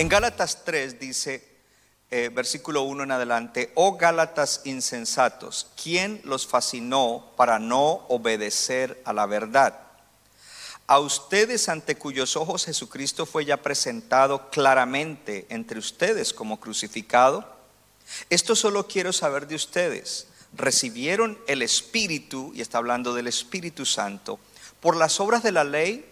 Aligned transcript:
En 0.00 0.08
Gálatas 0.08 0.64
3 0.64 0.98
dice, 0.98 1.46
eh, 2.10 2.30
versículo 2.32 2.84
1 2.84 3.02
en 3.02 3.12
adelante, 3.12 3.70
oh 3.74 3.98
Gálatas 3.98 4.62
insensatos, 4.64 5.66
¿quién 5.76 6.22
los 6.24 6.46
fascinó 6.46 7.32
para 7.36 7.58
no 7.58 8.06
obedecer 8.08 9.02
a 9.04 9.12
la 9.12 9.26
verdad? 9.26 9.78
A 10.86 11.00
ustedes 11.00 11.68
ante 11.68 11.96
cuyos 11.96 12.34
ojos 12.36 12.64
Jesucristo 12.64 13.26
fue 13.26 13.44
ya 13.44 13.58
presentado 13.58 14.48
claramente 14.48 15.44
entre 15.50 15.78
ustedes 15.78 16.32
como 16.32 16.58
crucificado. 16.58 17.59
Esto 18.28 18.56
solo 18.56 18.86
quiero 18.86 19.12
saber 19.12 19.46
de 19.46 19.54
ustedes. 19.54 20.26
¿Recibieron 20.52 21.38
el 21.46 21.62
Espíritu, 21.62 22.52
y 22.54 22.60
está 22.60 22.78
hablando 22.78 23.14
del 23.14 23.28
Espíritu 23.28 23.86
Santo, 23.86 24.38
por 24.80 24.96
las 24.96 25.20
obras 25.20 25.42
de 25.42 25.52
la 25.52 25.64
ley 25.64 26.04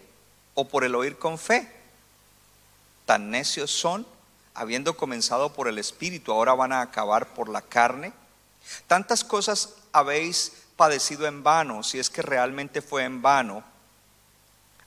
o 0.53 0.67
por 0.67 0.83
el 0.83 0.95
oír 0.95 1.17
con 1.17 1.37
fe? 1.37 1.71
Tan 3.05 3.31
necios 3.31 3.71
son, 3.71 4.05
habiendo 4.53 4.95
comenzado 4.95 5.53
por 5.53 5.67
el 5.67 5.77
Espíritu, 5.77 6.31
ahora 6.31 6.53
van 6.53 6.71
a 6.71 6.81
acabar 6.81 7.33
por 7.33 7.49
la 7.49 7.61
carne. 7.61 8.13
Tantas 8.87 9.23
cosas 9.23 9.75
habéis 9.91 10.53
padecido 10.75 11.27
en 11.27 11.43
vano, 11.43 11.83
si 11.83 11.99
es 11.99 12.09
que 12.09 12.21
realmente 12.21 12.81
fue 12.81 13.03
en 13.03 13.21
vano. 13.21 13.63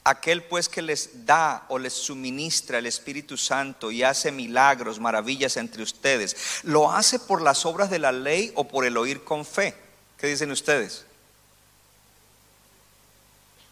Aquel 0.05 0.43
pues 0.43 0.69
que 0.69 0.83
les 0.83 1.25
da 1.27 1.65
o 1.69 1.79
les 1.79 1.93
suministra 1.93 2.79
el 2.79 2.87
Espíritu 2.87 3.37
Santo 3.37 3.93
y 3.93 4.03
hace 4.03 4.33
milagros, 4.33 4.99
maravillas 4.99 5.57
entre 5.57 5.83
ustedes, 5.85 6.61
¿lo 6.65 6.91
hace 6.91 7.21
por 7.21 7.41
las 7.41 7.65
obras 7.65 7.89
de 7.89 8.01
la 8.01 8.11
ley 8.11 8.53
o 8.57 8.67
por 8.67 8.85
el 8.85 8.97
oír 8.97 9.23
con 9.23 9.45
fe? 9.45 9.77
¿Qué 10.19 10.27
dicen 10.27 10.51
ustedes? 10.51 11.05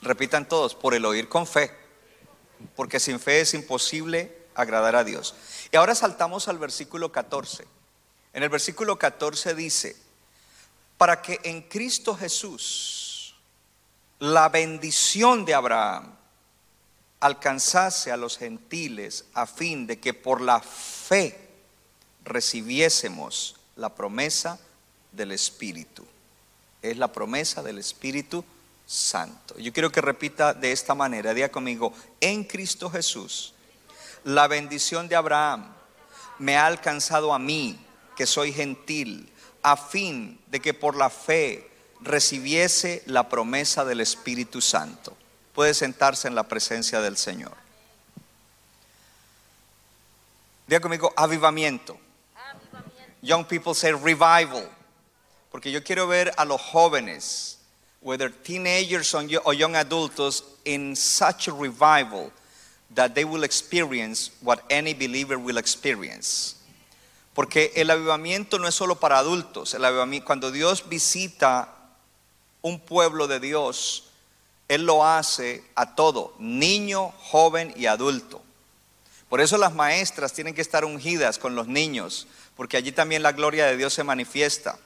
Repitan 0.02 0.48
todos, 0.48 0.76
por 0.76 0.94
el 0.94 1.04
oír 1.04 1.28
con 1.28 1.48
fe, 1.48 1.72
porque 2.76 3.00
sin 3.00 3.18
fe 3.18 3.40
es 3.40 3.52
imposible 3.54 4.46
agradar 4.54 4.94
a 4.94 5.04
Dios. 5.04 5.34
Y 5.72 5.76
ahora 5.76 5.96
saltamos 5.96 6.46
al 6.46 6.58
versículo 6.58 7.10
14. 7.10 7.66
En 8.32 8.42
el 8.44 8.48
versículo 8.48 8.98
14 8.98 9.54
dice, 9.54 9.96
para 10.96 11.20
que 11.20 11.40
en 11.42 11.62
Cristo 11.62 12.14
Jesús 12.14 13.34
la 14.20 14.48
bendición 14.48 15.44
de 15.44 15.54
Abraham 15.54 16.19
alcanzase 17.20 18.10
a 18.10 18.16
los 18.16 18.38
gentiles 18.38 19.26
a 19.34 19.46
fin 19.46 19.86
de 19.86 20.00
que 20.00 20.14
por 20.14 20.40
la 20.40 20.60
fe 20.60 21.38
recibiésemos 22.24 23.56
la 23.76 23.94
promesa 23.94 24.58
del 25.12 25.32
Espíritu. 25.32 26.04
Es 26.82 26.96
la 26.96 27.12
promesa 27.12 27.62
del 27.62 27.78
Espíritu 27.78 28.42
Santo. 28.86 29.56
Yo 29.58 29.72
quiero 29.72 29.92
que 29.92 30.00
repita 30.00 30.54
de 30.54 30.72
esta 30.72 30.94
manera, 30.94 31.34
diga 31.34 31.50
conmigo, 31.50 31.92
en 32.20 32.44
Cristo 32.44 32.90
Jesús, 32.90 33.52
la 34.24 34.48
bendición 34.48 35.08
de 35.08 35.16
Abraham 35.16 35.74
me 36.38 36.56
ha 36.56 36.66
alcanzado 36.66 37.34
a 37.34 37.38
mí, 37.38 37.78
que 38.16 38.26
soy 38.26 38.52
gentil, 38.52 39.30
a 39.62 39.76
fin 39.76 40.40
de 40.46 40.60
que 40.60 40.72
por 40.72 40.96
la 40.96 41.10
fe 41.10 41.70
recibiese 42.00 43.02
la 43.06 43.28
promesa 43.28 43.84
del 43.84 44.00
Espíritu 44.00 44.62
Santo 44.62 45.16
puede 45.60 45.74
sentarse 45.74 46.26
en 46.26 46.34
la 46.34 46.44
presencia 46.44 47.02
del 47.02 47.18
Señor. 47.18 47.52
Diga 50.66 50.80
conmigo, 50.80 51.12
avivamiento. 51.14 51.98
Young 53.20 53.44
people 53.44 53.74
say 53.74 53.92
revival. 53.92 54.66
Porque 55.50 55.70
yo 55.70 55.84
quiero 55.84 56.06
ver 56.06 56.32
a 56.38 56.46
los 56.46 56.62
jóvenes, 56.62 57.58
whether 58.00 58.30
teenagers 58.30 59.12
or 59.12 59.52
young 59.52 59.76
adultos, 59.76 60.44
in 60.64 60.96
such 60.96 61.46
a 61.48 61.52
revival 61.52 62.32
that 62.94 63.14
they 63.14 63.26
will 63.26 63.44
experience 63.44 64.30
what 64.40 64.62
any 64.70 64.94
believer 64.94 65.38
will 65.38 65.58
experience. 65.58 66.56
Porque 67.34 67.70
el 67.76 67.90
avivamiento 67.90 68.58
no 68.58 68.66
es 68.66 68.74
solo 68.74 68.94
para 68.94 69.18
adultos. 69.18 69.74
El 69.74 69.84
avivamiento, 69.84 70.24
cuando 70.24 70.50
Dios 70.50 70.88
visita 70.88 71.68
un 72.62 72.80
pueblo 72.80 73.26
de 73.26 73.40
Dios, 73.40 74.09
él 74.70 74.86
lo 74.86 75.04
hace 75.04 75.64
a 75.74 75.96
todo, 75.96 76.32
niño, 76.38 77.12
joven 77.18 77.74
y 77.74 77.86
adulto. 77.86 78.40
Por 79.28 79.40
eso 79.40 79.58
las 79.58 79.74
maestras 79.74 80.32
tienen 80.32 80.54
que 80.54 80.60
estar 80.60 80.84
ungidas 80.84 81.38
con 81.38 81.56
los 81.56 81.66
niños, 81.66 82.28
porque 82.54 82.76
allí 82.76 82.92
también 82.92 83.24
la 83.24 83.32
gloria 83.32 83.66
de 83.66 83.76
Dios 83.76 83.92
se 83.92 84.04
manifiesta. 84.04 84.78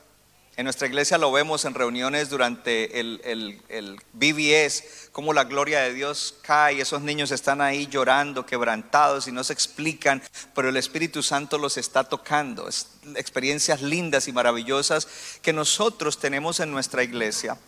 En 0.57 0.65
nuestra 0.65 0.87
iglesia 0.87 1.19
lo 1.19 1.31
vemos 1.31 1.67
en 1.67 1.75
reuniones 1.75 2.31
durante 2.31 2.99
el, 2.99 3.21
el, 3.69 4.01
BBS, 4.15 5.11
como 5.13 5.35
la 5.35 5.45
gloria 5.45 5.81
de 5.81 5.93
Dios 5.93 6.35
cae, 6.41 6.81
esos 6.81 7.03
niños 7.03 7.31
están 7.31 7.61
ahí 7.61 7.87
llorando, 7.87 8.47
quebrantados 8.47 9.29
y 9.29 9.33
no 9.33 9.45
se 9.45 9.53
explican, 9.53 10.23
pero 10.55 10.71
el 10.71 10.79
Espíritu 10.79 11.23
Santo 11.23 11.59
los 11.59 11.77
está 11.77 12.05
tocando. 12.05 12.71
Es 12.71 12.89
experiencias 13.17 13.83
lindas 13.83 14.29
y 14.29 14.33
maravillosas 14.33 15.07
que 15.43 15.53
nosotros 15.53 16.19
tenemos 16.19 16.59
en 16.61 16.71
nuestra 16.71 17.03
iglesia 17.03 17.59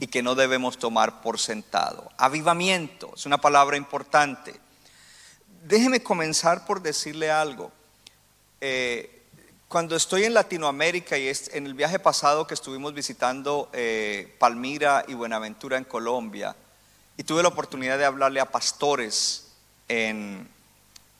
y 0.00 0.06
que 0.06 0.22
no 0.22 0.34
debemos 0.34 0.78
tomar 0.78 1.22
por 1.22 1.38
sentado. 1.38 2.10
Avivamiento 2.16 3.12
es 3.16 3.26
una 3.26 3.38
palabra 3.38 3.76
importante. 3.76 4.54
Déjeme 5.64 6.02
comenzar 6.02 6.66
por 6.66 6.82
decirle 6.82 7.30
algo. 7.30 7.72
Eh, 8.60 9.22
cuando 9.68 9.96
estoy 9.96 10.24
en 10.24 10.34
Latinoamérica 10.34 11.18
y 11.18 11.30
en 11.52 11.66
el 11.66 11.74
viaje 11.74 11.98
pasado 11.98 12.46
que 12.46 12.54
estuvimos 12.54 12.94
visitando 12.94 13.68
eh, 13.72 14.34
Palmira 14.38 15.04
y 15.06 15.14
Buenaventura 15.14 15.76
en 15.76 15.84
Colombia, 15.84 16.56
y 17.18 17.24
tuve 17.24 17.42
la 17.42 17.48
oportunidad 17.48 17.98
de 17.98 18.04
hablarle 18.04 18.40
a 18.40 18.50
pastores 18.50 19.48
en 19.88 20.48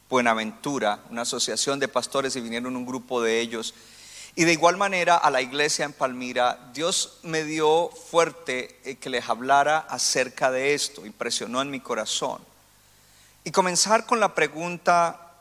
Buenaventura, 0.09 1.01
una 1.11 1.23
asociación 1.23 1.79
de 1.81 1.89
pastores, 1.89 2.37
y 2.37 2.41
vinieron 2.41 2.77
un 2.77 2.87
grupo 2.87 3.21
de 3.21 3.41
ellos 3.41 3.75
y 4.39 4.45
de 4.45 4.53
igual 4.53 4.77
manera 4.77 5.17
a 5.17 5.33
la 5.33 5.43
iglesia 5.43 5.85
en 5.85 5.93
Palmira, 5.93 6.71
Dios 6.73 7.19
me 7.25 7.43
dio 7.43 7.91
fuerte 7.91 8.79
eh, 8.85 8.95
que 8.95 9.11
les 9.11 9.29
hablara 9.29 9.79
acerca 9.79 10.53
de 10.53 10.75
esto, 10.75 11.05
impresionó 11.05 11.61
en 11.61 11.73
mi 11.73 11.81
corazón. 11.81 12.41
Y 13.43 13.51
comenzar 13.51 14.07
con 14.07 14.21
la 14.21 14.37
pregunta, 14.37 15.33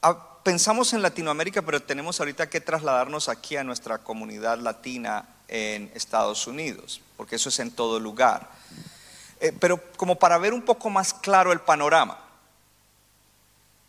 ah, 0.00 0.40
pensamos 0.42 0.94
en 0.94 1.02
Latinoamérica, 1.02 1.60
pero 1.60 1.82
tenemos 1.82 2.18
ahorita 2.18 2.48
que 2.48 2.62
trasladarnos 2.62 3.28
aquí 3.28 3.58
a 3.58 3.62
nuestra 3.62 3.98
comunidad 3.98 4.58
latina 4.58 5.28
en 5.48 5.92
Estados 5.94 6.46
Unidos, 6.46 7.02
porque 7.18 7.36
eso 7.36 7.50
es 7.50 7.58
en 7.58 7.72
todo 7.72 8.00
lugar. 8.00 8.48
Eh, 9.38 9.52
pero 9.60 9.78
como 9.98 10.18
para 10.18 10.38
ver 10.38 10.54
un 10.54 10.62
poco 10.62 10.88
más 10.88 11.12
claro 11.12 11.52
el 11.52 11.60
panorama, 11.60 12.18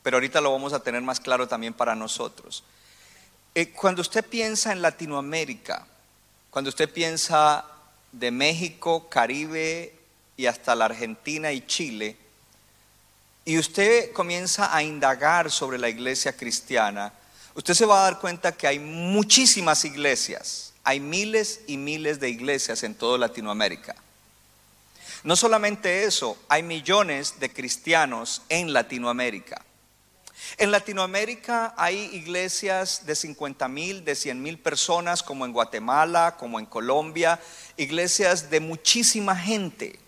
pero 0.03 0.17
ahorita 0.17 0.41
lo 0.41 0.51
vamos 0.51 0.73
a 0.73 0.81
tener 0.81 1.03
más 1.03 1.21
claro 1.21 1.47
también 1.47 1.73
para 1.73 1.95
nosotros. 1.95 2.65
Eh, 3.59 3.71
cuando 3.71 4.03
usted 4.03 4.23
piensa 4.23 4.71
en 4.71 4.83
Latinoamérica, 4.83 5.83
cuando 6.51 6.69
usted 6.69 6.93
piensa 6.93 7.65
de 8.11 8.29
México, 8.29 9.09
Caribe 9.09 9.95
y 10.37 10.45
hasta 10.45 10.75
la 10.75 10.85
Argentina 10.85 11.51
y 11.51 11.65
Chile, 11.65 12.15
y 13.45 13.57
usted 13.57 14.11
comienza 14.11 14.75
a 14.75 14.83
indagar 14.83 15.49
sobre 15.49 15.79
la 15.79 15.89
iglesia 15.89 16.37
cristiana, 16.37 17.11
usted 17.55 17.73
se 17.73 17.87
va 17.87 18.01
a 18.01 18.03
dar 18.03 18.19
cuenta 18.19 18.51
que 18.51 18.67
hay 18.67 18.77
muchísimas 18.77 19.83
iglesias, 19.85 20.73
hay 20.83 20.99
miles 20.99 21.61
y 21.65 21.77
miles 21.77 22.19
de 22.19 22.29
iglesias 22.29 22.83
en 22.83 22.93
toda 22.93 23.17
Latinoamérica. 23.17 23.95
No 25.23 25.35
solamente 25.35 26.03
eso, 26.03 26.37
hay 26.47 26.61
millones 26.61 27.39
de 27.39 27.51
cristianos 27.51 28.43
en 28.49 28.71
Latinoamérica. 28.71 29.63
En 30.57 30.71
Latinoamérica 30.71 31.73
hay 31.77 32.09
iglesias 32.13 33.05
de 33.05 33.15
50 33.15 33.67
mil, 33.67 34.05
de 34.05 34.15
100 34.15 34.41
mil 34.41 34.57
personas, 34.57 35.23
como 35.23 35.45
en 35.45 35.53
Guatemala, 35.53 36.35
como 36.37 36.59
en 36.59 36.65
Colombia, 36.65 37.39
iglesias 37.75 38.49
de 38.49 38.59
muchísima 38.59 39.35
gente. 39.35 39.99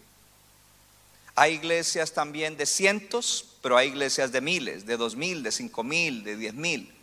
Hay 1.36 1.54
iglesias 1.54 2.14
también 2.14 2.58
de 2.58 2.66
cientos, 2.66 3.56
pero 3.62 3.78
hay 3.78 3.90
iglesias 3.90 4.32
de 4.32 4.42
miles, 4.42 4.86
de 4.86 4.98
dos 4.98 5.16
mil, 5.16 5.44
de 5.44 5.52
cinco 5.52 5.84
mil, 5.84 6.24
de 6.24 6.36
diez 6.36 6.54
mil. 6.54 6.94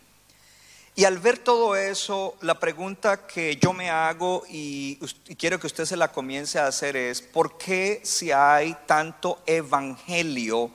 Y 0.95 1.05
al 1.05 1.19
ver 1.19 1.37
todo 1.37 1.75
eso, 1.75 2.35
la 2.41 2.59
pregunta 2.59 3.27
que 3.27 3.55
yo 3.57 3.71
me 3.71 3.91
hago 3.91 4.43
y, 4.49 4.97
y, 5.27 5.35
quiero 5.35 5.59
que 5.59 5.67
usted 5.67 5.85
se 5.85 5.95
la 5.95 6.11
comience 6.11 6.57
a 6.57 6.65
hacer 6.65 6.97
es, 6.97 7.21
¿por 7.21 7.57
qué 7.59 8.01
si 8.03 8.31
hay 8.31 8.75
tanto 8.87 9.41
evangelio, 9.45 10.71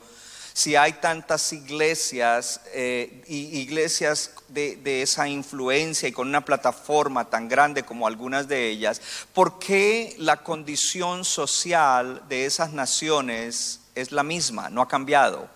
si 0.53 0.75
hay 0.75 0.93
tantas 0.93 1.51
iglesias, 1.51 2.61
eh, 2.73 3.23
y 3.27 3.57
iglesias 3.59 4.31
de, 4.49 5.01
esa 5.01 5.27
influencia 5.27 6.07
y 6.07 6.11
con 6.11 6.27
una 6.27 6.45
plataforma 6.45 7.27
tan 7.27 7.49
grande 7.49 7.83
como 7.83 8.05
algunas 8.05 8.47
de 8.47 8.69
ellas, 8.69 9.01
¿por 9.33 9.57
qué 9.57 10.15
la 10.19 10.43
condición 10.43 11.25
social 11.25 12.21
de 12.29 12.45
esas 12.45 12.71
naciones 12.71 13.81
es 13.95 14.11
la 14.11 14.21
misma, 14.21 14.69
no 14.69 14.83
ha 14.83 14.87
cambiado? 14.87 15.49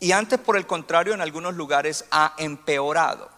Y 0.00 0.12
antes, 0.12 0.38
por 0.38 0.56
el 0.56 0.66
contrario, 0.66 1.12
en 1.12 1.20
algunos 1.20 1.54
lugares 1.54 2.06
ha 2.10 2.32
empeorado. 2.38 3.28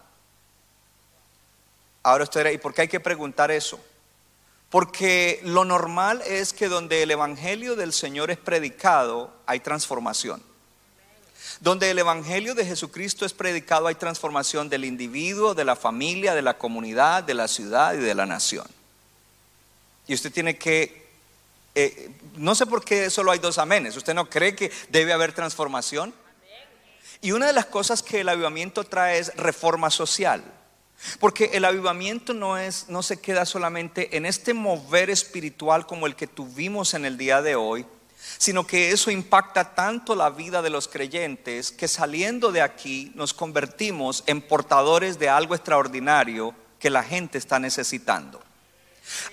Ahora 2.01 2.23
usted 2.23 2.49
¿y 2.51 2.57
por 2.57 2.73
qué 2.73 2.83
hay 2.83 2.87
que 2.87 3.01
preguntar 3.01 3.51
eso? 3.51 3.77
Porque 4.69 5.41
lo 5.43 5.65
normal 5.65 6.21
es 6.25 6.53
que 6.53 6.69
donde 6.69 7.03
el 7.03 7.11
Evangelio 7.11 7.75
del 7.75 7.91
Señor 7.91 8.31
es 8.31 8.37
predicado, 8.37 9.33
hay 9.45 9.59
transformación. 9.59 10.52
Donde 11.59 11.89
el 11.91 11.99
Evangelio 11.99 12.55
de 12.55 12.65
Jesucristo 12.65 13.25
es 13.25 13.33
predicado, 13.33 13.87
hay 13.87 13.95
transformación 13.95 14.69
del 14.69 14.85
individuo, 14.85 15.53
de 15.53 15.65
la 15.65 15.75
familia, 15.75 16.33
de 16.33 16.41
la 16.41 16.57
comunidad, 16.57 17.23
de 17.23 17.33
la 17.33 17.47
ciudad 17.47 17.93
y 17.93 17.97
de 17.97 18.15
la 18.15 18.25
nación. 18.25 18.67
Y 20.07 20.13
usted 20.13 20.31
tiene 20.31 20.57
que, 20.57 21.07
eh, 21.75 22.11
no 22.35 22.55
sé 22.55 22.65
por 22.65 22.83
qué 22.83 23.09
solo 23.09 23.31
hay 23.31 23.39
dos 23.39 23.57
amenes, 23.57 23.95
¿usted 23.95 24.13
no 24.13 24.29
cree 24.29 24.55
que 24.55 24.71
debe 24.89 25.13
haber 25.13 25.33
transformación? 25.33 26.13
Y 27.21 27.31
una 27.31 27.47
de 27.47 27.53
las 27.53 27.67
cosas 27.67 28.03
que 28.03 28.19
el 28.19 28.29
avivamiento 28.29 28.83
trae 28.83 29.17
es 29.19 29.33
reforma 29.35 29.89
social. 29.89 30.43
Porque 31.19 31.51
el 31.53 31.65
avivamiento 31.65 32.33
no, 32.33 32.57
es, 32.57 32.89
no 32.89 33.03
se 33.03 33.19
queda 33.19 33.45
solamente 33.45 34.15
en 34.17 34.25
este 34.25 34.53
mover 34.53 35.09
espiritual 35.09 35.85
como 35.85 36.05
el 36.05 36.15
que 36.15 36.27
tuvimos 36.27 36.93
en 36.93 37.05
el 37.05 37.17
día 37.17 37.41
de 37.41 37.55
hoy, 37.55 37.85
sino 38.37 38.65
que 38.65 38.91
eso 38.91 39.11
impacta 39.11 39.75
tanto 39.75 40.15
la 40.15 40.29
vida 40.29 40.61
de 40.61 40.69
los 40.69 40.87
creyentes 40.87 41.71
que 41.71 41.87
saliendo 41.87 42.51
de 42.51 42.61
aquí 42.61 43.11
nos 43.15 43.33
convertimos 43.33 44.23
en 44.27 44.41
portadores 44.41 45.19
de 45.19 45.29
algo 45.29 45.55
extraordinario 45.55 46.53
que 46.79 46.89
la 46.89 47.03
gente 47.03 47.37
está 47.37 47.59
necesitando. 47.59 48.41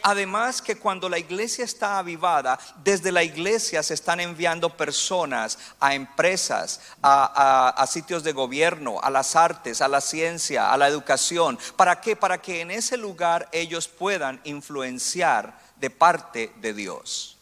Además 0.03 0.61
que 0.61 0.77
cuando 0.77 1.09
la 1.09 1.19
iglesia 1.19 1.65
está 1.65 1.99
avivada, 1.99 2.59
desde 2.83 3.13
la 3.13 3.23
iglesia 3.23 3.83
se 3.83 3.95
están 3.95 4.21
enviando 4.21 4.77
personas 4.77 5.59
a 5.79 5.95
empresas, 5.95 6.81
a, 7.03 7.85
sitios 7.89 8.25
de 8.25 8.33
gobierno, 8.33 8.99
a 9.03 9.11
las 9.11 9.37
artes, 9.37 9.81
a 9.81 9.89
la 9.89 10.01
ciencia, 10.01 10.73
a 10.73 10.77
la 10.77 10.89
educación. 10.89 11.59
¿Para 11.77 12.01
qué? 12.01 12.17
Para 12.17 12.41
que 12.41 12.61
en 12.61 12.71
ese 12.71 12.97
lugar 12.97 13.49
ellos 13.53 13.87
puedan 13.87 14.41
influenciar 14.45 15.59
de 15.77 15.91
parte 15.91 16.53
de 16.57 16.75
Dios. 16.75 17.40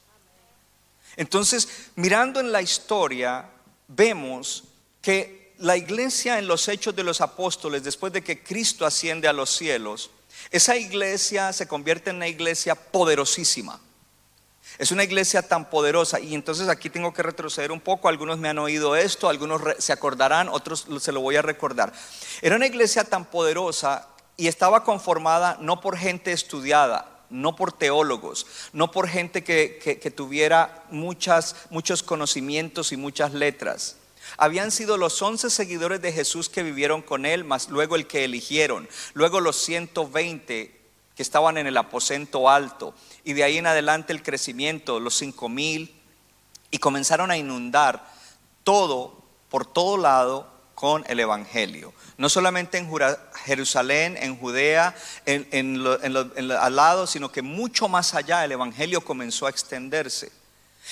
Entonces, 1.19 1.91
mirando 1.97 2.38
en 2.38 2.53
la 2.53 2.62
historia, 2.62 3.50
vemos 3.88 4.62
que 5.03 5.53
la 5.59 5.76
iglesia 5.76 6.38
en 6.38 6.47
los 6.47 6.69
hechos 6.69 6.94
de 6.94 7.03
los 7.03 7.20
apóstoles, 7.20 7.82
después 7.82 8.12
de 8.12 8.23
que 8.23 8.44
Cristo 8.44 8.87
asciende 8.87 9.26
a 9.26 9.32
los 9.32 9.50
cielos, 9.50 10.12
esa 10.53 10.76
iglesia 10.76 11.53
se 11.53 11.67
convierte 11.67 12.11
en 12.11 12.17
una 12.17 12.29
iglesia 12.29 12.76
poderosísima. 12.76 13.81
Es 14.79 14.93
una 14.93 15.03
iglesia 15.03 15.43
tan 15.43 15.69
poderosa 15.69 16.20
y 16.20 16.37
entonces 16.37 16.69
aquí 16.69 16.88
tengo 16.88 17.12
que 17.12 17.25
retroceder 17.25 17.73
un 17.73 17.81
poco. 17.81 18.09
Algunos 18.09 18.38
me 18.38 18.49
han 18.49 18.61
oído 18.61 18.94
esto, 18.94 19.29
algunos 19.29 19.61
se 19.79 19.93
acordarán, 19.93 20.49
otros 20.49 20.87
se 21.00 21.11
lo 21.11 21.20
voy 21.20 21.35
a 21.35 21.43
recordar. 21.43 21.93
Era 22.43 22.55
una 22.55 22.67
iglesia 22.67 23.03
tan 23.03 23.25
poderosa 23.25 24.06
y 24.37 24.47
estaba 24.47 24.85
conformada 24.85 25.59
no 25.61 25.81
por 25.81 25.99
gente 25.99 26.31
estudiada, 26.31 27.18
no 27.30 27.56
por 27.56 27.72
teólogos, 27.72 28.46
no 28.72 28.90
por 28.90 29.08
gente 29.08 29.44
que, 29.44 30.12
tuviera 30.14 30.84
muchas, 30.90 31.56
muchos 31.70 32.02
conocimientos 32.02 32.92
y 32.92 32.96
muchas 32.96 33.34
letras. 33.34 33.96
Habían 34.36 34.70
sido 34.70 34.96
los 34.96 35.20
once 35.22 35.50
seguidores 35.50 36.02
de 36.02 36.12
Jesús 36.12 36.48
que 36.48 36.62
vivieron 36.62 37.02
con 37.02 37.25
él, 37.25 37.44
más 37.44 37.69
luego 37.69 37.96
el 37.96 38.06
que 38.06 38.25
eligieron, 38.25 38.88
luego 39.14 39.40
los 39.40 39.56
120 39.56 40.78
que 41.14 41.22
estaban 41.22 41.58
en 41.58 41.66
el 41.66 41.76
aposento 41.76 42.48
alto, 42.48 42.94
y 43.25 43.32
de 43.32 43.42
ahí 43.42 43.58
en 43.58 43.66
adelante 43.66 44.12
el 44.12 44.22
crecimiento, 44.22 45.00
los 45.00 45.14
cinco 45.16 45.48
mil, 45.48 45.94
y 46.70 46.78
comenzaron 46.78 47.31
a 47.31 47.36
inundar 47.36 48.08
todo, 48.62 49.20
por 49.48 49.66
todo 49.66 49.96
lado, 49.96 50.57
con 50.78 51.04
el 51.08 51.19
Evangelio. 51.19 51.92
No 52.19 52.28
solamente 52.28 52.78
en 52.78 52.88
Jerusalén, 53.44 54.16
en 54.16 54.38
Judea, 54.38 54.94
en, 55.26 55.84
al 56.52 56.76
lado, 56.76 57.08
sino 57.08 57.32
que 57.32 57.42
mucho 57.42 57.88
más 57.88 58.14
allá 58.14 58.44
el 58.44 58.52
Evangelio 58.52 59.00
comenzó 59.00 59.48
a 59.48 59.50
extenderse. 59.50 60.30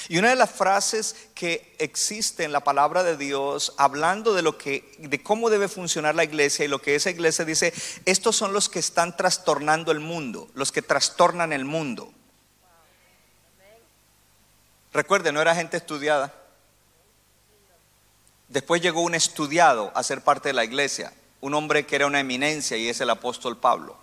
Y 0.08 0.18
una 0.18 0.30
de 0.30 0.34
las 0.34 0.50
frases 0.50 1.28
que 1.36 1.76
existe 1.78 2.42
en 2.42 2.50
la 2.50 2.64
palabra 2.64 3.04
de 3.04 3.16
Dios, 3.16 3.74
hablando 3.76 4.34
de 4.34 4.42
lo 4.42 4.58
que, 4.58 4.92
de 4.98 5.22
cómo 5.22 5.50
debe 5.50 5.68
funcionar 5.68 6.16
la 6.16 6.24
iglesia 6.24 6.64
y 6.64 6.68
lo 6.68 6.82
que 6.82 6.96
esa 6.96 7.10
iglesia 7.10 7.44
dice, 7.44 7.72
estos 8.06 8.34
son 8.34 8.52
los 8.52 8.68
que 8.68 8.80
están 8.80 9.16
trastornando 9.16 9.92
el 9.92 10.00
mundo, 10.00 10.48
los 10.54 10.72
que 10.72 10.82
trastornan 10.82 11.52
el 11.52 11.64
mundo. 11.64 12.12
Recuerde, 14.92 15.30
no 15.30 15.40
era 15.40 15.54
gente 15.54 15.76
estudiada. 15.76 16.34
Después 18.48 18.80
llegó 18.80 19.00
un 19.00 19.14
estudiado 19.14 19.90
a 19.94 20.02
ser 20.02 20.22
parte 20.22 20.50
de 20.50 20.52
la 20.52 20.64
iglesia, 20.64 21.12
un 21.40 21.54
hombre 21.54 21.86
que 21.86 21.96
era 21.96 22.06
una 22.06 22.20
eminencia 22.20 22.76
y 22.76 22.88
es 22.88 23.00
el 23.00 23.10
apóstol 23.10 23.56
Pablo. 23.56 23.96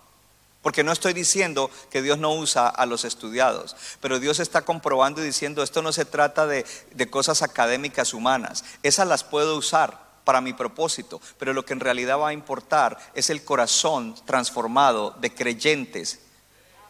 Porque 0.60 0.84
no 0.84 0.92
estoy 0.92 1.12
diciendo 1.12 1.70
que 1.90 2.00
Dios 2.00 2.18
no 2.18 2.32
usa 2.32 2.68
a 2.68 2.86
los 2.86 3.04
estudiados, 3.04 3.76
pero 4.00 4.18
Dios 4.18 4.40
está 4.40 4.62
comprobando 4.62 5.22
y 5.22 5.26
diciendo, 5.26 5.62
esto 5.62 5.82
no 5.82 5.92
se 5.92 6.06
trata 6.06 6.46
de, 6.46 6.64
cosas 7.10 7.42
académicas 7.42 8.14
humanas, 8.14 8.64
esas 8.82 9.06
las 9.06 9.24
puedo 9.24 9.58
usar 9.58 10.02
para 10.24 10.40
mi 10.40 10.54
propósito, 10.54 11.20
pero 11.38 11.52
lo 11.52 11.66
que 11.66 11.74
en 11.74 11.80
realidad 11.80 12.18
va 12.18 12.28
a 12.28 12.32
importar 12.32 12.98
es 13.14 13.28
el 13.28 13.44
corazón 13.44 14.14
transformado 14.24 15.14
de 15.20 15.34
creyentes 15.34 16.20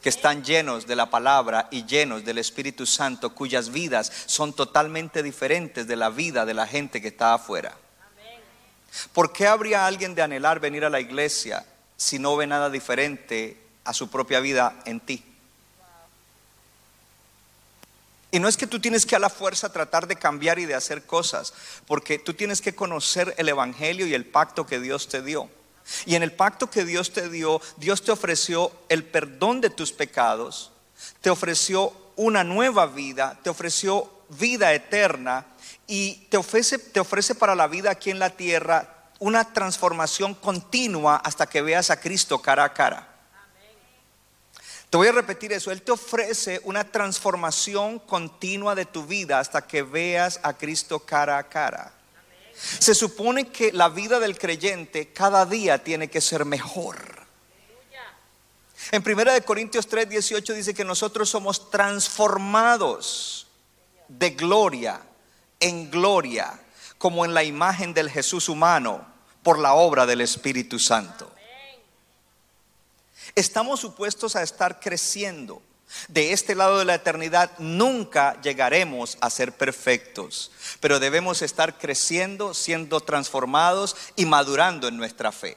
que 0.04 0.10
están 0.10 0.44
llenos 0.44 0.86
de 0.86 0.96
la 0.96 1.08
palabra 1.08 1.66
y 1.70 1.86
llenos 1.86 2.26
del 2.26 2.36
Espíritu 2.36 2.84
Santo, 2.84 3.34
cuyas 3.34 3.70
vidas 3.70 4.12
son 4.26 4.52
totalmente 4.52 5.22
diferentes 5.22 5.86
de 5.86 5.96
la 5.96 6.10
vida 6.10 6.44
de 6.44 6.52
la 6.52 6.66
gente 6.66 7.00
que 7.00 7.08
está 7.08 7.32
afuera. 7.32 7.74
¿Por 9.14 9.32
qué 9.32 9.46
habría 9.46 9.86
alguien 9.86 10.14
de 10.14 10.20
anhelar 10.20 10.60
venir 10.60 10.84
a 10.84 10.90
la 10.90 11.00
iglesia 11.00 11.64
si 11.96 12.18
no 12.18 12.36
ve 12.36 12.46
nada 12.46 12.68
diferente 12.68 13.56
a 13.84 13.94
su 13.94 14.10
propia 14.10 14.40
vida 14.40 14.74
en 14.84 15.00
ti. 15.00 15.24
Y 18.30 18.40
no 18.40 18.48
es 18.48 18.58
que 18.58 18.66
tú 18.66 18.80
tienes 18.80 19.06
que 19.06 19.16
a 19.16 19.20
la 19.20 19.30
fuerza 19.30 19.72
tratar 19.72 20.06
de 20.06 20.16
cambiar 20.16 20.58
y 20.58 20.66
de 20.66 20.74
hacer 20.74 21.04
cosas, 21.04 21.54
porque 21.86 22.18
tú 22.18 22.34
tienes 22.34 22.60
que 22.60 22.74
conocer 22.74 23.34
el 23.38 23.48
Evangelio 23.48 24.06
y 24.06 24.12
el 24.12 24.26
pacto 24.26 24.66
que 24.66 24.80
Dios 24.80 25.08
te 25.08 25.22
dio. 25.22 25.48
Y 26.06 26.14
en 26.14 26.22
el 26.22 26.32
pacto 26.32 26.70
que 26.70 26.84
Dios 26.84 27.12
te 27.12 27.28
dio, 27.28 27.60
Dios 27.76 28.02
te 28.02 28.12
ofreció 28.12 28.72
el 28.88 29.04
perdón 29.04 29.60
de 29.60 29.70
tus 29.70 29.92
pecados, 29.92 30.72
te 31.20 31.30
ofreció 31.30 31.92
una 32.16 32.44
nueva 32.44 32.86
vida, 32.86 33.38
te 33.42 33.50
ofreció 33.50 34.10
vida 34.30 34.72
eterna 34.72 35.46
y 35.86 36.26
te 36.30 36.36
ofrece, 36.36 36.78
te 36.78 37.00
ofrece 37.00 37.34
para 37.34 37.54
la 37.54 37.66
vida 37.66 37.90
aquí 37.90 38.10
en 38.10 38.18
la 38.18 38.30
tierra 38.30 39.10
una 39.18 39.52
transformación 39.52 40.34
continua 40.34 41.16
hasta 41.16 41.46
que 41.46 41.62
veas 41.62 41.90
a 41.90 42.00
Cristo 42.00 42.40
cara 42.40 42.64
a 42.64 42.72
cara. 42.72 43.08
Te 44.90 44.96
voy 44.96 45.08
a 45.08 45.12
repetir 45.12 45.52
eso. 45.52 45.72
Él 45.72 45.82
te 45.82 45.90
ofrece 45.90 46.60
una 46.64 46.84
transformación 46.84 47.98
continua 47.98 48.74
de 48.74 48.84
tu 48.84 49.04
vida 49.04 49.40
hasta 49.40 49.66
que 49.66 49.82
veas 49.82 50.38
a 50.42 50.52
Cristo 50.52 51.00
cara 51.00 51.36
a 51.36 51.48
cara. 51.48 51.92
Se 52.54 52.94
supone 52.94 53.48
que 53.48 53.72
la 53.72 53.88
vida 53.88 54.20
del 54.20 54.38
creyente 54.38 55.12
cada 55.12 55.46
día 55.46 55.82
tiene 55.82 56.08
que 56.08 56.20
ser 56.20 56.44
mejor. 56.44 57.24
En 58.92 59.02
1 59.04 59.44
Corintios 59.44 59.86
3, 59.86 60.08
18 60.08 60.52
dice 60.52 60.74
que 60.74 60.84
nosotros 60.84 61.28
somos 61.30 61.70
transformados 61.70 63.46
de 64.08 64.30
gloria 64.30 65.00
en 65.60 65.90
gloria, 65.90 66.60
como 66.98 67.24
en 67.24 67.32
la 67.32 67.42
imagen 67.42 67.94
del 67.94 68.10
Jesús 68.10 68.50
humano, 68.50 69.06
por 69.42 69.58
la 69.58 69.74
obra 69.74 70.04
del 70.04 70.20
Espíritu 70.20 70.78
Santo. 70.78 71.30
Estamos 73.34 73.80
supuestos 73.80 74.36
a 74.36 74.42
estar 74.42 74.78
creciendo. 74.78 75.62
De 76.08 76.32
este 76.32 76.54
lado 76.54 76.78
de 76.78 76.84
la 76.84 76.94
eternidad 76.94 77.50
nunca 77.58 78.40
llegaremos 78.42 79.16
a 79.20 79.30
ser 79.30 79.52
perfectos, 79.52 80.50
pero 80.80 81.00
debemos 81.00 81.42
estar 81.42 81.78
creciendo, 81.78 82.54
siendo 82.54 83.00
transformados 83.00 83.96
y 84.16 84.26
madurando 84.26 84.88
en 84.88 84.96
nuestra 84.96 85.32
fe. 85.32 85.56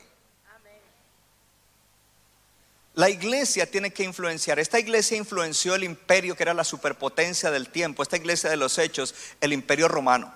La 2.98 3.12
iglesia 3.12 3.70
tiene 3.70 3.92
que 3.92 4.04
influenciar. 4.04 4.58
Esta 4.58 4.80
iglesia 4.80 5.18
influenció 5.18 5.76
el 5.76 5.84
imperio 5.84 6.36
que 6.36 6.42
era 6.42 6.56
la 6.56 6.64
superpotencia 6.64 7.52
del 7.52 7.70
tiempo. 7.70 8.02
Esta 8.02 8.18
iglesia 8.18 8.50
de 8.50 8.58
los 8.58 8.80
hechos, 8.80 9.14
el 9.40 9.54
imperio 9.54 9.88
romano. 9.88 10.34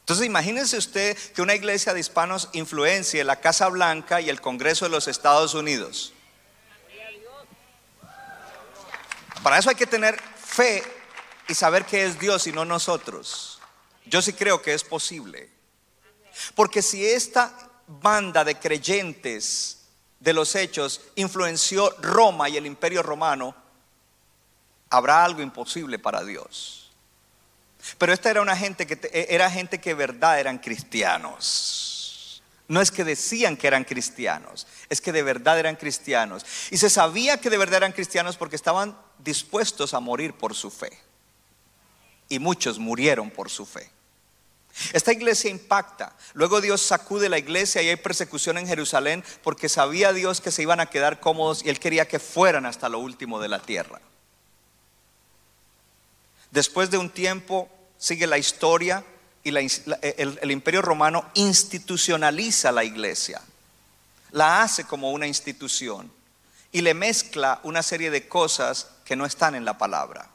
Entonces 0.00 0.26
imagínense 0.26 0.76
usted 0.76 1.16
que 1.34 1.40
una 1.40 1.54
iglesia 1.54 1.94
de 1.94 2.00
hispanos 2.00 2.50
influencie 2.52 3.24
la 3.24 3.40
Casa 3.40 3.68
Blanca 3.68 4.20
y 4.20 4.28
el 4.28 4.42
Congreso 4.42 4.84
de 4.84 4.90
los 4.90 5.08
Estados 5.08 5.54
Unidos. 5.54 6.13
Para 9.44 9.58
eso 9.58 9.68
hay 9.68 9.76
que 9.76 9.86
tener 9.86 10.18
fe 10.18 10.82
y 11.48 11.54
saber 11.54 11.84
que 11.84 12.06
es 12.06 12.18
Dios 12.18 12.46
y 12.46 12.52
no 12.52 12.64
nosotros. 12.64 13.60
Yo 14.06 14.22
sí 14.22 14.32
creo 14.32 14.62
que 14.62 14.72
es 14.72 14.82
posible. 14.82 15.50
Porque 16.54 16.80
si 16.80 17.04
esta 17.04 17.54
banda 17.86 18.42
de 18.42 18.54
creyentes 18.58 19.82
de 20.18 20.32
los 20.32 20.54
hechos 20.54 21.02
influenció 21.16 21.94
Roma 22.00 22.48
y 22.48 22.56
el 22.56 22.64
imperio 22.64 23.02
romano, 23.02 23.54
habrá 24.88 25.22
algo 25.22 25.42
imposible 25.42 25.98
para 25.98 26.24
Dios. 26.24 26.90
Pero 27.98 28.14
esta 28.14 28.30
era 28.30 28.40
una 28.40 28.56
gente 28.56 28.86
que 28.86 29.26
era 29.28 29.50
gente 29.50 29.78
que 29.78 29.92
verdad 29.92 30.40
eran 30.40 30.56
cristianos. 30.56 31.93
No 32.66 32.80
es 32.80 32.90
que 32.90 33.04
decían 33.04 33.56
que 33.56 33.66
eran 33.66 33.84
cristianos, 33.84 34.66
es 34.88 35.00
que 35.00 35.12
de 35.12 35.22
verdad 35.22 35.58
eran 35.58 35.76
cristianos. 35.76 36.46
Y 36.70 36.78
se 36.78 36.88
sabía 36.88 37.38
que 37.38 37.50
de 37.50 37.58
verdad 37.58 37.78
eran 37.78 37.92
cristianos 37.92 38.36
porque 38.36 38.56
estaban 38.56 38.96
dispuestos 39.18 39.92
a 39.92 40.00
morir 40.00 40.32
por 40.32 40.54
su 40.54 40.70
fe. 40.70 40.98
Y 42.28 42.38
muchos 42.38 42.78
murieron 42.78 43.30
por 43.30 43.50
su 43.50 43.66
fe. 43.66 43.90
Esta 44.92 45.12
iglesia 45.12 45.50
impacta. 45.50 46.16
Luego 46.32 46.60
Dios 46.60 46.80
sacude 46.80 47.28
la 47.28 47.38
iglesia 47.38 47.82
y 47.82 47.90
hay 47.90 47.96
persecución 47.96 48.58
en 48.58 48.66
Jerusalén 48.66 49.22
porque 49.42 49.68
sabía 49.68 50.12
Dios 50.12 50.40
que 50.40 50.50
se 50.50 50.62
iban 50.62 50.80
a 50.80 50.86
quedar 50.86 51.20
cómodos 51.20 51.64
y 51.64 51.68
él 51.68 51.78
quería 51.78 52.08
que 52.08 52.18
fueran 52.18 52.66
hasta 52.66 52.88
lo 52.88 52.98
último 52.98 53.40
de 53.40 53.48
la 53.48 53.60
tierra. 53.60 54.00
Después 56.50 56.90
de 56.90 56.98
un 56.98 57.10
tiempo 57.10 57.68
sigue 57.98 58.26
la 58.26 58.38
historia 58.38 59.04
y 59.44 59.50
el, 59.50 60.38
el 60.40 60.50
imperio 60.50 60.82
romano 60.82 61.30
institucionaliza 61.34 62.72
la 62.72 62.82
iglesia. 62.82 63.40
La 64.32 64.62
hace 64.62 64.84
como 64.84 65.12
una 65.12 65.26
institución 65.26 66.10
y 66.72 66.80
le 66.80 66.94
mezcla 66.94 67.60
una 67.62 67.82
serie 67.82 68.10
de 68.10 68.26
cosas 68.26 68.88
que 69.04 69.14
no 69.14 69.26
están 69.26 69.54
en 69.54 69.64
la 69.64 69.78
palabra 69.78 70.28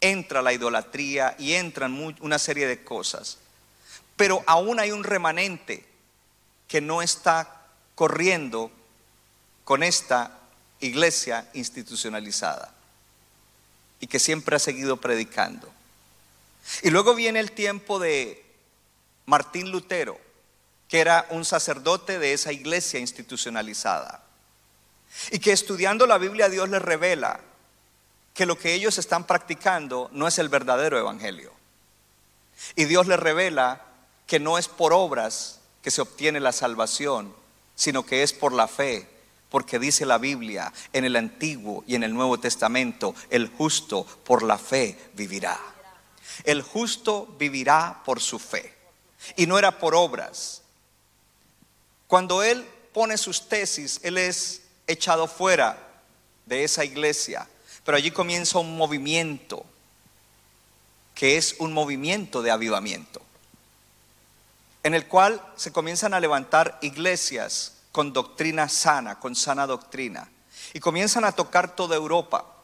entra 0.00 0.42
la 0.42 0.52
idolatría 0.52 1.34
y 1.38 1.54
entran 1.54 2.16
una 2.20 2.38
serie 2.38 2.66
de 2.66 2.82
cosas. 2.84 3.38
Pero 4.16 4.42
aún 4.46 4.80
hay 4.80 4.90
un 4.90 5.04
remanente 5.04 5.84
que 6.66 6.80
no 6.80 7.02
está 7.02 7.66
corriendo 7.94 8.70
con 9.64 9.82
esta 9.82 10.38
iglesia 10.80 11.48
institucionalizada 11.54 12.72
y 14.00 14.06
que 14.06 14.18
siempre 14.18 14.56
ha 14.56 14.60
seguido 14.60 14.98
predicando. 14.98 15.72
Y 16.82 16.90
luego 16.90 17.14
viene 17.14 17.40
el 17.40 17.52
tiempo 17.52 17.98
de 17.98 18.44
Martín 19.26 19.70
Lutero, 19.70 20.18
que 20.88 21.00
era 21.00 21.26
un 21.30 21.44
sacerdote 21.44 22.18
de 22.18 22.32
esa 22.32 22.52
iglesia 22.52 22.98
institucionalizada, 22.98 24.22
y 25.30 25.38
que 25.38 25.52
estudiando 25.52 26.06
la 26.06 26.18
Biblia 26.18 26.48
Dios 26.48 26.68
le 26.68 26.78
revela 26.78 27.40
que 28.34 28.46
lo 28.46 28.58
que 28.58 28.74
ellos 28.74 28.98
están 28.98 29.26
practicando 29.26 30.08
no 30.12 30.28
es 30.28 30.38
el 30.38 30.48
verdadero 30.48 30.98
evangelio. 30.98 31.52
Y 32.76 32.84
Dios 32.84 33.06
les 33.06 33.18
revela 33.18 33.82
que 34.26 34.38
no 34.38 34.58
es 34.58 34.68
por 34.68 34.92
obras 34.92 35.60
que 35.82 35.90
se 35.90 36.02
obtiene 36.02 36.40
la 36.40 36.52
salvación, 36.52 37.34
sino 37.74 38.04
que 38.04 38.22
es 38.22 38.32
por 38.32 38.52
la 38.52 38.68
fe, 38.68 39.08
porque 39.50 39.78
dice 39.78 40.04
la 40.06 40.18
Biblia 40.18 40.72
en 40.92 41.04
el 41.04 41.16
Antiguo 41.16 41.82
y 41.86 41.94
en 41.94 42.02
el 42.02 42.14
Nuevo 42.14 42.38
Testamento, 42.38 43.14
el 43.30 43.48
justo 43.48 44.04
por 44.04 44.42
la 44.42 44.58
fe 44.58 45.10
vivirá. 45.14 45.58
El 46.44 46.62
justo 46.62 47.26
vivirá 47.38 48.02
por 48.04 48.20
su 48.20 48.38
fe. 48.38 48.74
Y 49.36 49.46
no 49.46 49.58
era 49.58 49.78
por 49.78 49.94
obras. 49.94 50.62
Cuando 52.06 52.42
él 52.42 52.66
pone 52.92 53.18
sus 53.18 53.48
tesis, 53.48 54.00
él 54.02 54.18
es 54.18 54.62
echado 54.86 55.26
fuera 55.26 55.78
de 56.46 56.64
esa 56.64 56.84
iglesia 56.84 57.46
pero 57.88 57.96
allí 57.96 58.10
comienza 58.10 58.58
un 58.58 58.76
movimiento 58.76 59.64
que 61.14 61.38
es 61.38 61.56
un 61.58 61.72
movimiento 61.72 62.42
de 62.42 62.50
avivamiento, 62.50 63.22
en 64.82 64.92
el 64.92 65.06
cual 65.06 65.42
se 65.56 65.72
comienzan 65.72 66.12
a 66.12 66.20
levantar 66.20 66.78
iglesias 66.82 67.78
con 67.90 68.12
doctrina 68.12 68.68
sana, 68.68 69.18
con 69.18 69.34
sana 69.34 69.66
doctrina, 69.66 70.28
y 70.74 70.80
comienzan 70.80 71.24
a 71.24 71.32
tocar 71.32 71.74
toda 71.74 71.96
Europa. 71.96 72.57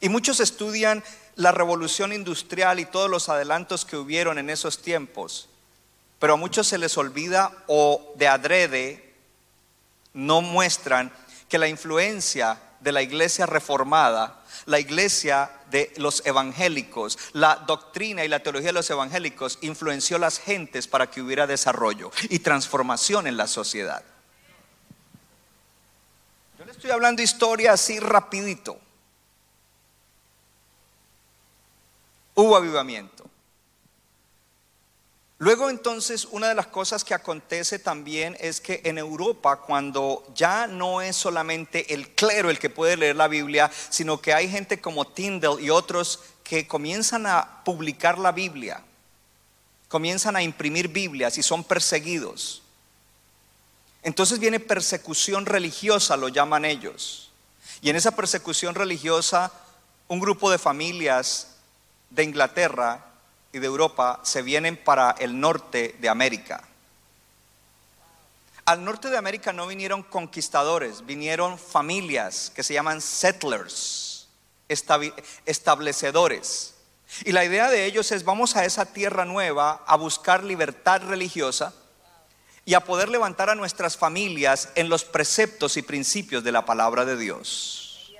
Y 0.00 0.08
muchos 0.08 0.40
estudian 0.40 1.02
la 1.34 1.52
revolución 1.52 2.12
industrial 2.12 2.80
y 2.80 2.84
todos 2.84 3.10
los 3.10 3.28
adelantos 3.28 3.84
que 3.84 3.96
hubieron 3.96 4.38
en 4.38 4.50
esos 4.50 4.82
tiempos, 4.82 5.48
pero 6.18 6.34
a 6.34 6.36
muchos 6.36 6.66
se 6.66 6.78
les 6.78 6.96
olvida 6.96 7.52
o 7.66 8.12
de 8.16 8.28
adrede 8.28 9.14
no 10.14 10.40
muestran 10.40 11.12
que 11.48 11.58
la 11.58 11.68
influencia 11.68 12.60
de 12.80 12.92
la 12.92 13.02
iglesia 13.02 13.46
reformada 13.46 14.42
la 14.66 14.80
iglesia 14.80 15.50
de 15.70 15.92
los 15.96 16.24
evangélicos, 16.26 17.18
la 17.32 17.56
doctrina 17.66 18.24
y 18.24 18.28
la 18.28 18.40
teología 18.40 18.68
de 18.68 18.74
los 18.74 18.90
evangélicos 18.90 19.58
influenció 19.62 20.16
a 20.16 20.20
las 20.20 20.38
gentes 20.38 20.86
para 20.88 21.10
que 21.10 21.20
hubiera 21.20 21.46
desarrollo 21.46 22.10
y 22.28 22.40
transformación 22.40 23.26
en 23.26 23.36
la 23.36 23.46
sociedad. 23.46 24.02
Yo 26.58 26.64
le 26.64 26.72
estoy 26.72 26.90
hablando 26.90 27.22
historia 27.22 27.72
así 27.72 28.00
rapidito. 28.00 28.80
Hubo 32.36 32.54
avivamiento. 32.54 33.24
Luego 35.38 35.70
entonces 35.70 36.26
una 36.30 36.48
de 36.48 36.54
las 36.54 36.66
cosas 36.66 37.02
que 37.02 37.14
acontece 37.14 37.78
también 37.78 38.36
es 38.40 38.60
que 38.60 38.82
en 38.84 38.98
Europa 38.98 39.56
cuando 39.56 40.22
ya 40.34 40.66
no 40.66 41.00
es 41.00 41.16
solamente 41.16 41.94
el 41.94 42.10
clero 42.14 42.50
el 42.50 42.58
que 42.58 42.68
puede 42.68 42.98
leer 42.98 43.16
la 43.16 43.28
Biblia, 43.28 43.70
sino 43.88 44.20
que 44.20 44.34
hay 44.34 44.50
gente 44.50 44.82
como 44.82 45.06
Tyndall 45.06 45.60
y 45.60 45.70
otros 45.70 46.20
que 46.44 46.66
comienzan 46.66 47.26
a 47.26 47.64
publicar 47.64 48.18
la 48.18 48.32
Biblia, 48.32 48.82
comienzan 49.88 50.36
a 50.36 50.42
imprimir 50.42 50.88
Biblias 50.88 51.38
y 51.38 51.42
son 51.42 51.64
perseguidos. 51.64 52.62
Entonces 54.02 54.38
viene 54.38 54.60
persecución 54.60 55.46
religiosa, 55.46 56.18
lo 56.18 56.28
llaman 56.28 56.66
ellos. 56.66 57.30
Y 57.80 57.88
en 57.88 57.96
esa 57.96 58.12
persecución 58.12 58.74
religiosa 58.74 59.52
un 60.08 60.20
grupo 60.20 60.50
de 60.50 60.58
familias 60.58 61.55
de 62.10 62.24
Inglaterra 62.24 63.04
y 63.52 63.58
de 63.58 63.66
Europa 63.66 64.20
se 64.22 64.42
vienen 64.42 64.76
para 64.76 65.12
el 65.18 65.38
norte 65.40 65.96
de 65.98 66.08
América. 66.08 66.62
Al 68.66 68.84
norte 68.84 69.10
de 69.10 69.16
América 69.16 69.52
no 69.52 69.66
vinieron 69.66 70.02
conquistadores, 70.02 71.06
vinieron 71.06 71.56
familias 71.58 72.50
que 72.54 72.64
se 72.64 72.74
llaman 72.74 73.00
settlers, 73.00 74.28
establecedores. 75.46 76.74
Y 77.24 77.30
la 77.32 77.44
idea 77.44 77.70
de 77.70 77.84
ellos 77.84 78.10
es 78.10 78.24
vamos 78.24 78.56
a 78.56 78.64
esa 78.64 78.92
tierra 78.92 79.24
nueva 79.24 79.84
a 79.86 79.96
buscar 79.96 80.42
libertad 80.42 81.02
religiosa 81.02 81.72
y 82.64 82.74
a 82.74 82.80
poder 82.80 83.08
levantar 83.08 83.48
a 83.48 83.54
nuestras 83.54 83.96
familias 83.96 84.70
en 84.74 84.88
los 84.88 85.04
preceptos 85.04 85.76
y 85.76 85.82
principios 85.82 86.42
de 86.42 86.50
la 86.50 86.64
palabra 86.64 87.04
de 87.04 87.16
Dios. 87.16 88.12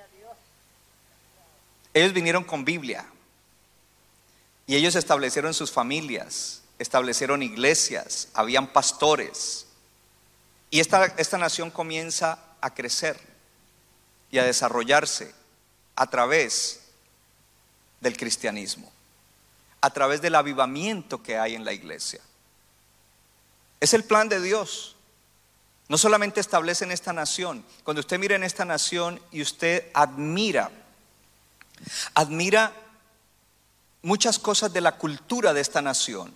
Ellos 1.93 2.13
vinieron 2.13 2.45
con 2.45 2.63
Biblia, 2.63 3.05
y 4.67 4.75
ellos 4.75 4.95
establecieron 4.95 5.53
sus 5.53 5.71
familias, 5.71 6.61
establecieron 6.77 7.41
iglesias, 7.41 8.27
habían 8.33 8.67
pastores. 8.67 9.65
Y 10.69 10.81
esta, 10.81 11.05
esta 11.05 11.37
nación 11.37 11.71
comienza 11.71 12.39
a 12.59 12.73
crecer 12.73 13.17
y 14.29 14.37
a 14.39 14.43
desarrollarse 14.43 15.33
a 15.95 16.07
través 16.07 16.81
del 18.01 18.17
cristianismo, 18.17 18.91
a 19.79 19.89
través 19.89 20.21
del 20.21 20.35
avivamiento 20.35 21.23
que 21.23 21.37
hay 21.37 21.55
en 21.55 21.63
la 21.63 21.71
iglesia. 21.71 22.19
Es 23.79 23.93
el 23.93 24.03
plan 24.03 24.27
de 24.27 24.41
Dios. 24.41 24.97
No 25.87 25.97
solamente 25.97 26.41
establece 26.41 26.83
en 26.83 26.91
esta 26.91 27.13
nación, 27.13 27.63
cuando 27.85 28.01
usted 28.01 28.19
mira 28.19 28.35
en 28.35 28.43
esta 28.43 28.65
nación 28.65 29.21
y 29.31 29.41
usted 29.41 29.89
admira, 29.93 30.69
admira 32.13 32.73
muchas 34.01 34.39
cosas 34.39 34.73
de 34.73 34.81
la 34.81 34.97
cultura 34.97 35.53
de 35.53 35.61
esta 35.61 35.81
nación, 35.81 36.33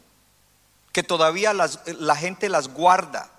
que 0.91 1.03
todavía 1.03 1.53
la 1.53 2.15
gente 2.15 2.49
las 2.49 2.67
guarda, 2.67 3.31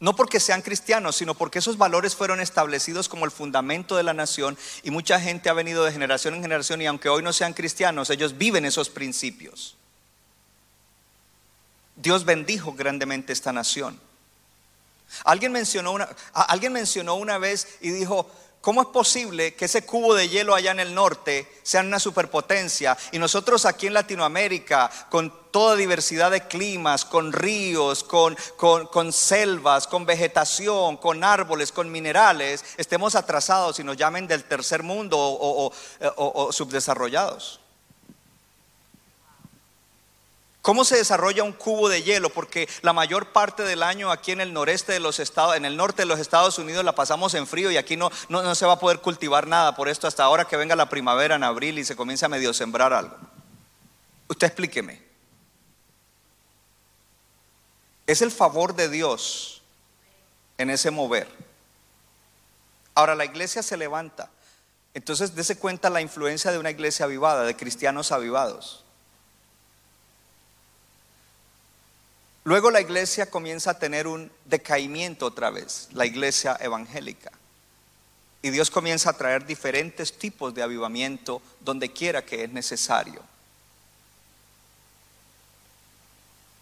no 0.00 0.14
porque 0.14 0.38
sean 0.38 0.62
cristianos, 0.62 1.16
sino 1.16 1.34
porque 1.34 1.58
esos 1.58 1.76
valores 1.76 2.14
fueron 2.14 2.40
establecidos 2.40 3.08
como 3.08 3.24
el 3.24 3.32
fundamento 3.32 3.96
de 3.96 4.04
la 4.04 4.14
nación 4.14 4.56
y 4.84 4.90
mucha 4.90 5.20
gente 5.20 5.48
ha 5.48 5.54
venido 5.54 5.84
de 5.84 5.92
generación 5.92 6.34
en 6.34 6.42
generación 6.42 6.80
y 6.80 6.86
aunque 6.86 7.08
hoy 7.08 7.22
no 7.22 7.32
sean 7.32 7.52
cristianos, 7.52 8.10
ellos 8.10 8.38
viven 8.38 8.64
esos 8.64 8.90
principios. 8.90 9.76
Dios 11.96 12.24
bendijo 12.24 12.74
grandemente 12.74 13.32
esta 13.32 13.52
nación. 13.52 14.00
Alguien 15.24 15.50
mencionó 15.50 15.92
una, 15.92 16.08
alguien 16.32 16.72
mencionó 16.72 17.16
una 17.16 17.38
vez 17.38 17.66
y 17.80 17.90
dijo, 17.90 18.30
¿Cómo 18.60 18.82
es 18.82 18.88
posible 18.88 19.54
que 19.54 19.66
ese 19.66 19.86
cubo 19.86 20.14
de 20.14 20.28
hielo 20.28 20.54
allá 20.54 20.72
en 20.72 20.80
el 20.80 20.92
norte 20.94 21.48
sea 21.62 21.80
una 21.80 22.00
superpotencia 22.00 22.98
y 23.12 23.18
nosotros 23.18 23.64
aquí 23.64 23.86
en 23.86 23.94
Latinoamérica, 23.94 24.90
con 25.10 25.32
toda 25.52 25.76
diversidad 25.76 26.32
de 26.32 26.46
climas, 26.48 27.04
con 27.04 27.32
ríos, 27.32 28.02
con, 28.02 28.36
con, 28.56 29.12
selvas, 29.12 29.86
con 29.86 30.04
vegetación, 30.04 30.96
con 30.96 31.22
árboles, 31.22 31.70
con 31.70 31.90
minerales, 31.90 32.64
estemos 32.76 33.14
atrasados 33.14 33.78
y 33.78 33.84
nos 33.84 33.96
llamen 33.96 34.26
del 34.26 34.44
tercer 34.44 34.82
mundo 34.82 35.16
o 35.18 36.52
subdesarrollados? 36.52 37.60
¿Cómo 40.62 40.84
se 40.84 40.96
desarrolla 40.96 41.44
un 41.44 41.52
cubo 41.52 41.88
de 41.88 42.02
hielo? 42.02 42.30
Porque 42.30 42.68
la 42.82 42.92
mayor 42.92 43.32
parte 43.32 43.62
del 43.62 43.82
año 43.82 44.10
aquí 44.10 44.32
en 44.32 44.40
el 44.40 44.52
noreste 44.52 44.92
de 44.92 45.00
los 45.00 45.18
estados, 45.20 45.56
en 45.56 45.64
el 45.64 45.76
norte 45.76 46.02
de 46.02 46.06
los 46.06 46.18
Estados 46.18 46.58
Unidos 46.58 46.84
la 46.84 46.94
pasamos 46.94 47.34
en 47.34 47.46
frío 47.46 47.70
y 47.70 47.76
aquí 47.76 47.96
no, 47.96 48.10
no, 48.28 48.54
se 48.54 48.66
va 48.66 48.74
a 48.74 48.78
poder 48.78 49.00
cultivar 49.00 49.46
nada 49.46 49.76
por 49.76 49.88
esto 49.88 50.06
hasta 50.06 50.24
ahora 50.24 50.46
que 50.46 50.56
venga 50.56 50.76
la 50.76 50.88
primavera 50.88 51.36
en 51.36 51.44
abril 51.44 51.78
y 51.78 51.84
se 51.84 51.96
comience 51.96 52.26
a 52.26 52.28
medio 52.28 52.52
sembrar 52.52 52.92
algo. 52.92 53.16
Usted 54.28 54.48
explíqueme. 54.48 55.02
Es 58.06 58.20
el 58.20 58.30
favor 58.30 58.74
de 58.74 58.88
Dios 58.88 59.62
en 60.58 60.70
ese 60.70 60.90
mover. 60.90 61.28
Ahora 62.94 63.14
la 63.14 63.24
iglesia 63.24 63.62
se 63.62 63.76
levanta. 63.76 64.30
Entonces 64.92 65.34
dése 65.36 65.56
cuenta 65.56 65.88
la 65.88 66.00
influencia 66.00 66.50
de 66.50 66.58
una 66.58 66.70
iglesia 66.70 67.04
avivada, 67.04 67.44
de 67.44 67.56
cristianos 67.56 68.10
avivados. 68.10 68.84
Luego 72.48 72.70
la 72.70 72.80
iglesia 72.80 73.26
comienza 73.26 73.72
a 73.72 73.78
tener 73.78 74.06
un 74.06 74.32
decaimiento 74.46 75.26
otra 75.26 75.50
vez, 75.50 75.90
la 75.92 76.06
iglesia 76.06 76.56
evangélica. 76.58 77.30
Y 78.40 78.48
Dios 78.48 78.70
comienza 78.70 79.10
a 79.10 79.18
traer 79.18 79.44
diferentes 79.44 80.16
tipos 80.16 80.54
de 80.54 80.62
avivamiento 80.62 81.42
donde 81.60 81.92
quiera 81.92 82.24
que 82.24 82.44
es 82.44 82.50
necesario. 82.50 83.20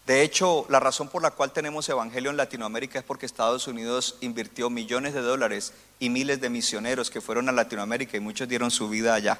De 0.05 0.23
hecho, 0.23 0.65
la 0.67 0.81
razón 0.81 1.07
por 1.07 1.21
la 1.21 1.31
cual 1.31 1.53
tenemos 1.53 1.87
evangelio 1.87 2.31
en 2.31 2.37
Latinoamérica 2.37 2.99
es 2.99 3.05
porque 3.05 3.25
Estados 3.25 3.65
Unidos 3.65 4.17
invirtió 4.19 4.69
millones 4.69 5.13
de 5.13 5.21
dólares 5.21 5.71
y 5.99 6.09
miles 6.09 6.41
de 6.41 6.49
misioneros 6.49 7.09
que 7.09 7.21
fueron 7.21 7.47
a 7.47 7.53
Latinoamérica 7.53 8.17
y 8.17 8.19
muchos 8.19 8.49
dieron 8.49 8.71
su 8.71 8.89
vida 8.89 9.13
allá. 9.13 9.39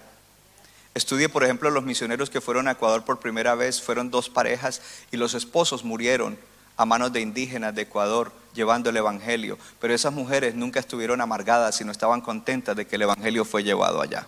Estudie, 0.98 1.30
por 1.30 1.44
ejemplo, 1.44 1.70
los 1.70 1.84
misioneros 1.84 2.32
que 2.32 2.42
fueron 2.42 2.68
a 2.68 2.72
Ecuador 2.72 3.06
por 3.06 3.20
primera 3.20 3.54
vez, 3.54 3.82
fueron 3.82 4.10
dos 4.10 4.30
parejas 4.30 4.82
y 5.12 5.18
los 5.18 5.36
esposos 5.36 5.84
murieron 5.84 6.40
a 6.76 6.86
manos 6.86 7.14
de 7.14 7.22
indígenas 7.22 7.76
de 7.76 7.84
Ecuador 7.84 8.32
llevando 8.56 8.90
el 8.90 8.98
Evangelio. 8.98 9.60
Pero 9.80 9.94
esas 9.94 10.12
mujeres 10.12 10.56
nunca 10.56 10.80
estuvieron 10.80 11.22
amargadas, 11.22 11.76
sino 11.76 11.92
estaban 11.92 12.22
contentas 12.22 12.76
de 12.76 12.88
que 12.88 12.96
el 12.96 13.04
Evangelio 13.04 13.46
fue 13.46 13.64
llevado 13.64 14.02
allá. 14.02 14.26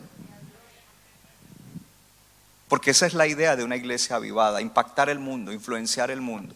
Porque 2.68 2.92
esa 2.92 3.08
es 3.08 3.16
la 3.16 3.26
idea 3.26 3.56
de 3.56 3.64
una 3.64 3.76
iglesia 3.76 4.18
avivada, 4.18 4.62
impactar 4.62 5.10
el 5.10 5.18
mundo, 5.18 5.52
influenciar 5.52 6.12
el 6.12 6.22
mundo. 6.22 6.56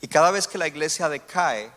Y 0.00 0.06
cada 0.06 0.30
vez 0.30 0.46
que 0.46 0.58
la 0.58 0.68
iglesia 0.68 1.08
decae, 1.08 1.72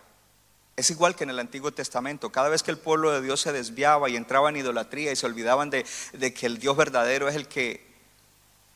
es 0.82 0.90
igual 0.90 1.16
que 1.16 1.24
en 1.24 1.30
el 1.30 1.40
Antiguo 1.40 1.72
Testamento. 1.72 2.32
Cada 2.32 2.50
vez 2.50 2.64
que 2.64 2.72
el 2.72 2.78
pueblo 2.78 3.12
de 3.12 3.22
Dios 3.22 3.40
se 3.40 3.52
desviaba 3.52 4.10
y 4.10 4.16
entraba 4.16 4.50
en 4.50 4.58
idolatría 4.58 5.12
y 5.12 5.16
se 5.16 5.26
olvidaban 5.26 5.70
de, 5.70 5.86
que 6.34 6.46
el 6.46 6.58
Dios 6.58 6.76
verdadero 6.76 7.30
es 7.30 7.36
el 7.36 7.48
que, 7.48 7.86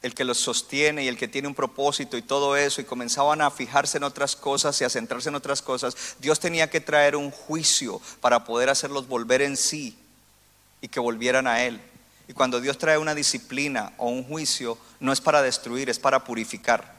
el 0.02 0.14
que 0.14 0.24
los 0.24 0.38
sostiene 0.38 1.04
y 1.04 1.08
el 1.08 1.18
que 1.18 1.28
tiene 1.28 1.48
un 1.48 1.56
propósito 1.56 2.16
y 2.16 2.22
todo 2.22 2.56
eso, 2.56 2.80
y 2.80 2.86
comenzaban 2.86 3.42
a 3.42 3.52
fijarse 3.52 3.98
en 3.98 4.04
otras 4.04 4.36
cosas 4.36 4.80
y 4.82 4.84
a 4.84 4.90
centrarse 4.90 5.30
en 5.30 5.36
otras 5.36 5.62
cosas, 5.62 6.16
Dios 6.20 6.40
tenía 6.40 6.70
que 6.70 6.80
traer 6.80 7.16
un 7.16 7.32
juicio 7.32 8.00
para 8.22 8.44
poder 8.44 8.70
hacerlos 8.70 9.08
volver 9.08 9.42
en 9.42 9.58
sí 9.58 9.98
y 10.82 10.88
que 10.88 11.00
volvieran 11.00 11.48
a 11.48 11.64
Él. 11.64 11.82
Y 12.28 12.34
cuando 12.34 12.62
Dios 12.62 12.78
trae 12.78 12.98
una 12.98 13.16
disciplina 13.16 13.94
o 13.98 14.10
un 14.10 14.24
juicio, 14.24 14.78
no 15.00 15.12
es 15.12 15.22
para 15.22 15.42
destruir, 15.42 15.90
es 15.90 16.00
para 16.00 16.24
purificar. 16.24 16.96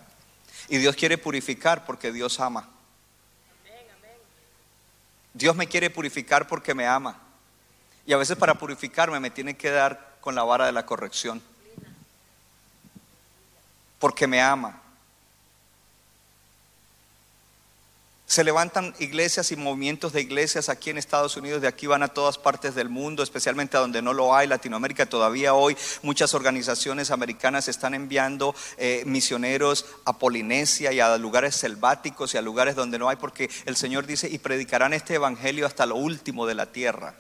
Y 0.69 0.79
Dios 0.79 0.97
quiere 0.97 1.17
purificar 1.17 1.85
porque 1.87 2.13
Dios 2.13 2.41
ama. 2.41 2.69
Dios 5.37 5.55
me 5.55 5.67
quiere 5.67 5.91
purificar 5.91 6.49
porque 6.49 6.75
me 6.75 6.87
ama. 6.87 7.19
Y 8.07 8.15
a 8.15 8.17
veces 8.17 8.39
para 8.39 8.55
purificarme 8.55 9.21
me 9.21 9.29
tiene 9.29 9.55
que 9.55 9.71
dar 9.71 10.17
con 10.23 10.35
la 10.35 10.45
vara 10.45 10.65
de 10.65 10.73
la 10.73 10.87
corrección. 10.87 11.43
Porque 13.99 14.27
me 14.27 14.41
ama. 14.41 14.81
Se 18.27 18.43
levantan 18.43 18.93
iglesias 18.99 19.53
y 19.53 19.57
movimientos 19.57 20.13
de 20.13 20.21
iglesias 20.21 20.69
aquí 20.69 20.91
en 20.91 20.99
Estados 20.99 21.37
Unidos, 21.37 21.63
de 21.63 21.69
aquí 21.69 21.87
van 21.87 22.03
a 22.03 22.09
todas 22.09 22.39
partes 22.39 22.75
del 22.75 22.89
mundo, 22.89 23.23
especialmente 23.23 23.77
a 23.77 23.81
donde 23.81 24.03
no 24.03 24.13
lo 24.13 24.35
hay, 24.35 24.49
Latinoamérica. 24.49 25.07
Todavía 25.07 25.55
hoy 25.55 25.77
muchas 26.03 26.35
organizaciones 26.35 27.13
americanas 27.13 27.69
están 27.69 27.95
enviando 27.95 28.53
eh, 28.79 29.05
misioneros 29.07 29.87
a 30.05 30.19
Polinesia 30.19 30.93
y 30.93 30.99
a 30.99 31.17
lugares 31.19 31.55
selváticos 31.55 32.35
y 32.35 32.37
a 32.37 32.43
lugares 32.43 32.75
donde 32.75 32.99
no 32.99 33.09
hay, 33.09 33.15
porque 33.17 33.49
el 33.65 33.77
Señor 33.77 34.07
dice, 34.07 34.29
y 34.29 34.39
predicarán 34.39 34.93
este 34.93 35.15
evangelio 35.15 35.65
hasta 35.65 35.87
lo 35.87 35.95
último 35.95 36.47
de 36.47 36.55
la 36.57 36.67
tierra. 36.67 37.15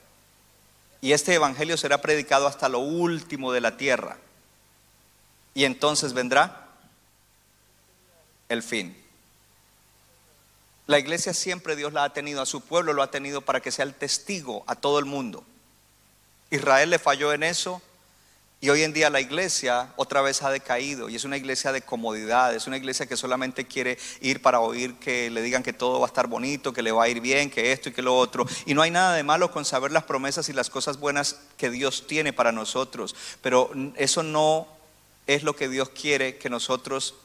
Y 1.01 1.13
este 1.13 1.35
evangelio 1.35 1.77
será 1.77 2.03
predicado 2.03 2.49
hasta 2.49 2.69
lo 2.69 2.81
último 2.81 3.53
de 3.53 3.61
la 3.61 3.77
tierra. 3.77 4.17
Y 5.55 5.67
entonces 5.67 6.15
vendrá 6.15 6.67
el 8.49 8.65
fin. 8.65 9.06
La 10.87 10.99
iglesia 10.99 11.35
siempre 11.35 11.75
Dios 11.75 11.93
la 11.93 12.05
ha 12.05 12.13
tenido, 12.13 12.41
a 12.41 12.47
su 12.47 12.61
pueblo 12.61 12.93
lo 12.93 13.03
ha 13.03 13.11
tenido 13.11 13.41
para 13.41 13.61
que 13.61 13.73
sea 13.73 13.85
el 13.85 13.95
testigo 13.95 14.63
a 14.67 14.77
todo 14.77 14.99
el 14.99 15.05
mundo. 15.05 15.45
Israel 16.51 16.91
le 16.91 17.01
falló 17.01 17.33
en 17.33 17.43
eso 17.43 17.83
y 18.61 18.71
hoy 18.71 18.85
en 18.85 18.93
día 18.93 19.11
la 19.11 19.21
iglesia 19.21 19.93
otra 19.97 20.23
vez 20.23 20.43
ha 20.43 20.51
decaído 20.51 21.09
y 21.09 21.17
es 21.17 21.25
una 21.25 21.37
iglesia 21.37 21.73
de 21.73 21.83
comodidad, 21.83 22.55
es 22.55 22.69
una 22.69 22.77
iglesia 22.77 23.07
que 23.07 23.17
solamente 23.17 23.67
quiere 23.67 23.99
ir 24.21 24.41
para 24.41 24.61
oír 24.61 24.95
que 24.95 25.29
le 25.29 25.43
digan 25.43 25.65
que 25.65 25.73
todo 25.73 25.99
va 25.99 26.07
a 26.07 26.09
estar 26.09 26.29
bonito, 26.29 26.73
que 26.73 26.83
le 26.83 26.93
va 26.93 27.05
a 27.05 27.09
ir 27.09 27.21
bien, 27.21 27.51
que 27.51 27.73
esto 27.73 27.89
y 27.89 27.93
que 27.93 28.01
lo 28.01 28.17
otro. 28.17 28.47
Y 28.65 28.75
no 28.75 28.81
hay 28.81 28.93
nada 28.93 29.15
de 29.15 29.25
malo 29.25 29.51
con 29.51 29.65
saber 29.65 29.91
las 29.91 30.05
promesas 30.05 30.49
y 30.49 30.53
las 30.53 30.71
cosas 30.71 31.01
buenas 31.01 31.37
que 31.59 31.69
Dios 31.69 32.07
tiene 32.07 32.33
para 32.33 32.53
nosotros, 32.53 33.17
pero 33.43 33.71
eso 33.97 34.23
no 34.23 34.69
es 35.27 35.43
lo 35.43 35.57
que 35.57 35.69
Dios 35.69 35.89
quiere 35.89 36.39
que 36.39 36.49
nosotros 36.49 37.17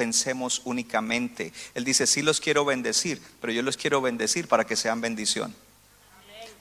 pensemos 0.00 0.62
únicamente. 0.64 1.52
Él 1.74 1.84
dice, 1.84 2.06
sí 2.06 2.22
los 2.22 2.40
quiero 2.40 2.64
bendecir, 2.64 3.20
pero 3.38 3.52
yo 3.52 3.60
los 3.60 3.76
quiero 3.76 4.00
bendecir 4.00 4.48
para 4.48 4.64
que 4.64 4.74
sean 4.74 5.02
bendición. 5.02 5.54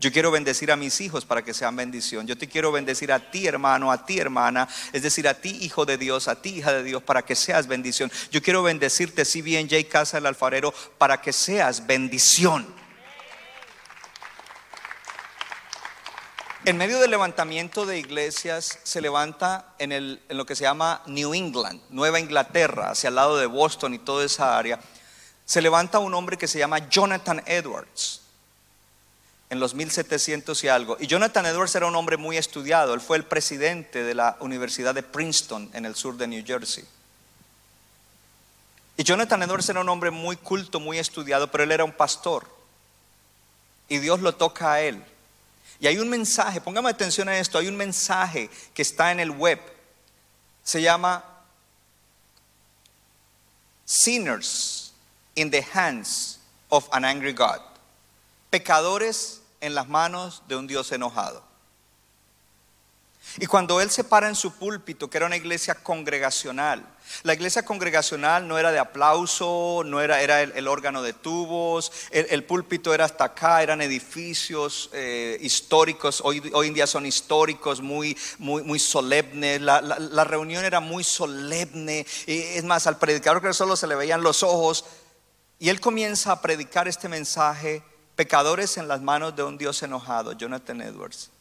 Yo 0.01 0.11
quiero 0.11 0.29
bendecir 0.29 0.73
a 0.73 0.75
mis 0.75 0.99
hijos 0.99 1.23
para 1.23 1.41
que 1.41 1.53
sean 1.53 1.73
bendición. 1.77 2.27
Yo 2.27 2.37
te 2.37 2.49
quiero 2.49 2.73
bendecir 2.73 3.13
a 3.13 3.31
ti, 3.31 3.47
hermano, 3.47 3.93
a 3.93 4.05
ti, 4.05 4.19
hermana. 4.19 4.67
Es 4.91 5.03
decir, 5.03 5.25
a 5.25 5.35
ti, 5.35 5.57
hijo 5.61 5.85
de 5.85 5.97
Dios, 5.97 6.27
a 6.27 6.41
ti, 6.41 6.57
hija 6.57 6.73
de 6.73 6.83
Dios, 6.83 7.01
para 7.01 7.21
que 7.21 7.33
seas 7.33 7.67
bendición. 7.67 8.11
Yo 8.29 8.41
quiero 8.41 8.61
bendecirte, 8.61 9.23
si 9.23 9.41
bien, 9.41 9.69
J. 9.69 9.87
Casa, 9.87 10.17
el 10.17 10.25
alfarero, 10.25 10.73
para 10.97 11.21
que 11.21 11.31
seas 11.31 11.87
bendición. 11.87 12.67
En 16.69 16.77
medio 16.77 16.99
del 16.99 17.09
levantamiento 17.09 17.87
de 17.87 17.97
iglesias 17.97 18.77
se 18.83 19.01
levanta 19.01 19.73
en, 19.79 20.19
lo 20.29 20.45
que 20.45 20.55
se 20.55 20.65
llama 20.65 21.01
New 21.07 21.33
England, 21.33 21.81
Nueva 21.89 22.19
Inglaterra, 22.19 22.91
hacia 22.91 23.07
el 23.07 23.15
lado 23.15 23.37
de 23.37 23.47
Boston 23.47 23.95
y 23.95 23.97
toda 23.97 24.23
esa 24.23 24.55
área. 24.55 24.79
Se 25.45 25.63
levanta 25.63 25.97
un 25.97 26.13
hombre 26.13 26.37
que 26.37 26.47
se 26.47 26.59
llama 26.59 26.87
Jonathan 26.87 27.41
Edwards 27.47 28.21
en 29.49 29.59
los 29.59 29.73
1700 29.73 30.63
y 30.63 30.67
algo. 30.67 30.95
Y 30.99 31.07
Jonathan 31.07 31.47
Edwards 31.47 31.73
era 31.73 31.87
un 31.87 31.95
hombre 31.95 32.17
muy 32.17 32.37
estudiado. 32.37 32.93
Él 32.93 33.01
fue 33.01 33.17
el 33.17 33.23
presidente 33.23 34.03
de 34.03 34.13
la 34.13 34.37
Universidad 34.39 34.93
de 34.93 35.01
Princeton 35.01 35.71
en 35.73 35.87
el 35.87 35.95
sur 35.95 36.17
de 36.17 36.27
New 36.27 36.43
Jersey. 36.45 36.85
Y 38.95 39.03
Jonathan 39.03 39.41
Edwards 39.41 39.69
era 39.69 39.81
un 39.81 39.89
hombre 39.89 40.11
muy 40.11 40.35
culto, 40.35 40.79
muy 40.79 40.99
estudiado, 40.99 41.49
pero 41.49 41.63
él 41.63 41.71
era 41.71 41.83
un 41.83 41.93
pastor. 41.93 42.45
Y 43.87 43.97
Dios 43.97 44.19
lo 44.19 44.35
toca 44.35 44.73
a 44.73 44.81
él 44.81 45.03
y 45.79 45.87
hay 45.87 45.97
un 45.97 46.09
mensaje, 46.09 46.59
póngame 46.59 46.89
atención 46.89 47.29
a 47.29 47.39
esto, 47.39 47.57
hay 47.57 47.67
un 47.67 47.77
mensaje 47.77 48.49
que 48.73 48.81
está 48.81 49.11
en 49.11 49.19
el 49.19 49.31
web. 49.31 49.59
Se 50.63 50.81
llama 50.81 51.23
Sinners 53.85 54.91
in 55.35 55.49
the 55.49 55.65
Hands 55.73 56.39
of 56.69 56.87
an 56.91 57.05
Angry 57.05 57.33
God. 57.33 57.59
Pecadores 58.51 59.41
en 59.61 59.73
las 59.73 59.87
manos 59.87 60.43
de 60.47 60.57
un 60.57 60.67
Dios 60.67 60.91
enojado. 60.91 61.48
Y 63.37 63.45
cuando 63.45 63.79
él 63.79 63.91
se 63.91 64.03
para 64.03 64.27
en 64.27 64.35
su 64.35 64.53
púlpito, 64.53 65.09
que 65.09 65.17
era 65.17 65.27
una 65.27 65.35
iglesia 65.35 65.75
congregacional, 65.75 66.85
la 67.23 67.33
iglesia 67.33 67.63
congregacional 67.63 68.47
no 68.47 68.57
era 68.57 68.71
de 68.71 68.79
aplauso, 68.79 69.83
no 69.85 70.01
era, 70.01 70.21
era 70.21 70.41
el, 70.41 70.67
órgano 70.67 71.01
de 71.01 71.13
tubos, 71.13 71.91
el, 72.11 72.43
púlpito 72.43 72.93
era 72.93 73.05
hasta 73.05 73.25
acá, 73.25 73.61
eran 73.61 73.81
edificios 73.81 74.89
eh, 74.93 75.37
históricos, 75.41 76.21
hoy, 76.23 76.41
hoy, 76.53 76.67
en 76.67 76.73
día 76.73 76.87
son 76.87 77.05
históricos, 77.05 77.81
muy, 77.81 78.17
muy, 78.37 78.63
muy 78.63 78.79
solemnes, 78.79 79.61
la, 79.61 79.81
la, 79.81 80.23
reunión 80.23 80.65
era 80.65 80.79
muy 80.79 81.03
solemne, 81.03 82.05
es 82.25 82.63
más, 82.63 82.87
al 82.87 82.97
predicador 82.97 83.41
que 83.41 83.53
solo 83.53 83.75
se 83.75 83.87
le 83.87 83.95
veían 83.95 84.23
los 84.23 84.43
ojos, 84.43 84.85
y 85.59 85.69
él 85.69 85.79
comienza 85.79 86.31
a 86.31 86.41
predicar 86.41 86.87
este 86.87 87.09
mensaje 87.09 87.83
Pecadores 88.19 88.75
en 88.75 88.89
las 88.89 89.01
manos 89.01 89.33
de 89.33 89.43
un 89.43 89.57
Dios 89.57 89.81
enojado, 89.81 90.33
Jonathan 90.33 90.81
Edwards. 90.81 91.31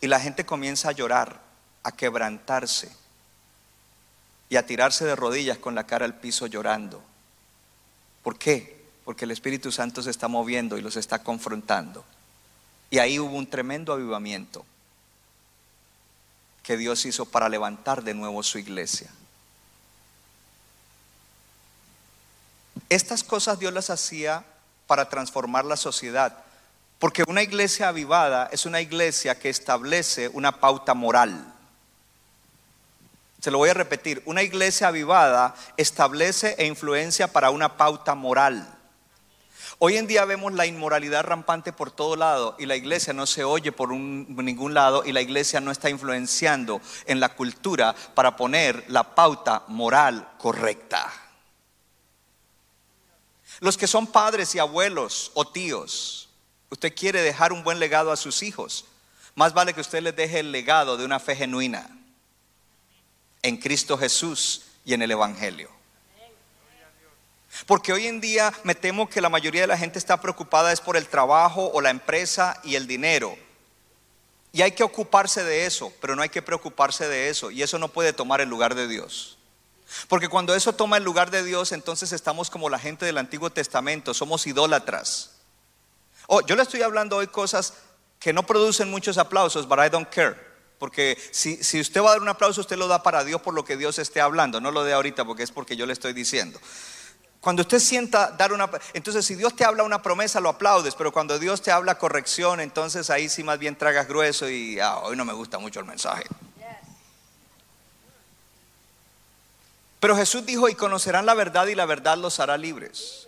Y 0.00 0.06
la 0.06 0.20
gente 0.20 0.44
comienza 0.44 0.90
a 0.90 0.92
llorar, 0.92 1.40
a 1.82 1.92
quebrantarse 1.92 2.90
y 4.48 4.56
a 4.56 4.66
tirarse 4.66 5.04
de 5.04 5.16
rodillas 5.16 5.58
con 5.58 5.74
la 5.74 5.86
cara 5.86 6.04
al 6.04 6.14
piso 6.14 6.46
llorando. 6.46 7.02
¿Por 8.22 8.38
qué? 8.38 8.84
Porque 9.04 9.24
el 9.24 9.30
Espíritu 9.30 9.72
Santo 9.72 10.02
se 10.02 10.10
está 10.10 10.28
moviendo 10.28 10.76
y 10.78 10.82
los 10.82 10.96
está 10.96 11.22
confrontando. 11.22 12.04
Y 12.90 12.98
ahí 12.98 13.18
hubo 13.18 13.36
un 13.36 13.48
tremendo 13.48 13.92
avivamiento 13.92 14.64
que 16.62 16.76
Dios 16.76 17.04
hizo 17.06 17.26
para 17.26 17.48
levantar 17.48 18.02
de 18.02 18.14
nuevo 18.14 18.42
su 18.42 18.58
iglesia. 18.58 19.10
Estas 22.88 23.24
cosas 23.24 23.58
Dios 23.58 23.72
las 23.72 23.90
hacía 23.90 24.44
para 24.86 25.08
transformar 25.08 25.64
la 25.64 25.76
sociedad, 25.76 26.44
porque 26.98 27.24
una 27.26 27.42
iglesia 27.42 27.88
avivada 27.88 28.48
es 28.52 28.64
una 28.64 28.80
iglesia 28.80 29.38
que 29.38 29.50
establece 29.50 30.28
una 30.28 30.60
pauta 30.60 30.94
moral. 30.94 31.52
Se 33.40 33.50
lo 33.50 33.58
voy 33.58 33.68
a 33.68 33.74
repetir, 33.74 34.22
una 34.24 34.42
iglesia 34.42 34.88
avivada 34.88 35.54
establece 35.76 36.54
e 36.58 36.66
influencia 36.66 37.28
para 37.28 37.50
una 37.50 37.76
pauta 37.76 38.14
moral. 38.14 38.72
Hoy 39.78 39.98
en 39.98 40.06
día 40.06 40.24
vemos 40.24 40.54
la 40.54 40.64
inmoralidad 40.64 41.24
rampante 41.24 41.70
por 41.70 41.90
todo 41.90 42.16
lado 42.16 42.56
y 42.58 42.64
la 42.64 42.76
iglesia 42.76 43.12
no 43.12 43.26
se 43.26 43.44
oye 43.44 43.72
por 43.72 43.92
ningún 43.92 44.72
lado 44.72 45.04
y 45.04 45.12
la 45.12 45.20
iglesia 45.20 45.60
no 45.60 45.70
está 45.70 45.90
influenciando 45.90 46.80
en 47.04 47.20
la 47.20 47.34
cultura 47.34 47.94
para 48.14 48.36
poner 48.36 48.86
la 48.88 49.14
pauta 49.14 49.64
moral 49.68 50.30
correcta. 50.38 51.12
Los 53.60 53.76
que 53.76 53.86
son 53.86 54.06
padres 54.06 54.54
y 54.54 54.58
abuelos 54.58 55.30
o 55.34 55.46
tíos, 55.46 56.25
usted 56.70 56.94
quiere 56.94 57.22
dejar 57.22 57.52
un 57.52 57.64
buen 57.64 57.78
legado 57.78 58.12
a 58.12 58.16
sus 58.16 58.42
hijos. 58.42 58.86
Más 59.34 59.52
vale 59.52 59.74
que 59.74 59.80
usted 59.80 60.00
les 60.00 60.16
deje 60.16 60.40
el 60.40 60.52
legado 60.52 60.96
de 60.96 61.04
una 61.04 61.20
fe 61.20 61.36
genuina 61.36 61.88
en 63.42 63.56
Cristo 63.58 63.98
Jesús 63.98 64.62
y 64.84 64.94
en 64.94 65.02
el 65.02 65.10
Evangelio. 65.10 65.70
Porque 67.66 67.92
hoy 67.92 68.06
en 68.06 68.20
día 68.20 68.52
me 68.64 68.74
temo 68.74 69.08
que 69.08 69.20
la 69.20 69.28
mayoría 69.28 69.62
de 69.62 69.66
la 69.66 69.78
gente 69.78 69.98
está 69.98 70.20
preocupada 70.20 70.72
es 70.72 70.80
por 70.80 70.96
el 70.96 71.06
trabajo 71.06 71.70
o 71.72 71.80
la 71.80 71.90
empresa 71.90 72.60
y 72.64 72.74
el 72.74 72.86
dinero. 72.86 73.36
Y 74.52 74.62
hay 74.62 74.72
que 74.72 74.84
ocuparse 74.84 75.44
de 75.44 75.66
eso, 75.66 75.92
pero 76.00 76.16
no 76.16 76.22
hay 76.22 76.28
que 76.28 76.42
preocuparse 76.42 77.08
de 77.08 77.28
eso. 77.28 77.50
Y 77.50 77.62
eso 77.62 77.78
no 77.78 77.88
puede 77.88 78.12
tomar 78.12 78.40
el 78.40 78.48
lugar 78.48 78.74
de 78.74 78.88
Dios. 78.88 79.38
Porque 80.08 80.28
cuando 80.28 80.54
eso 80.54 80.72
toma 80.74 80.96
el 80.96 81.04
lugar 81.04 81.30
de 81.30 81.44
Dios, 81.44 81.72
entonces 81.72 82.12
estamos 82.12 82.50
como 82.50 82.68
la 82.68 82.78
gente 82.78 83.04
del 83.06 83.18
Antiguo 83.18 83.50
Testamento, 83.50 84.14
somos 84.14 84.46
idólatras. 84.46 85.35
Oh, 86.26 86.40
yo 86.40 86.56
le 86.56 86.62
estoy 86.62 86.82
hablando 86.82 87.16
hoy 87.16 87.28
cosas 87.28 87.74
que 88.18 88.32
no 88.32 88.44
producen 88.44 88.90
muchos 88.90 89.18
aplausos, 89.18 89.68
but 89.68 89.78
I 89.78 89.88
don't 89.88 90.08
care. 90.08 90.36
Porque 90.78 91.16
si, 91.30 91.62
si, 91.62 91.80
usted 91.80 92.02
va 92.02 92.08
a 92.08 92.12
dar 92.12 92.22
un 92.22 92.28
aplauso, 92.28 92.60
usted 92.60 92.76
lo 92.76 92.86
da 92.86 93.02
para 93.02 93.24
Dios 93.24 93.40
por 93.40 93.54
lo 93.54 93.64
que 93.64 93.76
Dios 93.76 93.98
esté 93.98 94.20
hablando. 94.20 94.60
No 94.60 94.70
lo 94.70 94.84
dé 94.84 94.92
ahorita 94.92 95.24
porque 95.24 95.42
es 95.42 95.50
porque 95.50 95.76
yo 95.76 95.86
le 95.86 95.92
estoy 95.92 96.12
diciendo. 96.12 96.60
Cuando 97.40 97.62
usted 97.62 97.78
sienta 97.78 98.32
dar 98.32 98.52
una... 98.52 98.68
Entonces 98.92 99.24
si 99.24 99.36
Dios 99.36 99.54
te 99.54 99.64
habla 99.64 99.84
una 99.84 100.02
promesa, 100.02 100.40
lo 100.40 100.48
aplaudes, 100.48 100.94
pero 100.94 101.12
cuando 101.12 101.38
Dios 101.38 101.62
te 101.62 101.70
habla 101.70 101.96
corrección, 101.96 102.60
entonces 102.60 103.08
ahí 103.08 103.28
sí 103.28 103.42
más 103.42 103.58
bien 103.58 103.76
tragas 103.76 104.08
grueso 104.08 104.50
y 104.50 104.80
ah, 104.80 104.98
hoy 104.98 105.16
no 105.16 105.24
me 105.24 105.32
gusta 105.32 105.58
mucho 105.58 105.80
el 105.80 105.86
mensaje. 105.86 106.24
Pero 110.00 110.16
Jesús 110.16 110.44
dijo, 110.44 110.68
y 110.68 110.74
conocerán 110.74 111.24
la 111.24 111.34
verdad 111.34 111.66
y 111.68 111.74
la 111.74 111.86
verdad 111.86 112.18
los 112.18 112.38
hará 112.38 112.58
libres. 112.58 113.25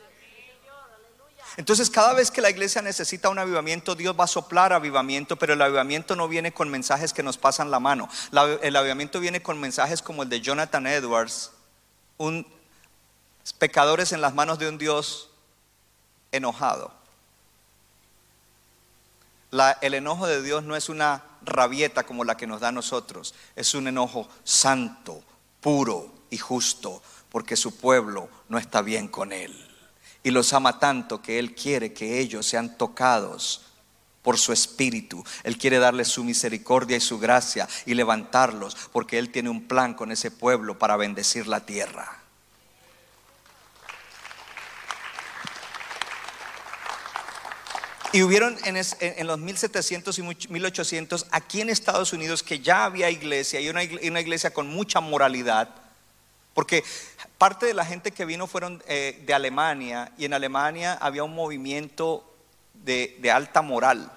Entonces 1.59 1.90
cada 1.90 2.14
vez 2.14 2.31
que 2.31 2.40
la 2.40 2.51
iglesia 2.51 2.83
necesita 2.83 3.29
un 3.29 3.38
avivamiento, 3.40 3.97
Dios 3.97 4.14
va 4.18 4.25
a 4.25 4.29
soplar 4.29 4.73
avivamiento, 4.73 5.35
pero 5.35 5.55
el 5.55 5.61
avivamiento 5.61 6.14
no 6.14 6.29
viene 6.29 6.53
con 6.53 6.68
mensajes 6.68 7.12
que 7.12 7.25
nos 7.25 7.37
pasan 7.37 7.73
la 7.73 7.81
mano. 7.81 8.09
el 8.62 8.77
avivamiento 8.77 9.18
viene 9.18 9.42
con 9.42 9.59
mensajes 9.59 10.01
como 10.01 10.23
el 10.23 10.29
de 10.29 10.40
Jonathan 10.40 10.87
Edwards, 10.87 11.51
un 12.16 12.47
pecadores 13.59 14.12
en 14.12 14.21
las 14.21 14.35
manos 14.35 14.61
de 14.61 14.68
un 14.68 14.79
Dios 14.79 15.31
enojado. 16.31 16.92
el 19.81 19.94
enojo 19.94 20.29
de 20.29 20.40
Dios 20.42 20.62
no 20.62 20.77
es 20.77 20.88
una 20.88 21.25
rabieta 21.42 22.05
como 22.05 22.23
la 22.23 22.37
que 22.37 22.47
nos 22.47 22.61
da 22.61 22.68
a 22.68 22.73
nosotros, 22.73 23.35
es 23.57 23.75
un 23.75 23.88
enojo 23.88 24.29
santo, 24.44 25.25
puro 25.61 26.09
y 26.31 26.38
justo, 26.38 27.03
porque 27.31 27.57
su 27.57 27.77
pueblo 27.79 28.29
no 28.49 28.59
está 28.59 28.81
bien 28.81 29.09
con 29.09 29.33
él. 29.33 29.67
Y 30.29 30.31
los 30.31 30.53
ama 30.53 30.79
tanto 30.79 31.23
que 31.23 31.38
Él 31.38 31.55
quiere 31.55 31.95
que 31.95 32.21
ellos 32.21 32.45
sean 32.45 32.77
tocados 32.77 33.62
por 34.21 34.37
su 34.37 34.53
espíritu. 34.53 35.25
Él 35.43 35.57
quiere 35.57 35.79
darles 35.79 36.09
su 36.09 36.23
misericordia 36.23 36.99
y 36.99 37.01
su 37.01 37.19
gracia 37.19 37.67
y 37.87 37.95
levantarlos, 37.95 38.77
porque 38.93 39.19
Él 39.19 39.31
tiene 39.31 39.49
un 39.49 39.67
plan 39.67 39.95
con 39.95 40.12
ese 40.12 40.31
pueblo 40.31 40.79
para 40.79 40.99
bendecir 40.99 41.47
la 41.47 41.64
tierra. 41.64 42.19
Y 48.12 48.21
hubieron 48.21 48.55
en, 48.67 49.27
los 49.27 49.38
1700 49.38 50.19
y 50.19 50.23
1800 50.51 51.27
aquí 51.31 51.62
en 51.62 51.71
Estados 51.71 52.12
Unidos 52.12 52.43
que 52.43 52.61
ya 52.61 52.85
había 52.85 53.09
iglesia 53.09 53.61
y 53.61 53.71
una, 53.71 53.83
iglesia 53.83 54.53
con 54.53 54.67
mucha 54.67 55.01
moralidad, 55.01 55.75
porque 56.59 56.83
parte 57.38 57.66
de 57.66 57.73
la 57.73 57.87
gente 57.87 58.11
que 58.11 58.25
vino 58.25 58.49
fueron 58.49 58.83
eh, 58.88 59.23
de 59.25 59.33
Alemania 59.33 60.11
y 60.18 60.25
en 60.25 60.35
Alemania 60.35 60.99
había 61.01 61.23
un 61.23 61.33
movimiento 61.33 62.29
de, 62.75 63.16
de 63.21 63.31
alta 63.31 63.62
moral. 63.62 64.11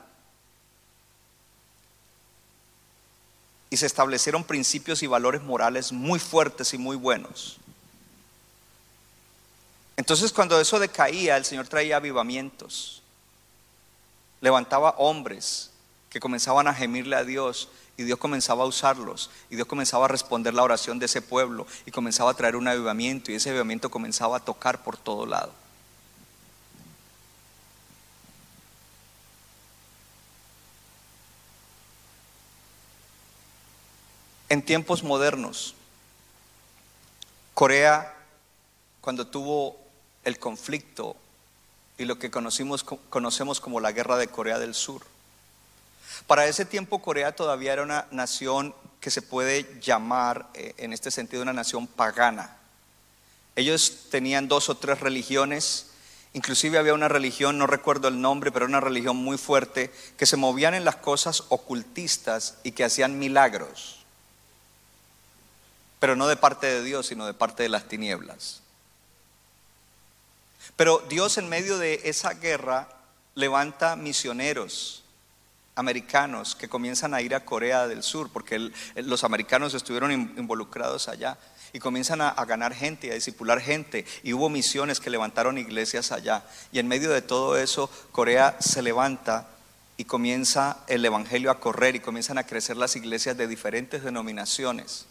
Y 3.70 3.78
se 3.78 3.86
establecieron 3.86 4.44
principios 4.44 5.04
y 5.04 5.06
valores 5.06 5.44
morales 5.44 5.92
muy 5.92 6.18
fuertes 6.18 6.74
y 6.74 6.80
muy 6.80 6.96
buenos. 6.96 7.60
Entonces 9.96 10.34
cuando 10.34 10.60
eso 10.60 10.80
decaía, 10.80 11.38
el 11.38 11.46
Señor 11.46 11.68
traía 11.68 11.98
avivamientos 11.98 13.04
levantaba 14.40 14.96
hombres 14.98 15.70
que 16.10 16.20
comenzaban 16.20 16.68
a 16.68 16.74
gemirle 16.74 17.18
a 17.18 17.24
Dios 17.24 17.70
y 18.02 18.04
Dios 18.04 18.18
comenzaba 18.18 18.64
a 18.64 18.68
usarlos 18.68 19.30
y 19.52 19.56
Dios 19.56 19.68
comenzaba 19.68 20.06
a 20.06 20.08
responder 20.08 20.56
la 20.56 20.64
oración 20.64 20.98
de 20.98 21.06
ese 21.06 21.22
pueblo 21.22 21.68
y 21.86 21.92
comenzaba 21.92 22.32
a 22.32 22.34
traer 22.34 22.56
un 22.56 22.68
avivamiento 22.68 23.32
y 23.32 23.36
ese 23.36 23.50
avivamiento 23.50 23.92
comenzaba 23.92 24.38
a 24.38 24.40
tocar 24.40 24.84
por 24.84 24.98
todo 24.98 25.28
lado. 25.28 25.54
En 34.50 34.66
tiempos 34.66 35.04
modernos, 35.04 35.76
Corea, 37.54 38.18
cuando 39.00 39.28
tuvo 39.28 39.78
el 40.24 40.40
conflicto 40.40 41.16
y 42.00 42.06
lo 42.06 42.18
que 42.18 42.32
conocemos 42.32 43.62
como 43.62 43.80
la 43.80 43.92
guerra 43.92 44.18
de 44.18 44.28
Corea 44.28 44.58
del 44.58 44.74
Sur. 44.74 45.04
Para 46.28 46.46
ese 46.48 46.66
tiempo 46.66 47.02
Corea 47.02 47.36
todavía 47.36 47.74
era 47.74 47.84
una 47.84 48.08
nación 48.12 48.76
que 49.00 49.12
se 49.12 49.22
puede 49.22 49.80
llamar 49.82 50.48
eh, 50.54 50.74
en 50.78 50.94
este 50.94 51.12
sentido 51.12 51.42
una 51.42 51.54
nación 51.54 51.88
pagana. 51.88 52.58
Ellos 53.56 54.08
tenían 54.10 54.48
dos 54.48 54.70
o 54.70 54.78
tres 54.78 55.00
religiones, 55.00 55.88
inclusive 56.34 56.78
había 56.78 56.94
una 56.94 57.08
religión, 57.08 57.58
no 57.58 57.68
recuerdo 57.68 58.08
el 58.08 58.22
nombre, 58.22 58.52
pero 58.52 58.66
una 58.66 58.80
religión 58.80 59.18
muy 59.18 59.38
fuerte, 59.38 59.92
que 60.18 60.26
se 60.26 60.38
movían 60.38 60.74
en 60.74 60.86
las 60.86 60.98
cosas 60.98 61.44
ocultistas 61.50 62.58
y 62.64 62.72
que 62.72 62.86
hacían 62.86 63.20
milagros, 63.20 64.06
pero 66.00 66.16
no 66.16 66.28
de 66.28 66.38
parte 66.38 66.68
de 66.68 66.84
Dios, 66.84 67.08
sino 67.08 67.26
de 67.26 67.34
parte 67.34 67.64
de 67.64 67.70
las 67.70 67.88
tinieblas. 67.88 68.62
Pero 70.76 71.00
Dios 71.10 71.38
en 71.38 71.50
medio 71.50 71.78
de 71.78 72.02
esa 72.06 72.34
guerra 72.36 72.88
levanta 73.36 73.96
misioneros 73.96 75.01
americanos 75.76 76.56
que 76.56 76.70
comienzan 76.70 77.14
a 77.14 77.22
ir 77.22 77.34
a 77.34 77.46
Corea 77.46 77.88
del 77.88 78.04
Sur, 78.04 78.30
porque 78.32 78.72
los 78.96 79.24
americanos 79.24 79.74
estuvieron 79.74 80.12
involucrados 80.12 81.08
allá 81.08 81.38
y 81.74 81.80
comienzan 81.80 82.22
a, 82.22 82.34
ganar 82.46 82.74
gente 82.74 83.08
y 83.08 83.12
a 83.12 83.16
discipular 83.16 83.62
gente. 83.62 84.06
Y 84.24 84.34
hubo 84.34 84.50
misiones 84.50 85.00
que 85.00 85.10
levantaron 85.10 85.58
iglesias 85.58 86.12
allá. 86.12 86.44
Y 86.72 86.80
en 86.80 86.88
medio 86.88 87.12
de 87.12 87.22
todo 87.22 87.58
eso, 87.58 87.90
Corea 88.12 88.58
se 88.60 88.82
levanta 88.82 89.48
y 89.98 90.06
comienza 90.06 90.80
el 90.88 91.06
Evangelio 91.06 91.52
a 91.52 91.60
correr 91.60 91.96
y 91.96 92.00
comienzan 92.00 92.38
a 92.38 92.46
crecer 92.46 92.76
las 92.76 92.96
iglesias 92.96 93.38
de 93.38 93.48
diferentes 93.48 94.04
denominaciones. 94.04 95.06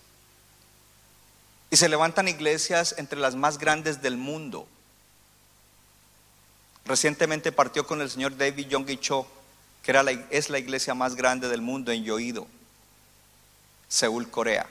Y 1.71 1.77
se 1.77 1.89
levantan 1.89 2.29
iglesias 2.29 2.97
entre 2.99 3.19
las 3.19 3.37
más 3.37 3.59
grandes 3.59 4.03
del 4.03 4.17
mundo. 4.17 4.67
Recientemente 6.85 7.53
partió 7.53 7.87
con 7.87 8.01
el 8.01 8.11
señor 8.11 8.37
David 8.37 8.67
Yonggi 8.67 8.97
Cho, 8.97 9.27
que 9.83 9.91
era 9.91 10.05
es 10.31 10.51
la 10.51 10.59
iglesia 10.59 10.95
más 10.95 11.15
grande 11.15 11.49
del 11.49 11.63
mundo 11.63 11.93
en 11.93 12.05
Yoido, 12.05 12.47
Seúl, 13.89 14.31
Corea. 14.31 14.67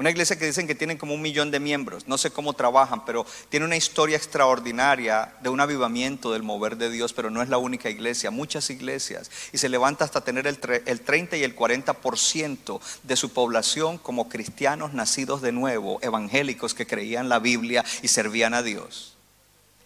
Una 0.00 0.08
iglesia 0.08 0.38
que 0.38 0.46
dicen 0.46 0.66
que 0.66 0.74
tienen 0.74 0.96
como 0.96 1.12
un 1.12 1.20
millón 1.20 1.50
de 1.50 1.60
miembros, 1.60 2.08
no 2.08 2.16
sé 2.16 2.30
cómo 2.30 2.54
trabajan, 2.54 3.04
pero 3.04 3.26
tiene 3.50 3.66
una 3.66 3.76
historia 3.76 4.16
extraordinaria 4.16 5.34
de 5.42 5.50
un 5.50 5.60
avivamiento 5.60 6.32
del 6.32 6.42
mover 6.42 6.78
de 6.78 6.88
Dios, 6.88 7.12
pero 7.12 7.28
no 7.28 7.42
es 7.42 7.50
la 7.50 7.58
única 7.58 7.90
iglesia, 7.90 8.30
muchas 8.30 8.70
iglesias, 8.70 9.30
y 9.52 9.58
se 9.58 9.68
levanta 9.68 10.06
hasta 10.06 10.22
tener 10.22 10.46
el, 10.46 10.58
el 10.86 11.00
30 11.02 11.36
y 11.36 11.42
el 11.42 11.54
40% 11.54 12.80
de 13.02 13.16
su 13.16 13.34
población 13.34 13.98
como 13.98 14.30
cristianos 14.30 14.94
nacidos 14.94 15.42
de 15.42 15.52
nuevo, 15.52 15.98
evangélicos 16.00 16.72
que 16.72 16.86
creían 16.86 17.28
la 17.28 17.38
Biblia 17.38 17.84
y 18.00 18.08
servían 18.08 18.54
a 18.54 18.62
Dios. 18.62 19.18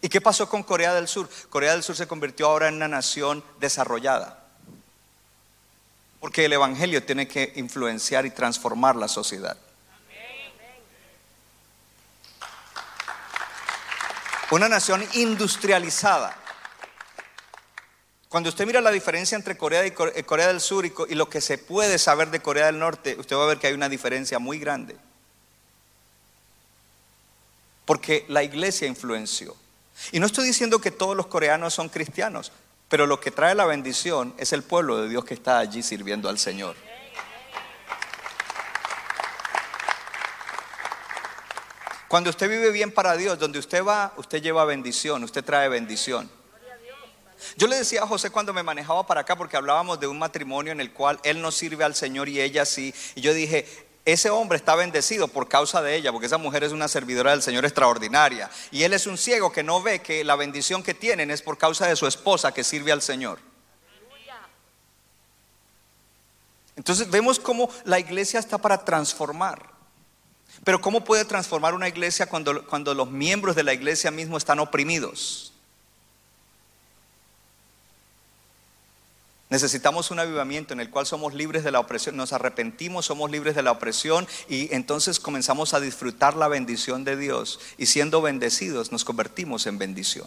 ¿Y 0.04 0.10
qué 0.10 0.20
pasó 0.20 0.50
con 0.50 0.62
Corea 0.62 0.92
del 0.92 1.08
Sur? 1.08 1.30
Corea 1.48 1.72
del 1.72 1.82
Sur 1.82 1.96
se 1.96 2.06
convirtió 2.06 2.46
ahora 2.46 2.68
en 2.68 2.74
una 2.74 2.88
nación 2.88 3.42
desarrollada, 3.58 4.38
porque 6.20 6.44
el 6.44 6.52
Evangelio 6.52 7.02
tiene 7.02 7.26
que 7.26 7.54
influenciar 7.56 8.26
y 8.26 8.30
transformar 8.30 8.96
la 8.96 9.08
sociedad. 9.08 9.56
Una 14.50 14.68
nación 14.68 15.02
industrializada. 15.14 16.36
Cuando 18.28 18.50
usted 18.50 18.66
mira 18.66 18.82
la 18.82 18.90
diferencia 18.90 19.36
entre 19.36 19.56
Corea, 19.56 19.86
y 19.86 19.94
eh, 20.14 20.24
Corea 20.24 20.48
del 20.48 20.60
Sur 20.60 20.84
y 20.84 21.14
lo 21.14 21.30
que 21.30 21.40
se 21.40 21.56
puede 21.56 21.98
saber 21.98 22.30
de 22.30 22.42
Corea 22.42 22.66
del 22.66 22.78
Norte, 22.78 23.16
usted 23.18 23.36
va 23.36 23.44
a 23.44 23.46
ver 23.46 23.58
que 23.58 23.68
hay 23.68 23.72
una 23.72 23.88
diferencia 23.88 24.38
muy 24.38 24.58
grande. 24.58 24.98
Porque 27.86 28.26
la 28.28 28.42
iglesia 28.42 28.86
influenció. 28.86 29.63
Y 30.12 30.20
no 30.20 30.26
estoy 30.26 30.46
diciendo 30.46 30.80
que 30.80 30.90
todos 30.90 31.16
los 31.16 31.26
coreanos 31.26 31.74
son 31.74 31.88
cristianos, 31.88 32.52
pero 32.88 33.06
lo 33.06 33.20
que 33.20 33.30
trae 33.30 33.54
la 33.54 33.64
bendición 33.64 34.34
es 34.38 34.52
el 34.52 34.62
pueblo 34.62 35.00
de 35.00 35.08
Dios 35.08 35.24
que 35.24 35.34
está 35.34 35.58
allí 35.58 35.82
sirviendo 35.82 36.28
al 36.28 36.38
Señor. 36.38 36.76
Cuando 42.08 42.30
usted 42.30 42.48
vive 42.48 42.70
bien 42.70 42.92
para 42.92 43.16
Dios, 43.16 43.38
donde 43.38 43.58
usted 43.58 43.84
va, 43.84 44.14
usted 44.16 44.40
lleva 44.40 44.64
bendición, 44.64 45.24
usted 45.24 45.44
trae 45.44 45.68
bendición. 45.68 46.30
Yo 47.56 47.66
le 47.66 47.76
decía 47.76 48.02
a 48.02 48.06
José 48.06 48.30
cuando 48.30 48.52
me 48.52 48.62
manejaba 48.62 49.06
para 49.06 49.22
acá, 49.22 49.36
porque 49.36 49.56
hablábamos 49.56 50.00
de 50.00 50.06
un 50.06 50.18
matrimonio 50.18 50.72
en 50.72 50.80
el 50.80 50.92
cual 50.92 51.18
él 51.24 51.42
no 51.42 51.50
sirve 51.50 51.84
al 51.84 51.94
Señor 51.94 52.28
y 52.28 52.40
ella 52.40 52.64
sí. 52.64 52.94
Y 53.14 53.20
yo 53.20 53.34
dije, 53.34 53.66
ese 54.04 54.28
hombre 54.28 54.56
está 54.56 54.74
bendecido 54.74 55.28
por 55.28 55.48
causa 55.48 55.80
de 55.80 55.96
ella, 55.96 56.12
porque 56.12 56.26
esa 56.26 56.36
mujer 56.36 56.62
es 56.62 56.72
una 56.72 56.88
servidora 56.88 57.30
del 57.30 57.42
Señor 57.42 57.64
extraordinaria. 57.64 58.50
Y 58.70 58.82
él 58.82 58.92
es 58.92 59.06
un 59.06 59.16
ciego 59.16 59.50
que 59.50 59.62
no 59.62 59.82
ve 59.82 60.00
que 60.00 60.24
la 60.24 60.36
bendición 60.36 60.82
que 60.82 60.92
tienen 60.92 61.30
es 61.30 61.40
por 61.40 61.56
causa 61.56 61.86
de 61.86 61.96
su 61.96 62.06
esposa 62.06 62.52
que 62.52 62.64
sirve 62.64 62.92
al 62.92 63.00
Señor. 63.00 63.38
Entonces 66.76 67.08
vemos 67.08 67.38
cómo 67.38 67.70
la 67.84 67.98
iglesia 67.98 68.40
está 68.40 68.58
para 68.58 68.84
transformar. 68.84 69.70
Pero 70.64 70.80
¿cómo 70.80 71.02
puede 71.02 71.24
transformar 71.24 71.72
una 71.72 71.88
iglesia 71.88 72.26
cuando, 72.26 72.66
cuando 72.66 72.92
los 72.94 73.10
miembros 73.10 73.56
de 73.56 73.62
la 73.62 73.72
iglesia 73.72 74.10
mismo 74.10 74.36
están 74.36 74.58
oprimidos? 74.58 75.53
Necesitamos 79.54 80.10
un 80.10 80.18
avivamiento 80.18 80.72
en 80.74 80.80
el 80.80 80.90
cual 80.90 81.06
somos 81.06 81.32
libres 81.32 81.62
de 81.62 81.70
la 81.70 81.78
opresión, 81.78 82.16
nos 82.16 82.32
arrepentimos, 82.32 83.06
somos 83.06 83.30
libres 83.30 83.54
de 83.54 83.62
la 83.62 83.70
opresión 83.70 84.26
y 84.48 84.74
entonces 84.74 85.20
comenzamos 85.20 85.74
a 85.74 85.78
disfrutar 85.80 86.34
la 86.34 86.48
bendición 86.48 87.04
de 87.04 87.16
Dios 87.16 87.60
y 87.78 87.86
siendo 87.86 88.20
bendecidos 88.20 88.90
nos 88.90 89.04
convertimos 89.04 89.68
en 89.68 89.78
bendición. 89.78 90.26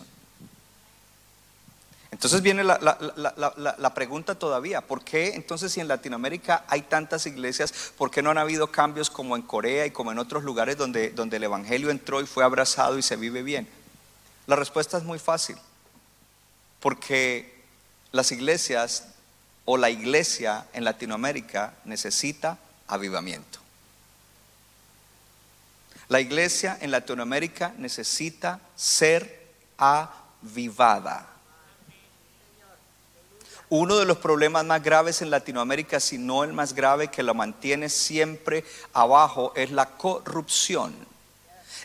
Entonces 2.11 2.41
viene 2.41 2.63
la, 2.63 2.79
la- 2.81 2.97
la- 3.57 3.75
la- 3.77 3.93
pregunta 3.93 4.35
todavía, 4.35 4.79
¿por 4.79 5.03
qué 5.03 5.33
entonces 5.35 5.73
si 5.73 5.81
en 5.81 5.89
Latinoamérica 5.89 6.63
hay 6.69 6.83
tantas 6.83 7.25
iglesias, 7.25 7.73
por 7.97 8.09
qué 8.09 8.21
no 8.21 8.29
han 8.29 8.37
habido 8.37 8.71
cambios 8.71 9.09
como 9.09 9.35
en 9.35 9.41
Corea 9.41 9.85
y 9.85 9.91
como 9.91 10.13
en 10.13 10.19
otros 10.19 10.45
lugares 10.45 10.77
donde, 10.77 11.09
donde 11.09 11.35
el 11.35 11.43
Evangelio 11.43 11.89
entró 11.89 12.21
y 12.21 12.27
fue 12.27 12.45
abrazado 12.45 12.97
y 12.97 13.01
se 13.03 13.17
vive 13.17 13.43
bien? 13.43 13.67
La 14.45 14.55
respuesta 14.55 14.97
es 14.97 15.03
muy 15.03 15.19
fácil, 15.19 15.57
porque 16.79 17.57
las 18.13 18.31
iglesias 18.31 19.09
o 19.69 19.75
la 19.75 19.89
iglesia 19.89 20.65
en 20.71 20.85
Latinoamérica 20.85 21.73
necesita 21.83 22.57
avivamiento. 22.87 23.59
La 26.07 26.21
iglesia 26.21 26.77
en 26.79 26.89
Latinoamérica 26.89 27.73
necesita 27.77 28.61
ser 28.77 29.45
avivada. 29.77 31.27
Uno 33.67 33.97
de 33.97 34.05
los 34.05 34.19
problemas 34.19 34.63
más 34.63 34.81
graves 34.81 35.21
en 35.21 35.29
Latinoamérica, 35.29 35.99
si 35.99 36.17
no 36.17 36.45
el 36.45 36.53
más 36.53 36.71
grave 36.71 37.09
que 37.09 37.21
lo 37.21 37.33
mantiene 37.33 37.89
siempre 37.89 38.63
abajo, 38.93 39.51
es 39.53 39.71
la 39.71 39.97
corrupción. 39.97 40.95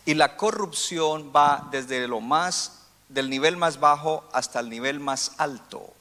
Y 0.05 0.15
la 0.15 0.37
corrupción 0.37 1.33
va 1.35 1.67
desde 1.73 2.07
lo 2.07 2.21
más, 2.21 2.85
del 3.09 3.29
nivel 3.29 3.57
más 3.57 3.81
bajo 3.81 4.23
hasta 4.33 4.61
el 4.61 4.71
nivel 4.71 5.01
más 5.01 5.33
alto. 5.39 5.93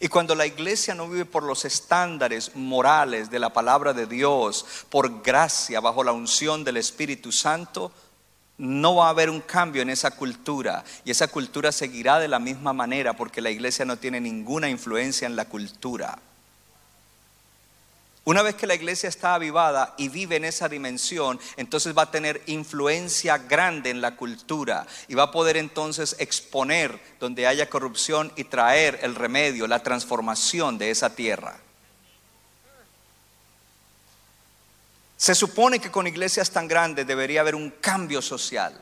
Y 0.00 0.08
cuando 0.08 0.34
la 0.34 0.46
iglesia 0.46 0.94
no 0.94 1.08
vive 1.08 1.24
por 1.24 1.42
los 1.42 1.64
estándares 1.64 2.54
morales 2.54 3.30
de 3.30 3.38
la 3.38 3.52
palabra 3.52 3.92
de 3.92 4.06
Dios, 4.06 4.66
por 4.90 5.22
gracia, 5.22 5.80
bajo 5.80 6.04
la 6.04 6.12
unción 6.12 6.64
del 6.64 6.76
Espíritu 6.76 7.32
Santo, 7.32 7.92
no 8.58 8.96
va 8.96 9.06
a 9.06 9.10
haber 9.10 9.30
un 9.30 9.40
cambio 9.40 9.82
en 9.82 9.90
esa 9.90 10.10
cultura. 10.10 10.84
Y 11.04 11.10
esa 11.10 11.28
cultura 11.28 11.72
seguirá 11.72 12.18
de 12.18 12.28
la 12.28 12.38
misma 12.38 12.72
manera 12.72 13.14
porque 13.14 13.40
la 13.40 13.50
iglesia 13.50 13.84
no 13.84 13.96
tiene 13.96 14.20
ninguna 14.20 14.68
influencia 14.68 15.26
en 15.26 15.36
la 15.36 15.46
cultura. 15.46 16.18
Una 18.26 18.42
vez 18.42 18.56
que 18.56 18.66
la 18.66 18.74
iglesia 18.74 19.08
está 19.08 19.34
avivada 19.34 19.94
y 19.96 20.08
vive 20.08 20.34
en 20.34 20.44
esa 20.44 20.68
dimensión, 20.68 21.38
entonces 21.56 21.96
va 21.96 22.02
a 22.02 22.10
tener 22.10 22.42
influencia 22.46 23.38
grande 23.38 23.90
en 23.90 24.00
la 24.00 24.16
cultura 24.16 24.84
y 25.06 25.14
va 25.14 25.22
a 25.22 25.30
poder 25.30 25.56
entonces 25.56 26.16
exponer 26.18 27.00
donde 27.20 27.46
haya 27.46 27.70
corrupción 27.70 28.32
y 28.34 28.42
traer 28.42 28.98
el 29.02 29.14
remedio, 29.14 29.68
la 29.68 29.80
transformación 29.84 30.76
de 30.76 30.90
esa 30.90 31.14
tierra. 31.14 31.56
Se 35.16 35.36
supone 35.36 35.78
que 35.78 35.92
con 35.92 36.08
iglesias 36.08 36.50
tan 36.50 36.66
grandes 36.66 37.06
debería 37.06 37.42
haber 37.42 37.54
un 37.54 37.70
cambio 37.80 38.20
social. 38.20 38.76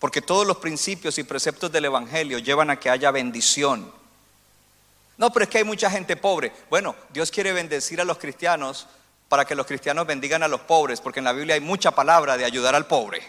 Porque 0.00 0.20
todos 0.20 0.44
los 0.44 0.56
principios 0.56 1.16
y 1.18 1.22
preceptos 1.22 1.70
del 1.70 1.84
Evangelio 1.84 2.40
llevan 2.40 2.70
a 2.70 2.80
que 2.80 2.90
haya 2.90 3.12
bendición. 3.12 4.04
No, 5.16 5.32
pero 5.32 5.44
es 5.44 5.50
que 5.50 5.58
hay 5.58 5.64
mucha 5.64 5.90
gente 5.90 6.16
pobre. 6.16 6.52
Bueno, 6.68 6.94
Dios 7.10 7.30
quiere 7.30 7.52
bendecir 7.52 8.00
a 8.00 8.04
los 8.04 8.18
cristianos 8.18 8.86
para 9.28 9.44
que 9.44 9.54
los 9.54 9.66
cristianos 9.66 10.06
bendigan 10.06 10.42
a 10.42 10.48
los 10.48 10.60
pobres, 10.60 11.00
porque 11.00 11.20
en 11.20 11.24
la 11.24 11.32
Biblia 11.32 11.54
hay 11.54 11.60
mucha 11.60 11.90
palabra 11.90 12.36
de 12.36 12.44
ayudar 12.44 12.74
al 12.74 12.86
pobre. 12.86 13.22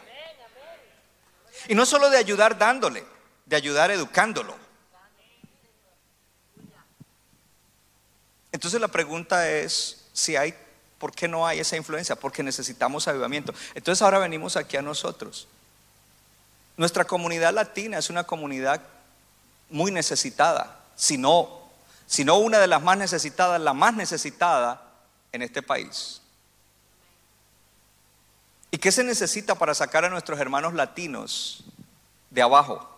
Y 1.68 1.76
no 1.76 1.86
solo 1.86 2.10
de 2.10 2.18
ayudar 2.18 2.58
dándole, 2.58 3.04
de 3.46 3.56
ayudar 3.56 3.92
educándolo. 3.92 4.56
Entonces 8.52 8.80
la 8.80 8.88
pregunta 8.88 9.50
es 9.50 10.06
si 10.14 10.36
hay, 10.36 10.54
¿por 10.98 11.14
qué 11.14 11.28
no 11.28 11.46
hay 11.46 11.60
esa 11.60 11.78
influencia? 11.78 12.16
Porque 12.16 12.44
necesitamos 12.44 13.08
avivamiento. 13.08 13.54
Entonces 13.76 14.02
ahora 14.02 14.20
venimos 14.20 14.56
aquí 14.56 14.78
a 14.78 14.82
nosotros. 14.82 15.48
Nuestra 16.76 17.06
comunidad 17.06 17.54
latina 17.54 17.98
es 17.98 18.10
una 18.10 18.24
comunidad 18.24 18.82
muy 19.70 19.92
necesitada, 19.92 20.80
si 20.96 21.18
no, 21.18 21.57
si 22.08 22.24
no 22.24 22.38
una 22.38 22.58
de 22.58 22.68
las 22.68 22.82
más 22.82 22.98
necesitadas, 22.98 23.62
la 23.62 23.74
más 23.74 23.94
necesitada 23.94 24.82
en 25.32 25.42
este 25.44 25.62
país. 25.62 26.22
¿Y 28.72 28.78
qué 28.78 28.92
se 28.92 29.04
necesita 29.04 29.56
para 29.56 29.76
sacar 29.76 30.06
a 30.06 30.10
nuestros 30.10 30.40
hermanos 30.40 30.74
latinos 30.74 31.64
de 32.30 32.42
abajo? 32.42 32.90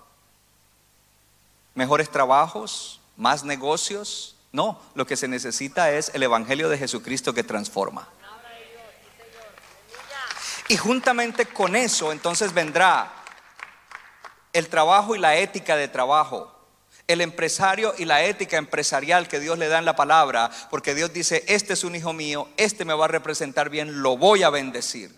¿Mejores 1.76 2.10
trabajos? 2.10 3.00
¿Más 3.18 3.44
negocios? 3.44 4.36
No, 4.52 4.80
lo 4.96 5.06
que 5.06 5.18
se 5.18 5.28
necesita 5.28 5.92
es 5.92 6.12
el 6.14 6.24
Evangelio 6.24 6.70
de 6.70 6.78
Jesucristo 6.78 7.34
que 7.34 7.44
transforma. 7.44 8.08
Y 10.68 10.78
juntamente 10.78 11.48
con 11.48 11.76
eso 11.76 12.12
entonces 12.12 12.54
vendrá 12.54 13.12
el 14.54 14.70
trabajo 14.70 15.16
y 15.16 15.20
la 15.20 15.36
ética 15.36 15.76
de 15.76 15.88
trabajo, 15.88 16.59
el 17.10 17.22
empresario 17.22 17.96
y 17.98 18.06
la 18.06 18.24
ética 18.24 18.58
empresarial 18.58 19.28
que 19.28 19.40
Dios 19.40 19.58
le 19.58 19.68
da 19.68 19.80
en 19.80 19.86
la 19.86 19.96
palabra, 19.96 20.52
porque 20.70 20.94
Dios 20.94 21.12
dice, 21.12 21.44
este 21.48 21.74
es 21.74 21.84
un 21.84 21.96
hijo 21.96 22.14
mío, 22.14 22.48
este 22.56 22.86
me 22.86 22.94
va 22.94 23.06
a 23.06 23.08
representar 23.08 23.72
bien, 23.72 24.04
lo 24.04 24.16
voy 24.16 24.44
a 24.44 24.52
bendecir. 24.52 25.12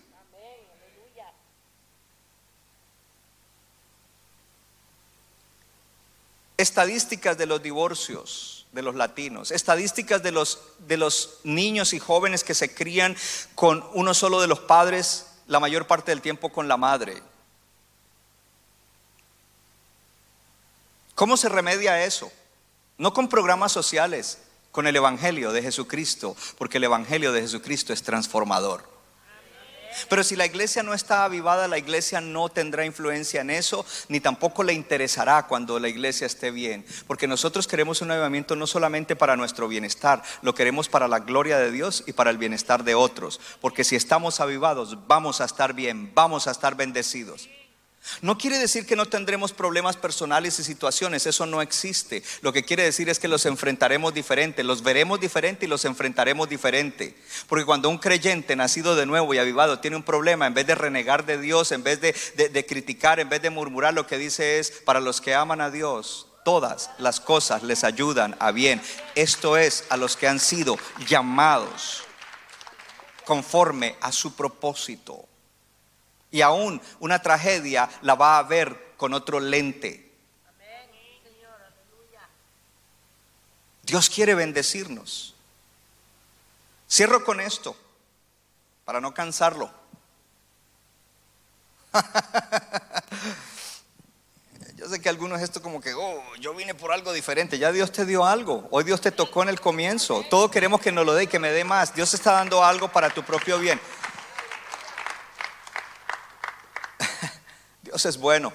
Estadísticas 6.56 7.36
de 7.36 7.44
los 7.44 7.62
divorcios 7.62 8.66
de 8.72 8.80
los 8.80 8.94
latinos, 8.94 9.50
estadísticas 9.50 10.22
de 10.22 10.32
los, 10.32 10.60
de 10.78 10.96
los 10.96 11.40
niños 11.44 11.92
y 11.92 11.98
jóvenes 11.98 12.42
que 12.42 12.54
se 12.54 12.74
crían 12.74 13.14
con 13.54 13.84
uno 13.92 14.14
solo 14.14 14.40
de 14.40 14.46
los 14.46 14.60
padres 14.60 15.26
la 15.46 15.60
mayor 15.60 15.86
parte 15.86 16.10
del 16.10 16.22
tiempo 16.22 16.48
con 16.48 16.68
la 16.68 16.78
madre. 16.78 17.22
¿Cómo 21.14 21.36
se 21.36 21.48
remedia 21.48 22.04
eso? 22.04 22.32
No 22.98 23.12
con 23.12 23.28
programas 23.28 23.72
sociales, 23.72 24.38
con 24.70 24.86
el 24.86 24.96
Evangelio 24.96 25.52
de 25.52 25.62
Jesucristo, 25.62 26.34
porque 26.56 26.78
el 26.78 26.84
Evangelio 26.84 27.32
de 27.32 27.42
Jesucristo 27.42 27.92
es 27.92 28.02
transformador. 28.02 28.90
Pero 30.08 30.24
si 30.24 30.36
la 30.36 30.46
iglesia 30.46 30.82
no 30.82 30.94
está 30.94 31.24
avivada, 31.24 31.68
la 31.68 31.78
iglesia 31.78 32.20
no 32.20 32.48
tendrá 32.48 32.86
influencia 32.86 33.42
en 33.42 33.50
eso, 33.50 33.84
ni 34.08 34.20
tampoco 34.20 34.62
le 34.62 34.72
interesará 34.72 35.46
cuando 35.46 35.78
la 35.78 35.88
iglesia 35.88 36.26
esté 36.26 36.50
bien. 36.50 36.84
Porque 37.06 37.26
nosotros 37.26 37.66
queremos 37.66 38.00
un 38.00 38.10
avivamiento 38.10 38.56
no 38.56 38.66
solamente 38.66 39.16
para 39.16 39.36
nuestro 39.36 39.68
bienestar, 39.68 40.22
lo 40.40 40.54
queremos 40.54 40.88
para 40.88 41.08
la 41.08 41.20
gloria 41.20 41.58
de 41.58 41.70
Dios 41.70 42.04
y 42.06 42.12
para 42.12 42.30
el 42.30 42.38
bienestar 42.38 42.84
de 42.84 42.94
otros. 42.94 43.40
Porque 43.60 43.84
si 43.84 43.96
estamos 43.96 44.40
avivados, 44.40 45.06
vamos 45.06 45.40
a 45.40 45.44
estar 45.44 45.74
bien, 45.74 46.12
vamos 46.14 46.46
a 46.46 46.52
estar 46.52 46.74
bendecidos. 46.74 47.48
No 48.20 48.36
quiere 48.36 48.58
decir 48.58 48.84
que 48.84 48.96
no 48.96 49.06
tendremos 49.06 49.52
problemas 49.52 49.96
personales 49.96 50.58
y 50.58 50.64
situaciones, 50.64 51.26
eso 51.26 51.46
no 51.46 51.62
existe. 51.62 52.22
Lo 52.40 52.52
que 52.52 52.64
quiere 52.64 52.82
decir 52.82 53.08
es 53.08 53.18
que 53.18 53.28
los 53.28 53.46
enfrentaremos 53.46 54.12
diferente, 54.12 54.64
los 54.64 54.82
veremos 54.82 55.20
diferente 55.20 55.66
y 55.66 55.68
los 55.68 55.84
enfrentaremos 55.84 56.48
diferente. 56.48 57.16
Porque 57.46 57.64
cuando 57.64 57.88
un 57.88 57.98
creyente 57.98 58.56
nacido 58.56 58.96
de 58.96 59.06
nuevo 59.06 59.32
y 59.34 59.38
avivado 59.38 59.78
tiene 59.78 59.96
un 59.96 60.02
problema, 60.02 60.46
en 60.46 60.54
vez 60.54 60.66
de 60.66 60.74
renegar 60.74 61.26
de 61.26 61.38
Dios, 61.38 61.70
en 61.72 61.82
vez 61.84 62.00
de, 62.00 62.12
de 62.34 62.66
criticar, 62.66 63.20
en 63.20 63.28
vez 63.28 63.40
de 63.40 63.50
murmurar, 63.50 63.94
lo 63.94 64.06
que 64.06 64.18
dice 64.18 64.58
es, 64.58 64.70
para 64.70 65.00
los 65.00 65.20
que 65.20 65.34
aman 65.34 65.60
a 65.60 65.70
Dios, 65.70 66.26
todas 66.44 66.90
las 66.98 67.20
cosas 67.20 67.62
les 67.62 67.84
ayudan 67.84 68.36
a 68.40 68.50
bien. 68.50 68.82
Esto 69.14 69.56
es 69.56 69.84
a 69.90 69.96
los 69.96 70.16
que 70.16 70.26
han 70.28 70.40
sido 70.40 70.76
llamados 71.06 72.02
conforme 73.24 73.96
a 74.00 74.12
su 74.12 74.34
propósito. 74.34 75.28
Y 76.32 76.40
aún 76.40 76.82
una 76.98 77.22
tragedia 77.22 77.88
la 78.00 78.16
va 78.16 78.38
a 78.38 78.42
ver 78.42 78.94
con 78.96 79.14
otro 79.14 79.38
lente. 79.38 80.10
Dios 83.84 84.10
quiere 84.10 84.34
bendecirnos. 84.34 85.34
Cierro 86.90 87.24
con 87.24 87.40
esto, 87.40 87.76
para 88.84 89.00
no 89.00 89.14
cansarlo. 89.14 89.70
Yo 94.76 94.88
sé 94.88 95.00
que 95.00 95.08
algunos 95.08 95.40
esto 95.40 95.62
como 95.62 95.80
que, 95.80 95.94
oh, 95.94 96.20
yo 96.40 96.54
vine 96.54 96.74
por 96.74 96.90
algo 96.90 97.12
diferente. 97.12 97.56
Ya 97.56 97.70
Dios 97.70 97.92
te 97.92 98.04
dio 98.04 98.24
algo. 98.24 98.66
Hoy 98.72 98.82
Dios 98.82 99.00
te 99.00 99.12
tocó 99.12 99.44
en 99.44 99.48
el 99.48 99.60
comienzo. 99.60 100.24
Todos 100.28 100.50
queremos 100.50 100.80
que 100.80 100.90
nos 100.90 101.06
lo 101.06 101.14
dé 101.14 101.22
y 101.22 101.26
que 101.28 101.38
me 101.38 101.52
dé 101.52 101.62
más. 101.62 101.94
Dios 101.94 102.12
está 102.14 102.32
dando 102.32 102.64
algo 102.64 102.88
para 102.90 103.08
tu 103.08 103.22
propio 103.22 103.60
bien. 103.60 103.80
Dios 107.92 108.06
es 108.06 108.16
bueno. 108.16 108.54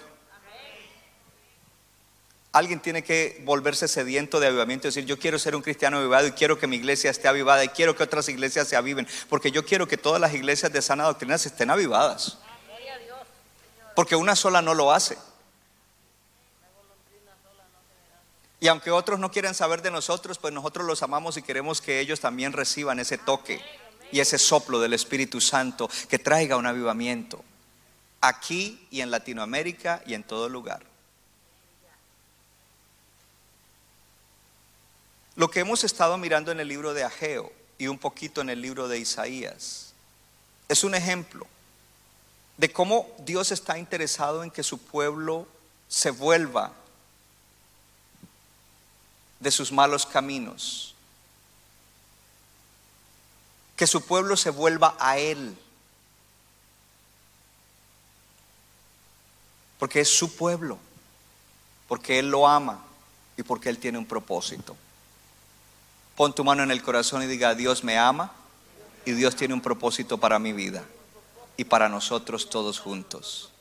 Alguien 2.52 2.80
tiene 2.80 3.04
que 3.04 3.40
volverse 3.46 3.88
sediento 3.88 4.40
de 4.40 4.48
avivamiento 4.48 4.88
y 4.88 4.90
decir, 4.90 5.06
yo 5.06 5.20
quiero 5.20 5.38
ser 5.38 5.56
un 5.56 5.62
cristiano 5.62 6.00
avivado 6.00 6.26
y 6.26 6.32
quiero 6.32 6.58
que 6.58 6.66
mi 6.66 6.78
iglesia 6.78 7.12
esté 7.12 7.28
avivada 7.28 7.64
y 7.64 7.70
quiero 7.70 7.96
que 7.96 8.02
otras 8.02 8.28
iglesias 8.30 8.68
se 8.68 8.76
aviven, 8.76 9.08
porque 9.30 9.52
yo 9.52 9.64
quiero 9.64 9.88
que 9.88 9.96
todas 9.96 10.20
las 10.20 10.34
iglesias 10.34 10.74
de 10.74 10.82
sana 10.82 11.04
doctrina 11.04 11.36
estén 11.36 11.70
avivadas. 11.70 12.40
Porque 13.96 14.16
una 14.16 14.36
sola 14.36 14.64
no 14.64 14.74
lo 14.74 14.92
hace. 14.92 15.20
Y 18.60 18.70
aunque 18.70 18.90
otros 18.90 19.20
no 19.20 19.30
quieran 19.30 19.54
saber 19.54 19.84
de 19.84 19.92
nosotros, 19.92 20.40
pues 20.40 20.52
nosotros 20.52 20.88
los 20.88 21.04
amamos 21.04 21.38
y 21.38 21.44
queremos 21.44 21.80
que 21.80 22.00
ellos 22.00 22.20
también 22.22 22.54
reciban 22.54 23.00
ese 23.00 23.20
toque 23.20 23.62
y 24.12 24.20
ese 24.20 24.40
soplo 24.40 24.80
del 24.80 24.94
Espíritu 24.94 25.40
Santo 25.42 25.88
que 26.10 26.18
traiga 26.18 26.58
un 26.58 26.66
avivamiento 26.66 27.44
aquí 28.28 28.88
y 28.92 29.02
en 29.02 29.12
Latinoamérica 29.12 30.02
y 30.06 30.14
en 30.14 30.24
todo 30.24 30.50
lugar. 30.50 30.84
Lo 35.36 35.50
que 35.50 35.60
hemos 35.60 35.84
estado 35.84 36.18
mirando 36.18 36.52
en 36.52 36.60
el 36.60 36.68
libro 36.68 36.94
de 36.94 37.04
Ageo 37.04 37.52
y 37.78 37.88
un 37.88 38.00
poquito 38.00 38.42
en 38.42 38.50
el 38.50 38.62
libro 38.62 38.88
de 38.88 38.98
Isaías 38.98 39.94
es 40.68 40.84
un 40.84 40.96
ejemplo 40.96 41.46
de 42.58 42.74
cómo 42.74 43.08
Dios 43.20 43.52
está 43.52 43.78
interesado 43.78 44.44
en 44.44 44.50
que 44.50 44.64
su 44.64 44.80
pueblo 44.80 45.48
se 45.88 46.10
vuelva 46.10 46.74
de 49.40 49.52
sus 49.52 49.72
malos 49.72 50.08
caminos, 50.08 50.96
que 53.76 53.86
su 53.86 54.02
pueblo 54.02 54.36
se 54.36 54.50
vuelva 54.50 54.98
a 55.00 55.20
Él 55.20 55.56
Porque 59.80 60.02
es 60.02 60.10
su 60.10 60.36
pueblo, 60.36 60.80
porque 61.88 62.20
Él 62.20 62.30
lo 62.30 62.48
ama 62.48 62.84
y 63.38 63.44
porque 63.44 63.70
Él 63.70 63.78
tiene 63.78 63.98
un 63.98 64.06
propósito. 64.06 64.76
Pon 66.16 66.34
tu 66.34 66.44
mano 66.44 66.64
en 66.64 66.72
el 66.72 66.82
corazón 66.82 67.22
y 67.22 67.28
diga, 67.28 67.54
Dios 67.54 67.84
me 67.84 67.98
ama 67.98 68.32
y 69.06 69.12
Dios 69.12 69.36
tiene 69.36 69.54
un 69.54 69.62
propósito 69.62 70.18
para 70.18 70.40
mi 70.40 70.52
vida 70.52 70.84
y 71.56 71.64
para 71.64 71.90
nosotros 71.90 72.50
todos 72.50 72.80
juntos. 72.80 73.52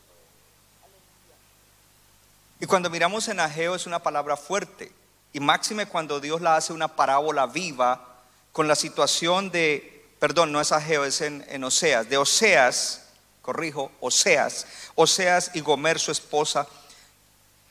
Y 2.60 2.66
cuando 2.66 2.88
miramos 2.88 3.28
en 3.28 3.40
Ageo 3.40 3.74
es 3.74 3.86
una 3.86 4.02
palabra 4.02 4.36
fuerte. 4.36 4.90
Y 5.32 5.40
máxime 5.40 5.86
cuando 5.86 6.20
Dios 6.20 6.40
la 6.40 6.56
hace 6.56 6.72
una 6.72 6.88
parábola 6.88 7.46
viva 7.46 8.22
con 8.52 8.66
la 8.66 8.74
situación 8.74 9.50
de, 9.50 10.08
perdón, 10.18 10.50
no 10.50 10.60
es 10.60 10.72
Ageo, 10.72 11.04
es 11.04 11.20
en, 11.20 11.44
en 11.48 11.62
Oseas, 11.62 12.08
de 12.08 12.16
Oseas 12.16 13.05
corrijo, 13.46 13.92
Oseas, 14.00 14.66
Oseas 14.96 15.52
y 15.54 15.60
Gomer, 15.60 15.98
su 15.98 16.10
esposa, 16.10 16.66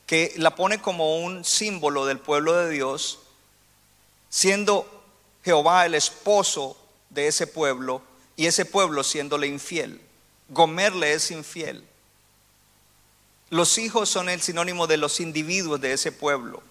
que 0.06 0.32
la 0.38 0.56
pone 0.56 0.80
como 0.80 1.18
un 1.18 1.44
símbolo 1.44 2.06
del 2.06 2.18
pueblo 2.18 2.54
de 2.54 2.70
Dios, 2.70 3.20
siendo 4.30 4.90
Jehová 5.44 5.84
el 5.86 5.94
esposo 5.94 6.76
de 7.10 7.28
ese 7.28 7.46
pueblo 7.46 8.02
y 8.36 8.46
ese 8.46 8.64
pueblo 8.64 9.04
siéndole 9.04 9.46
infiel. 9.46 10.00
Gomer 10.48 10.94
le 10.94 11.12
es 11.12 11.30
infiel. 11.30 11.84
Los 13.50 13.78
hijos 13.78 14.08
son 14.08 14.28
el 14.28 14.40
sinónimo 14.40 14.86
de 14.86 14.96
los 14.96 15.20
individuos 15.20 15.80
de 15.80 15.92
ese 15.92 16.10
pueblo. 16.10 16.62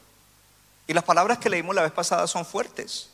Y 0.88 0.94
las 0.94 1.04
palabras 1.04 1.38
que 1.38 1.50
leímos 1.50 1.76
la 1.76 1.84
vez 1.84 1.92
pasada 1.92 2.28
son 2.28 2.46
fuertes, 2.46 3.10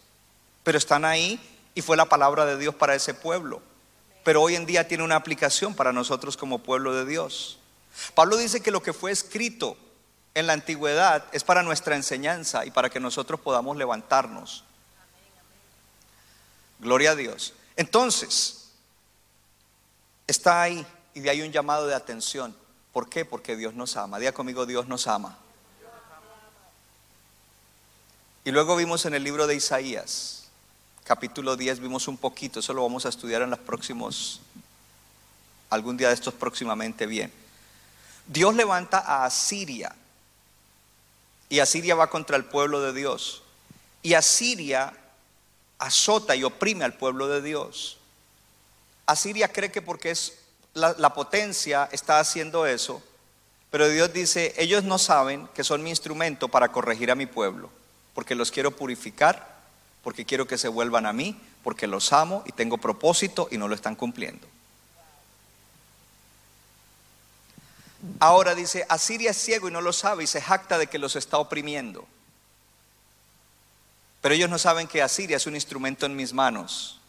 pero 0.64 0.78
están 0.78 1.06
ahí 1.06 1.40
y 1.76 1.82
fue 1.82 1.98
la 1.98 2.06
palabra 2.06 2.46
de 2.46 2.58
Dios 2.58 2.74
para 2.76 2.96
ese 2.96 3.14
pueblo 3.14 3.62
pero 4.24 4.42
hoy 4.42 4.56
en 4.56 4.66
día 4.66 4.88
tiene 4.88 5.04
una 5.04 5.16
aplicación 5.16 5.76
para 5.76 5.94
nosotros 5.94 6.38
como 6.38 6.60
pueblo 6.60 6.94
de 6.94 7.06
Dios. 7.06 7.60
Pablo 8.14 8.38
dice 8.38 8.62
que 8.62 8.72
lo 8.72 8.84
que 8.84 8.94
fue 8.94 9.12
escrito 9.12 9.78
en 10.34 10.48
la 10.48 10.54
antigüedad 10.54 11.26
es 11.32 11.44
para 11.44 11.64
nuestra 11.64 11.96
enseñanza 11.96 12.66
y 12.66 12.72
para 12.72 12.90
que 12.90 13.00
nosotros 13.00 13.40
podamos 13.40 13.76
levantarnos. 13.78 14.64
Gloria 16.80 17.12
a 17.12 17.16
Dios. 17.16 17.54
Entonces, 17.76 18.72
está 20.28 20.62
ahí 20.62 20.86
y 21.14 21.20
de 21.20 21.30
ahí 21.30 21.42
un 21.42 21.52
llamado 21.52 21.88
de 21.88 21.96
atención. 21.96 22.56
¿Por 22.94 23.10
qué? 23.10 23.26
Porque 23.26 23.56
Dios 23.56 23.74
nos 23.74 23.98
ama. 23.98 24.20
Día 24.20 24.34
conmigo, 24.34 24.66
Dios 24.66 24.88
nos 24.88 25.08
ama. 25.08 25.38
Y 28.44 28.52
luego 28.52 28.76
vimos 28.76 29.06
en 29.06 29.14
el 29.14 29.24
libro 29.24 29.46
de 29.48 29.56
Isaías 29.56 30.41
capítulo 31.04 31.56
10 31.56 31.80
vimos 31.80 32.08
un 32.08 32.18
poquito, 32.18 32.60
eso 32.60 32.74
lo 32.74 32.84
vamos 32.84 33.06
a 33.06 33.10
estudiar 33.10 33.42
en 33.42 33.50
los 33.50 33.60
próximos, 33.60 34.42
algún 35.70 35.98
día 35.98 36.10
de 36.10 36.14
estos 36.14 36.34
próximamente 36.34 37.06
bien. 37.06 37.32
Dios 38.28 38.56
levanta 38.56 39.00
a 39.00 39.26
Asiria 39.26 39.96
y 41.50 41.60
Asiria 41.60 41.96
va 41.96 42.10
contra 42.10 42.38
el 42.38 42.46
pueblo 42.46 42.82
de 42.82 42.94
Dios. 42.94 43.44
Y 44.04 44.14
Asiria 44.14 44.94
azota 45.80 46.36
y 46.36 46.44
oprime 46.44 46.86
al 46.86 46.94
pueblo 46.94 47.28
de 47.28 47.42
Dios. 47.42 47.98
Asiria 49.06 49.52
cree 49.52 49.72
que 49.72 49.82
porque 49.82 50.12
es 50.12 50.38
la, 50.74 50.96
la, 50.98 51.14
potencia 51.14 51.90
está 51.92 52.20
haciendo 52.20 52.66
eso, 52.66 53.04
pero 53.70 53.90
Dios 53.90 54.14
dice, 54.14 54.54
ellos 54.58 54.84
no 54.84 54.98
saben 54.98 55.48
que 55.54 55.64
son 55.64 55.84
mi 55.84 55.90
instrumento 55.90 56.48
para 56.48 56.72
corregir 56.72 57.12
a 57.12 57.16
mi 57.16 57.26
pueblo, 57.26 57.70
porque 58.14 58.36
los 58.36 58.52
quiero 58.52 58.72
purificar 58.72 59.51
porque 60.04 60.26
quiero 60.26 60.48
que 60.48 60.58
se 60.58 60.68
vuelvan 60.68 61.06
a 61.06 61.14
mí, 61.14 61.40
porque 61.64 61.88
los 61.88 62.12
amo 62.14 62.44
y 62.46 62.52
tengo 62.52 62.78
propósito 62.78 63.48
y 63.52 63.58
no 63.58 63.68
lo 63.68 63.76
están 63.76 63.96
cumpliendo. 63.96 64.48
Ahora 68.20 68.56
dice, 68.56 68.86
Asiria 68.90 69.32
es 69.32 69.38
ciego 69.38 69.68
y 69.68 69.72
no 69.72 69.82
lo 69.82 69.94
sabe 69.94 70.24
y 70.24 70.28
se 70.28 70.42
jacta 70.42 70.80
de 70.80 70.88
que 70.88 70.98
los 70.98 71.16
está 71.16 71.38
oprimiendo. 71.38 72.08
Pero 74.22 74.34
ellos 74.34 74.50
no 74.50 74.58
saben 74.58 74.88
que 74.88 75.04
Asiria 75.04 75.38
es 75.38 75.46
un 75.46 75.56
instrumento 75.56 76.08
en 76.08 76.16
mis 76.16 76.34
manos 76.34 77.00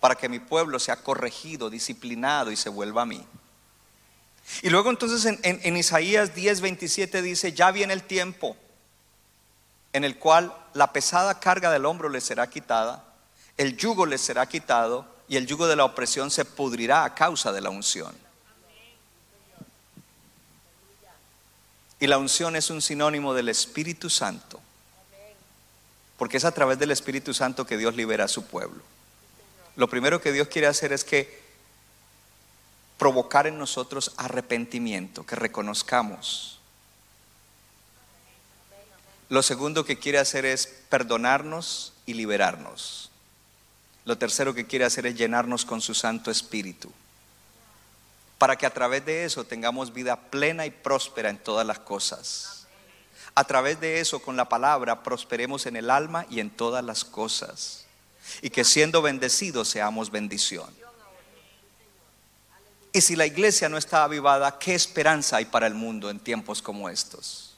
para 0.00 0.16
que 0.16 0.28
mi 0.28 0.40
pueblo 0.40 0.78
sea 0.80 0.96
corregido, 0.96 1.70
disciplinado 1.70 2.50
y 2.50 2.56
se 2.56 2.68
vuelva 2.68 3.02
a 3.02 3.06
mí. 3.06 3.24
Y 4.62 4.70
luego 4.70 4.90
entonces 4.90 5.24
en, 5.24 5.38
en 5.42 5.76
Isaías 5.76 6.34
10, 6.34 6.60
27 6.60 7.22
dice, 7.22 7.52
ya 7.52 7.70
viene 7.70 7.92
el 7.92 8.02
tiempo 8.02 8.56
en 9.92 10.04
el 10.04 10.18
cual 10.18 10.54
la 10.74 10.92
pesada 10.92 11.40
carga 11.40 11.70
del 11.70 11.86
hombro 11.86 12.08
le 12.08 12.20
será 12.20 12.48
quitada, 12.48 13.04
el 13.56 13.76
yugo 13.76 14.06
le 14.06 14.18
será 14.18 14.46
quitado 14.46 15.06
y 15.28 15.36
el 15.36 15.46
yugo 15.46 15.66
de 15.66 15.76
la 15.76 15.84
opresión 15.84 16.30
se 16.30 16.44
pudrirá 16.44 17.04
a 17.04 17.14
causa 17.14 17.52
de 17.52 17.60
la 17.60 17.70
unción. 17.70 18.14
Y 22.00 22.06
la 22.06 22.16
unción 22.16 22.56
es 22.56 22.70
un 22.70 22.80
sinónimo 22.80 23.34
del 23.34 23.50
Espíritu 23.50 24.08
Santo. 24.08 24.60
Porque 26.16 26.38
es 26.38 26.44
a 26.44 26.52
través 26.52 26.78
del 26.78 26.90
Espíritu 26.90 27.34
Santo 27.34 27.66
que 27.66 27.76
Dios 27.76 27.94
libera 27.94 28.24
a 28.24 28.28
su 28.28 28.46
pueblo. 28.46 28.82
Lo 29.76 29.88
primero 29.88 30.20
que 30.20 30.32
Dios 30.32 30.48
quiere 30.48 30.66
hacer 30.66 30.92
es 30.92 31.04
que 31.04 31.42
provocar 32.98 33.46
en 33.46 33.58
nosotros 33.58 34.12
arrepentimiento, 34.16 35.24
que 35.24 35.36
reconozcamos. 35.36 36.59
Lo 39.30 39.44
segundo 39.44 39.84
que 39.84 39.96
quiere 39.96 40.18
hacer 40.18 40.44
es 40.44 40.66
perdonarnos 40.88 41.92
y 42.04 42.14
liberarnos. 42.14 43.12
Lo 44.04 44.18
tercero 44.18 44.54
que 44.54 44.66
quiere 44.66 44.84
hacer 44.84 45.06
es 45.06 45.14
llenarnos 45.14 45.64
con 45.64 45.80
su 45.80 45.94
Santo 45.94 46.32
Espíritu, 46.32 46.90
para 48.38 48.56
que 48.56 48.66
a 48.66 48.74
través 48.74 49.06
de 49.06 49.24
eso 49.24 49.44
tengamos 49.44 49.92
vida 49.92 50.16
plena 50.16 50.66
y 50.66 50.70
próspera 50.70 51.30
en 51.30 51.38
todas 51.38 51.64
las 51.64 51.78
cosas. 51.78 52.66
A 53.36 53.44
través 53.44 53.78
de 53.78 54.00
eso, 54.00 54.20
con 54.20 54.36
la 54.36 54.48
palabra, 54.48 55.04
prosperemos 55.04 55.64
en 55.66 55.76
el 55.76 55.90
alma 55.90 56.26
y 56.28 56.40
en 56.40 56.50
todas 56.50 56.84
las 56.84 57.04
cosas. 57.04 57.86
Y 58.42 58.50
que 58.50 58.64
siendo 58.64 59.00
bendecidos 59.00 59.68
seamos 59.68 60.10
bendición. 60.10 60.74
Y 62.92 63.00
si 63.00 63.14
la 63.14 63.26
iglesia 63.26 63.68
no 63.68 63.78
está 63.78 64.02
avivada, 64.02 64.58
¿qué 64.58 64.74
esperanza 64.74 65.36
hay 65.36 65.44
para 65.44 65.68
el 65.68 65.74
mundo 65.74 66.10
en 66.10 66.18
tiempos 66.18 66.60
como 66.60 66.88
estos? 66.88 67.49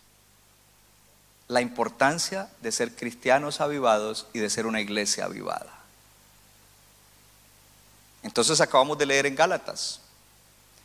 La 1.53 1.61
importancia 1.61 2.49
de 2.63 2.73
ser 2.73 2.97
cristianos 2.97 3.61
avivados 3.61 4.27
y 4.33 4.39
de 4.39 4.49
ser 4.49 4.65
una 4.65 4.81
iglesia 4.81 5.27
avivada. 5.27 5.71
Entonces 8.23 8.59
acabamos 8.63 8.97
de 8.97 9.05
leer 9.05 9.27
en 9.27 9.37
Gálatas. 9.37 10.01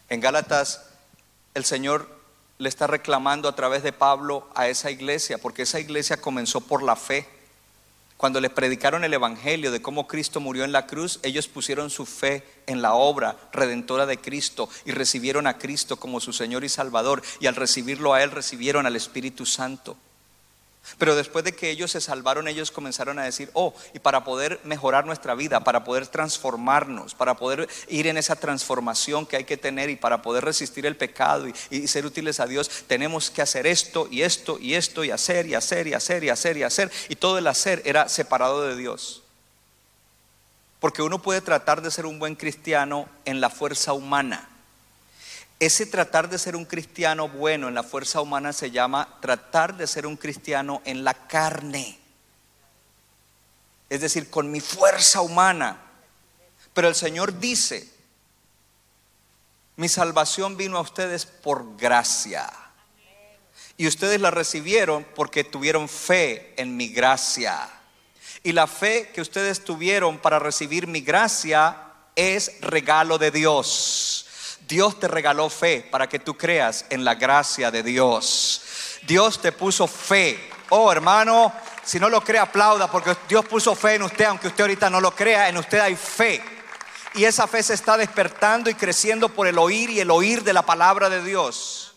En 0.09 0.19
Gálatas 0.19 0.81
el 1.53 1.63
Señor 1.63 2.13
le 2.57 2.67
está 2.67 2.85
reclamando 2.85 3.47
a 3.47 3.55
través 3.55 3.81
de 3.81 3.93
Pablo 3.93 4.45
a 4.55 4.67
esa 4.67 4.91
iglesia, 4.91 5.37
porque 5.37 5.61
esa 5.61 5.79
iglesia 5.79 6.19
comenzó 6.19 6.59
por 6.59 6.83
la 6.83 6.97
fe. 6.97 7.29
Cuando 8.17 8.41
les 8.41 8.51
predicaron 8.51 9.05
el 9.05 9.13
Evangelio 9.13 9.71
de 9.71 9.81
cómo 9.81 10.05
Cristo 10.05 10.41
murió 10.41 10.65
en 10.65 10.73
la 10.73 10.85
cruz, 10.85 11.21
ellos 11.23 11.47
pusieron 11.47 11.89
su 11.89 12.05
fe 12.05 12.43
en 12.65 12.81
la 12.81 12.93
obra 12.93 13.37
redentora 13.53 14.05
de 14.05 14.19
Cristo 14.19 14.67
y 14.83 14.91
recibieron 14.91 15.47
a 15.47 15.57
Cristo 15.57 15.95
como 15.95 16.19
su 16.19 16.33
Señor 16.33 16.65
y 16.65 16.69
Salvador. 16.69 17.23
Y 17.39 17.47
al 17.47 17.55
recibirlo 17.55 18.13
a 18.13 18.21
Él 18.21 18.31
recibieron 18.31 18.85
al 18.85 18.97
Espíritu 18.97 19.45
Santo. 19.45 19.95
Pero 20.97 21.15
después 21.15 21.43
de 21.43 21.53
que 21.53 21.69
ellos 21.69 21.91
se 21.91 22.01
salvaron, 22.01 22.47
ellos 22.47 22.71
comenzaron 22.71 23.19
a 23.19 23.23
decir, 23.23 23.49
oh, 23.53 23.73
y 23.93 23.99
para 23.99 24.23
poder 24.23 24.59
mejorar 24.63 25.05
nuestra 25.05 25.35
vida, 25.35 25.63
para 25.63 25.83
poder 25.83 26.07
transformarnos, 26.07 27.13
para 27.13 27.35
poder 27.35 27.67
ir 27.87 28.07
en 28.07 28.17
esa 28.17 28.35
transformación 28.35 29.25
que 29.25 29.35
hay 29.35 29.43
que 29.43 29.57
tener 29.57 29.89
y 29.89 29.95
para 29.95 30.21
poder 30.21 30.45
resistir 30.45 30.85
el 30.85 30.95
pecado 30.95 31.47
y, 31.47 31.87
ser 31.87 32.05
útiles 32.05 32.39
a 32.39 32.47
Dios, 32.47 32.69
tenemos 32.87 33.29
que 33.29 33.41
hacer 33.41 33.67
esto 33.67 34.07
y 34.09 34.21
esto 34.21 34.57
y 34.59 34.75
esto 34.75 35.03
y 35.03 35.11
hacer 35.11 35.47
y 35.47 35.55
hacer 35.55 35.87
y 35.87 35.93
hacer 35.93 36.23
y 36.23 36.29
hacer 36.29 36.57
y 36.57 36.63
hacer. 36.63 36.91
Y 37.09 37.15
todo 37.15 37.37
el 37.37 37.47
hacer 37.47 37.81
era 37.85 38.09
separado 38.09 38.63
de 38.63 38.75
Dios. 38.75 39.23
Porque 40.79 41.01
uno 41.01 41.21
puede 41.21 41.41
tratar 41.41 41.81
de 41.81 41.91
ser 41.91 42.05
un 42.05 42.19
buen 42.19 42.35
cristiano 42.35 43.09
en 43.25 43.41
la 43.41 43.49
fuerza 43.49 43.93
humana 43.93 44.49
ese 45.59 45.87
tratar 45.87 46.29
de 46.29 46.37
ser 46.37 46.55
un 46.55 46.65
cristiano 46.65 47.29
bueno 47.29 47.67
en 47.67 47.73
la 47.73 47.83
fuerza 47.83 48.21
humana 48.21 48.53
se 48.53 48.69
llama 48.69 49.17
tratar 49.21 49.75
de 49.75 49.87
ser 49.87 50.05
un 50.05 50.15
cristiano 50.15 50.81
en 50.85 51.03
la 51.03 51.13
carne. 51.27 51.99
Es 53.89 54.01
decir, 54.01 54.29
con 54.29 54.51
mi 54.51 54.59
fuerza 54.59 55.21
humana. 55.21 55.81
Pero 56.73 56.87
el 56.89 56.95
Señor 56.95 57.39
dice, 57.39 57.89
mi 59.77 59.89
salvación 59.89 60.57
vino 60.57 60.77
a 60.77 60.81
ustedes 60.81 61.25
por 61.25 61.75
gracia. 61.75 62.51
Y 63.77 63.87
ustedes 63.87 64.21
la 64.21 64.29
recibieron 64.29 65.05
porque 65.15 65.43
tuvieron 65.43 65.89
fe 65.89 66.53
en 66.57 66.77
mi 66.77 66.89
gracia. 66.89 67.67
Y 68.43 68.51
la 68.51 68.67
fe 68.67 69.09
que 69.13 69.21
ustedes 69.21 69.63
tuvieron 69.63 70.19
para 70.19 70.37
recibir 70.37 70.85
mi 70.85 71.01
gracia 71.01 71.83
es 72.15 72.61
regalo 72.61 73.17
de 73.17 73.31
Dios. 73.31 74.26
Dios 74.67 74.99
te 74.99 75.07
regaló 75.07 75.49
fe 75.49 75.87
para 75.89 76.09
que 76.09 76.19
tú 76.19 76.35
creas 76.35 76.85
en 76.89 77.05
la 77.05 77.15
gracia 77.15 77.71
de 77.71 77.83
Dios. 77.83 78.61
Dios 79.03 79.41
te 79.41 79.53
puso 79.53 79.87
fe. 79.87 80.49
Oh, 80.69 80.91
hermano, 80.91 81.53
si 81.85 81.99
no 81.99 82.09
lo 82.09 82.21
cree, 82.21 82.39
aplauda 82.39 82.91
porque 82.91 83.15
Dios 83.29 83.45
puso 83.45 83.73
fe 83.75 83.95
en 83.95 84.03
usted, 84.03 84.25
aunque 84.25 84.47
usted 84.47 84.61
ahorita 84.61 84.89
no 84.89 84.99
lo 84.99 85.15
crea, 85.15 85.47
en 85.47 85.57
usted 85.57 85.79
hay 85.79 85.95
fe. 85.95 86.43
Y 87.13 87.23
esa 87.23 87.47
fe 87.47 87.63
se 87.63 87.75
está 87.75 87.95
despertando 87.95 88.69
y 88.69 88.73
creciendo 88.73 89.29
por 89.29 89.47
el 89.47 89.57
oír 89.57 89.89
y 89.89 90.01
el 90.01 90.11
oír 90.11 90.43
de 90.43 90.51
la 90.51 90.63
palabra 90.63 91.09
de 91.09 91.23
Dios. 91.23 91.95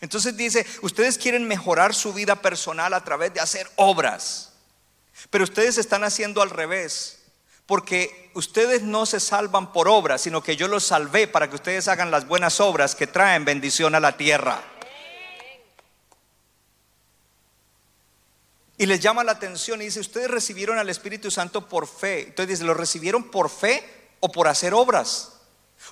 Entonces 0.00 0.36
dice, 0.36 0.64
ustedes 0.82 1.18
quieren 1.18 1.48
mejorar 1.48 1.94
su 1.94 2.12
vida 2.12 2.36
personal 2.36 2.94
a 2.94 3.02
través 3.02 3.34
de 3.34 3.40
hacer 3.40 3.68
obras, 3.74 4.52
pero 5.30 5.44
ustedes 5.44 5.78
están 5.78 6.04
haciendo 6.04 6.42
al 6.42 6.50
revés. 6.50 7.21
Porque 7.66 8.30
ustedes 8.34 8.82
no 8.82 9.06
se 9.06 9.20
salvan 9.20 9.72
por 9.72 9.88
obras, 9.88 10.22
sino 10.22 10.42
que 10.42 10.56
yo 10.56 10.68
los 10.68 10.84
salvé 10.84 11.28
para 11.28 11.48
que 11.48 11.56
ustedes 11.56 11.88
hagan 11.88 12.10
las 12.10 12.26
buenas 12.26 12.60
obras 12.60 12.94
que 12.94 13.06
traen 13.06 13.44
bendición 13.44 13.94
a 13.94 14.00
la 14.00 14.16
tierra. 14.16 14.62
Y 18.78 18.86
les 18.86 19.00
llama 19.00 19.22
la 19.22 19.32
atención 19.32 19.80
y 19.80 19.84
dice, 19.84 20.00
ustedes 20.00 20.30
recibieron 20.30 20.78
al 20.78 20.88
Espíritu 20.88 21.30
Santo 21.30 21.68
por 21.68 21.86
fe. 21.86 22.22
Entonces 22.22 22.48
dice, 22.48 22.64
¿lo 22.64 22.74
recibieron 22.74 23.30
por 23.30 23.48
fe 23.48 23.82
o 24.20 24.32
por 24.32 24.48
hacer 24.48 24.74
obras? 24.74 25.34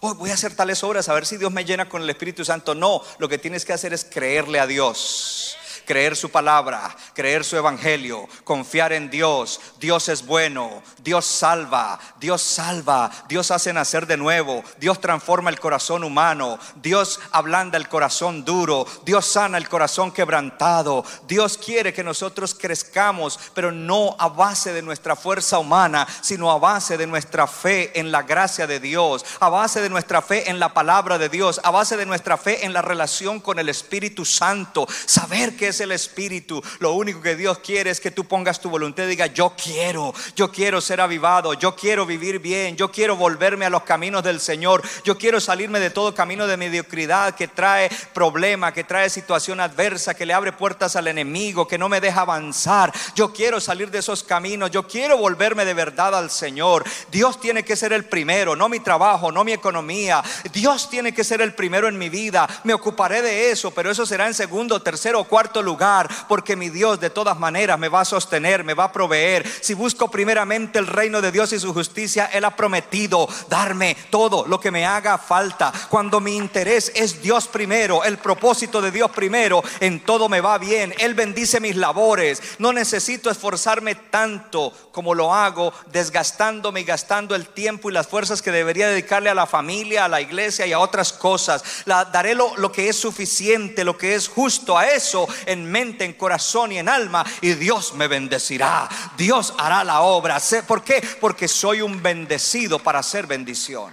Oh, 0.01 0.15
voy 0.15 0.31
a 0.31 0.35
hacer 0.35 0.55
tales 0.55 0.83
obras 0.83 1.09
a 1.09 1.15
ver 1.15 1.27
si 1.27 1.37
Dios 1.37 1.53
me 1.53 1.65
llena 1.65 1.89
con 1.89 2.03
el 2.03 2.11
Espíritu 2.11 2.45
Santo. 2.45 2.75
No, 2.75 3.03
lo 3.19 3.29
que 3.29 3.39
tienes 3.39 3.65
que 3.65 3.73
hacer 3.73 3.93
es 3.93 4.05
creerle 4.05 4.59
a 4.59 4.67
Dios 4.67 5.57
creer 5.91 6.15
su 6.15 6.31
palabra, 6.31 6.97
creer 7.15 7.43
su 7.43 7.57
evangelio, 7.57 8.29
confiar 8.45 8.93
en 8.93 9.11
Dios. 9.11 9.61
Dios 9.81 10.09
es 10.09 10.25
bueno, 10.25 10.85
Dios 11.03 11.27
salva, 11.27 11.99
Dios 12.21 12.43
salva, 12.43 13.11
Dios 13.29 13.51
hace 13.51 13.73
nacer 13.73 14.07
de 14.07 14.17
nuevo, 14.17 14.63
Dios 14.79 15.01
transforma 15.01 15.51
el 15.51 15.59
corazón 15.59 16.05
humano, 16.05 16.61
Dios 16.77 17.19
ablanda 17.33 17.77
el 17.77 17.89
corazón 17.89 18.45
duro, 18.45 18.87
Dios 19.05 19.27
sana 19.27 19.59
el 19.59 19.69
corazón 19.69 20.13
quebrantado. 20.13 21.05
Dios 21.27 21.59
quiere 21.59 21.93
que 21.93 22.05
nosotros 22.05 22.55
crezcamos, 22.55 23.41
pero 23.53 23.73
no 23.73 24.15
a 24.21 24.29
base 24.29 24.73
de 24.73 24.83
nuestra 24.83 25.17
fuerza 25.17 25.59
humana, 25.59 26.07
sino 26.21 26.53
a 26.53 26.59
base 26.61 26.99
de 26.99 27.09
nuestra 27.09 27.49
fe 27.49 27.99
en 27.99 28.13
la 28.13 28.23
gracia 28.23 28.69
de 28.69 28.79
Dios, 28.79 29.25
a 29.41 29.49
base 29.49 29.81
de 29.81 29.91
nuestra 29.91 30.23
fe 30.23 30.49
en 30.51 30.61
la 30.61 30.73
palabra 30.73 31.19
de 31.19 31.29
Dios, 31.29 31.61
a 31.65 31.73
base 31.73 31.97
de 31.97 32.07
nuestra 32.07 32.37
fe 32.37 32.65
en 32.65 32.73
la 32.73 32.81
relación 32.81 33.41
con 33.41 33.59
el 33.59 33.69
Espíritu 33.69 34.25
Santo, 34.25 34.87
saber 35.05 35.57
que 35.57 35.67
es 35.67 35.80
el 35.81 35.93
Espíritu. 35.93 36.63
Lo 36.79 36.93
único 36.93 37.21
que 37.21 37.37
Dios 37.37 37.59
quiere 37.59 37.91
es 37.91 38.01
que 38.01 38.11
tú 38.11 38.25
pongas 38.25 38.61
tu 38.61 38.71
voluntad 38.71 39.05
y 39.05 39.09
diga, 39.09 39.27
yo 39.27 39.55
quiero, 39.57 40.15
yo 40.37 40.51
quiero 40.51 40.81
ser 40.81 41.01
avivado, 41.01 41.55
yo 41.55 41.75
quiero 41.75 42.07
vivir 42.07 42.39
bien, 42.39 42.77
yo 42.77 42.91
quiero 42.91 43.17
volverme 43.17 43.67
a 43.67 43.71
los 43.71 43.83
caminos 43.83 44.23
del 44.23 44.41
Señor, 44.41 44.83
yo 45.05 45.17
quiero 45.19 45.41
salirme 45.41 45.81
de 45.81 45.91
todo 45.91 46.15
camino 46.15 46.47
de 46.47 46.57
mediocridad 46.57 47.35
que 47.35 47.49
trae 47.49 47.91
problema, 48.13 48.73
que 48.73 48.85
trae 48.85 49.11
situación 49.11 49.61
adversa, 49.61 50.15
que 50.15 50.27
le 50.27 50.35
abre 50.35 50.53
puertas 50.53 50.97
al 50.97 51.09
enemigo, 51.09 51.67
que 51.67 51.79
no 51.79 51.89
me 51.89 52.01
deja 52.01 52.23
avanzar. 52.23 52.93
Yo 53.15 53.33
quiero 53.33 53.61
salir 53.61 53.91
de 53.91 53.99
esos 53.99 54.23
caminos, 54.23 54.71
yo 54.71 54.87
quiero 54.87 55.19
volverme 55.19 55.65
de 55.65 55.75
verdad 55.75 56.15
al 56.15 56.31
Señor. 56.31 56.85
Dios 57.11 57.41
tiene 57.41 57.65
que 57.65 57.77
ser 57.77 57.93
el 57.93 58.05
primero, 58.05 58.57
no 58.57 58.69
mi 58.69 58.81
trabajo, 58.81 59.33
no 59.33 59.45
mi 59.45 59.53
economía. 59.53 60.23
Dios 60.53 60.89
tiene 60.91 61.13
que 61.13 61.25
ser 61.25 61.41
el 61.41 61.55
primero 61.55 61.89
en 61.89 61.99
mi 61.99 62.09
vida. 62.09 62.49
Me 62.65 62.75
ocuparé 62.75 63.23
de 63.23 63.51
eso, 63.51 63.71
pero 63.71 63.91
eso 63.91 64.07
será 64.07 64.27
en 64.27 64.35
segundo, 64.35 64.83
tercero 64.83 65.21
o 65.21 65.25
cuarto 65.25 65.63
lugar 65.63 65.70
lugar, 65.71 66.09
porque 66.29 66.57
mi 66.57 66.69
Dios 66.69 66.99
de 66.99 67.11
todas 67.11 67.39
maneras 67.39 67.79
me 67.79 67.89
va 67.89 68.01
a 68.01 68.05
sostener, 68.05 68.65
me 68.65 68.75
va 68.75 68.85
a 68.85 68.93
proveer. 68.93 69.49
Si 69.61 69.75
busco 69.75 70.11
primeramente 70.11 70.81
el 70.81 70.87
reino 70.89 71.21
de 71.21 71.31
Dios 71.31 71.53
y 71.53 71.61
su 71.61 71.73
justicia, 71.73 72.29
Él 72.33 72.45
ha 72.45 72.57
prometido 72.57 73.29
darme 73.49 73.97
todo 74.11 74.47
lo 74.47 74.59
que 74.59 74.73
me 74.73 74.85
haga 74.85 75.17
falta. 75.17 75.73
Cuando 75.89 76.19
mi 76.19 76.35
interés 76.37 76.91
es 76.95 77.23
Dios 77.23 77.47
primero, 77.47 78.03
el 78.03 78.19
propósito 78.19 78.83
de 78.83 78.91
Dios 78.91 79.11
primero, 79.13 79.63
en 79.79 80.01
todo 80.01 80.29
me 80.29 80.41
va 80.41 80.59
bien. 80.59 80.93
Él 80.99 81.15
bendice 81.15 81.61
mis 81.61 81.77
labores. 81.77 82.43
No 82.59 82.73
necesito 82.73 83.31
esforzarme 83.31 83.95
tanto 83.95 84.73
como 84.91 85.15
lo 85.15 85.33
hago, 85.33 85.73
desgastándome 85.93 86.81
y 86.81 86.85
gastando 86.85 87.37
el 87.37 87.47
tiempo 87.47 87.91
y 87.91 87.93
las 87.93 88.09
fuerzas 88.09 88.43
que 88.43 88.51
debería 88.51 88.89
dedicarle 88.89 89.31
a 89.31 89.35
la 89.35 89.47
familia, 89.47 90.05
a 90.05 90.09
la 90.09 90.21
iglesia 90.21 90.67
y 90.67 90.73
a 90.73 90.81
otras 90.81 91.13
cosas. 91.13 91.63
La, 91.85 92.05
daré 92.07 92.35
lo, 92.35 92.57
lo 92.57 92.73
que 92.73 92.89
es 92.89 92.97
suficiente, 92.97 93.85
lo 93.85 93.97
que 93.97 94.17
es 94.17 94.27
justo 94.27 94.77
a 94.77 94.89
eso 94.89 95.29
en 95.47 95.60
mente, 95.65 96.05
en 96.05 96.13
corazón 96.13 96.73
y 96.73 96.79
en 96.79 96.89
alma, 96.89 97.25
y 97.41 97.55
Dios 97.55 97.95
me 97.95 98.09
bendecirá. 98.09 98.89
Dios 99.17 99.55
hará 99.59 99.83
la 99.85 100.03
obra. 100.03 100.39
¿Por 100.67 100.85
qué? 100.85 101.03
Porque 101.21 101.49
soy 101.49 101.83
un 101.83 102.03
bendecido 102.03 102.79
para 102.79 103.01
hacer 103.01 103.27
bendición. 103.27 103.93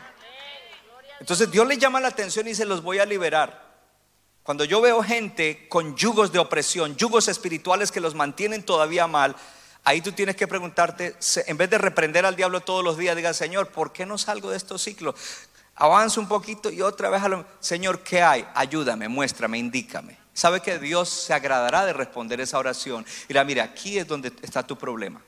Entonces 1.19 1.49
Dios 1.49 1.67
le 1.67 1.77
llama 1.77 1.99
la 1.99 2.09
atención 2.09 2.47
y 2.47 2.55
se 2.55 2.65
los 2.65 2.81
voy 2.83 2.99
a 2.99 3.05
liberar. 3.05 3.65
Cuando 4.43 4.63
yo 4.63 4.79
veo 4.79 5.03
gente 5.03 5.67
con 5.67 5.95
yugos 5.95 6.31
de 6.31 6.39
opresión, 6.39 6.95
yugos 6.95 7.27
espirituales 7.27 7.91
que 7.91 7.99
los 7.99 8.15
mantienen 8.15 8.63
todavía 8.63 9.05
mal, 9.05 9.35
ahí 9.83 9.99
tú 9.99 10.13
tienes 10.13 10.37
que 10.37 10.47
preguntarte, 10.47 11.17
en 11.47 11.57
vez 11.57 11.69
de 11.69 11.77
reprender 11.77 12.25
al 12.25 12.35
diablo 12.35 12.61
todos 12.61 12.83
los 12.83 12.97
días, 12.97 13.15
diga, 13.15 13.33
Señor, 13.33 13.69
¿por 13.69 13.91
qué 13.91 14.05
no 14.05 14.17
salgo 14.17 14.49
de 14.51 14.57
estos 14.57 14.81
ciclos? 14.81 15.15
Avanza 15.75 16.19
un 16.19 16.27
poquito 16.27 16.71
y 16.71 16.81
otra 16.81 17.09
vez 17.09 17.21
Señor, 17.59 17.99
¿qué 17.99 18.21
hay? 18.21 18.47
Ayúdame, 18.55 19.07
muéstrame, 19.07 19.57
indícame. 19.57 20.17
Sabe 20.37 20.61
que 20.61 20.77
Dios 20.77 21.09
se 21.09 21.33
agradará 21.33 21.83
de 21.83 21.93
responder 21.93 22.39
esa 22.39 22.59
oración. 22.59 23.03
Y 23.23 23.29
dirá, 23.29 23.43
mira, 23.43 23.63
aquí 23.63 23.97
es 23.97 24.07
donde 24.07 24.31
está 24.43 24.61
tu 24.61 24.77
problema. 24.77 25.19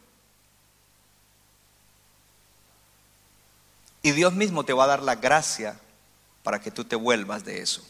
Y 4.04 4.12
Dios 4.12 4.34
mismo 4.34 4.64
te 4.64 4.72
va 4.72 4.84
a 4.84 4.88
dar 4.88 5.02
la 5.02 5.16
gracia 5.16 5.80
para 6.44 6.62
que 6.62 6.70
tú 6.70 6.86
te 6.86 6.96
vuelvas 6.96 7.44
de 7.44 7.60
eso. 7.60 7.84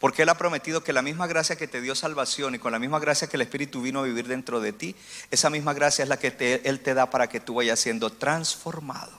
Porque 0.00 0.22
Él 0.22 0.28
ha 0.28 0.34
prometido 0.36 0.82
que 0.82 0.92
la 0.92 1.02
misma 1.02 1.28
gracia 1.28 1.54
que 1.54 1.68
te 1.68 1.80
dio 1.80 1.94
salvación 1.94 2.56
y 2.56 2.58
con 2.58 2.72
la 2.72 2.80
misma 2.80 2.98
gracia 2.98 3.28
que 3.28 3.36
el 3.36 3.42
Espíritu 3.42 3.80
vino 3.80 4.00
a 4.00 4.04
vivir 4.04 4.26
dentro 4.26 4.60
de 4.60 4.72
ti, 4.72 4.96
esa 5.30 5.50
misma 5.50 5.72
gracia 5.72 6.02
es 6.02 6.08
la 6.08 6.18
que 6.18 6.60
Él 6.64 6.80
te 6.80 6.94
da 6.94 7.10
para 7.10 7.28
que 7.28 7.38
tú 7.38 7.54
vayas 7.54 7.78
siendo 7.78 8.10
transformado. 8.10 9.16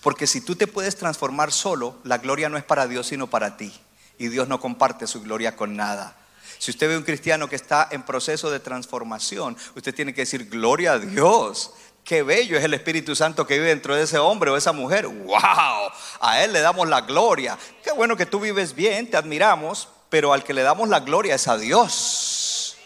Porque 0.00 0.28
si 0.28 0.40
tú 0.40 0.54
te 0.54 0.68
puedes 0.68 0.94
transformar 0.94 1.50
solo, 1.50 1.98
la 2.04 2.18
gloria 2.18 2.48
no 2.48 2.56
es 2.56 2.62
para 2.62 2.86
Dios 2.86 3.08
sino 3.08 3.26
para 3.26 3.56
ti. 3.56 3.74
Y 4.22 4.28
Dios 4.28 4.46
no 4.46 4.60
comparte 4.60 5.08
su 5.08 5.20
gloria 5.20 5.56
con 5.56 5.74
nada. 5.74 6.14
Si 6.60 6.70
usted 6.70 6.88
ve 6.88 6.96
un 6.96 7.02
cristiano 7.02 7.48
que 7.48 7.56
está 7.56 7.88
en 7.90 8.04
proceso 8.04 8.52
de 8.52 8.60
transformación, 8.60 9.56
usted 9.74 9.92
tiene 9.92 10.14
que 10.14 10.20
decir, 10.20 10.48
gloria 10.48 10.92
a 10.92 10.98
Dios. 11.00 11.72
Qué 12.04 12.22
bello 12.22 12.56
es 12.56 12.62
el 12.62 12.72
Espíritu 12.72 13.16
Santo 13.16 13.44
que 13.44 13.54
vive 13.54 13.70
dentro 13.70 13.96
de 13.96 14.04
ese 14.04 14.18
hombre 14.18 14.52
o 14.52 14.56
esa 14.56 14.70
mujer. 14.70 15.08
¡Wow! 15.08 15.90
A 16.20 16.40
Él 16.44 16.52
le 16.52 16.60
damos 16.60 16.88
la 16.88 17.00
gloria. 17.00 17.58
Qué 17.82 17.90
bueno 17.90 18.16
que 18.16 18.24
tú 18.24 18.38
vives 18.38 18.76
bien, 18.76 19.10
te 19.10 19.16
admiramos, 19.16 19.88
pero 20.08 20.32
al 20.32 20.44
que 20.44 20.54
le 20.54 20.62
damos 20.62 20.88
la 20.88 21.00
gloria 21.00 21.34
es 21.34 21.48
a 21.48 21.58
Dios. 21.58 22.76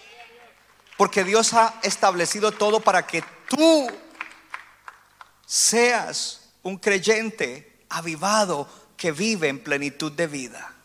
Porque 0.97 1.23
Dios 1.23 1.53
ha 1.53 1.75
establecido 1.83 2.53
todo 2.53 2.81
para 2.81 3.07
que 3.07 3.23
tú 3.47 3.91
seas 5.45 6.49
un 6.63 6.79
creyente 6.79 7.85
avivado 7.91 8.67
que 8.97 9.13
vive 9.13 9.49
en 9.49 9.63
plenitud 9.63 10.13
de 10.13 10.29
vida. 10.29 10.76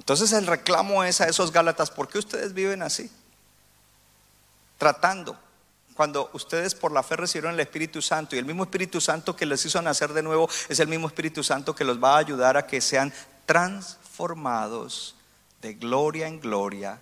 Entonces 0.00 0.32
el 0.32 0.46
reclamo 0.46 1.04
es 1.04 1.20
a 1.20 1.28
esos 1.28 1.52
Gálatas, 1.52 1.90
¿por 1.90 2.08
qué 2.08 2.18
ustedes 2.18 2.52
viven 2.52 2.82
así? 2.82 3.10
tratando. 4.80 5.36
Cuando 5.94 6.30
ustedes 6.32 6.74
por 6.74 6.90
la 6.90 7.02
fe 7.02 7.14
recibieron 7.14 7.52
el 7.52 7.60
Espíritu 7.60 8.00
Santo 8.00 8.34
y 8.34 8.38
el 8.38 8.46
mismo 8.46 8.62
Espíritu 8.62 8.98
Santo 8.98 9.36
que 9.36 9.44
les 9.44 9.62
hizo 9.66 9.80
nacer 9.82 10.14
de 10.14 10.22
nuevo 10.22 10.48
es 10.70 10.80
el 10.80 10.88
mismo 10.88 11.06
Espíritu 11.06 11.44
Santo 11.44 11.74
que 11.74 11.84
los 11.84 12.02
va 12.02 12.14
a 12.14 12.18
ayudar 12.18 12.56
a 12.56 12.66
que 12.66 12.80
sean 12.80 13.12
transformados 13.44 15.14
de 15.60 15.74
gloria 15.74 16.26
en 16.26 16.40
gloria 16.40 16.98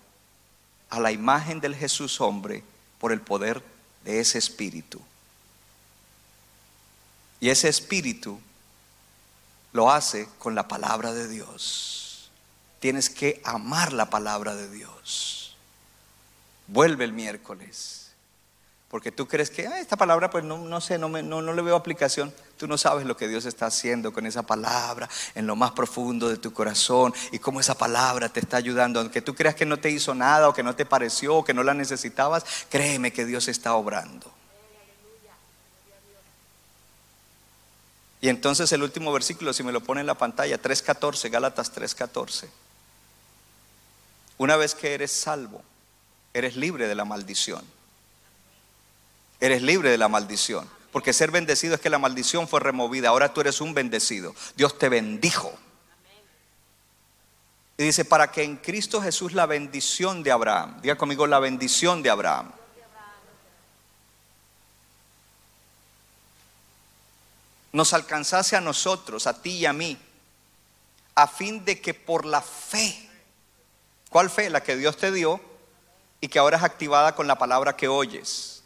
a 0.89 0.99
la 0.99 1.13
imagen 1.13 1.61
del 1.61 1.73
Jesús 1.73 2.19
hombre 2.19 2.61
por 2.99 3.13
el 3.13 3.21
poder 3.21 3.63
de 4.03 4.19
ese 4.19 4.37
Espíritu. 4.37 4.99
Y 7.39 7.49
ese 7.49 7.69
Espíritu 7.69 8.41
lo 9.71 9.89
hace 9.89 10.27
con 10.37 10.53
la 10.53 10.67
palabra 10.67 11.13
de 11.13 11.29
Dios. 11.29 12.08
Tienes 12.79 13.09
que 13.09 13.41
amar 13.43 13.93
la 13.93 14.09
palabra 14.09 14.55
de 14.55 14.69
Dios. 14.69 15.57
Vuelve 16.67 17.03
el 17.03 17.13
miércoles. 17.13 17.99
Porque 18.89 19.11
tú 19.11 19.27
crees 19.27 19.51
que 19.51 19.63
esta 19.63 19.97
palabra, 19.97 20.31
pues 20.31 20.43
no, 20.43 20.57
no 20.57 20.81
sé, 20.81 20.97
no, 20.97 21.09
no, 21.09 21.41
no 21.43 21.53
le 21.53 21.61
veo 21.61 21.75
aplicación. 21.75 22.33
Tú 22.57 22.67
no 22.67 22.75
sabes 22.75 23.05
lo 23.05 23.15
que 23.15 23.27
Dios 23.27 23.45
está 23.45 23.67
haciendo 23.67 24.11
con 24.11 24.25
esa 24.25 24.41
palabra 24.41 25.07
en 25.35 25.45
lo 25.45 25.55
más 25.55 25.71
profundo 25.71 26.27
de 26.27 26.37
tu 26.37 26.51
corazón 26.51 27.13
y 27.31 27.37
cómo 27.37 27.59
esa 27.59 27.77
palabra 27.77 28.29
te 28.29 28.39
está 28.39 28.57
ayudando. 28.57 28.99
Aunque 28.99 29.21
tú 29.21 29.35
creas 29.35 29.53
que 29.53 29.67
no 29.67 29.77
te 29.77 29.91
hizo 29.91 30.15
nada 30.15 30.49
o 30.49 30.53
que 30.53 30.63
no 30.63 30.75
te 30.75 30.87
pareció 30.87 31.35
o 31.35 31.43
que 31.45 31.53
no 31.53 31.61
la 31.61 31.75
necesitabas, 31.75 32.43
créeme 32.69 33.13
que 33.13 33.25
Dios 33.25 33.47
está 33.47 33.75
obrando. 33.75 34.33
Y 38.21 38.29
entonces 38.29 38.71
el 38.71 38.81
último 38.81 39.13
versículo, 39.13 39.53
si 39.53 39.61
me 39.61 39.71
lo 39.71 39.81
pone 39.81 40.01
en 40.01 40.07
la 40.07 40.15
pantalla, 40.15 40.59
3.14, 40.59 41.29
Gálatas 41.29 41.73
3.14. 41.73 42.47
Una 44.39 44.55
vez 44.55 44.73
que 44.73 44.93
eres 44.93 45.11
salvo, 45.11 45.61
eres 46.33 46.55
libre 46.55 46.87
de 46.87 46.95
la 46.95 47.03
maldición. 47.05 47.63
Eres 49.41 49.61
libre 49.61 49.91
de 49.91 49.97
la 49.97 50.07
maldición. 50.07 50.67
Porque 50.93 51.13
ser 51.13 51.29
bendecido 51.29 51.75
es 51.75 51.81
que 51.81 51.89
la 51.89 51.99
maldición 51.99 52.47
fue 52.47 52.61
removida. 52.61 53.09
Ahora 53.09 53.33
tú 53.33 53.41
eres 53.41 53.59
un 53.59 53.73
bendecido. 53.73 54.33
Dios 54.55 54.79
te 54.79 54.87
bendijo. 54.87 55.53
Y 57.77 57.83
dice, 57.83 58.05
para 58.05 58.31
que 58.31 58.43
en 58.43 58.55
Cristo 58.55 59.01
Jesús 59.01 59.33
la 59.33 59.45
bendición 59.45 60.23
de 60.23 60.31
Abraham, 60.31 60.79
diga 60.81 60.97
conmigo 60.97 61.27
la 61.27 61.39
bendición 61.39 62.01
de 62.01 62.09
Abraham. 62.09 62.51
Nos 67.73 67.93
alcanzase 67.93 68.55
a 68.55 68.61
nosotros, 68.61 69.27
a 69.27 69.41
ti 69.41 69.57
y 69.57 69.65
a 69.65 69.73
mí, 69.73 69.97
a 71.15 71.27
fin 71.27 71.65
de 71.65 71.81
que 71.81 71.93
por 71.93 72.25
la 72.25 72.41
fe, 72.41 73.08
¿cuál 74.09 74.29
fe? 74.29 74.49
La 74.49 74.61
que 74.61 74.75
Dios 74.75 74.97
te 74.97 75.11
dio, 75.11 75.41
y 76.21 76.27
que 76.27 76.39
ahora 76.39 76.57
es 76.57 76.63
activada 76.63 77.15
con 77.15 77.27
la 77.27 77.37
palabra 77.37 77.75
que 77.75 77.87
oyes. 77.87 78.63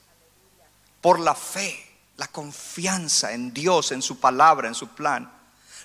Por 1.02 1.20
la 1.20 1.36
fe, 1.36 1.78
la 2.18 2.28
confianza 2.28 3.34
en 3.34 3.54
Dios, 3.54 3.92
en 3.92 4.02
su 4.02 4.20
palabra, 4.20 4.68
en 4.68 4.76
su 4.76 4.90
plan, 4.90 5.32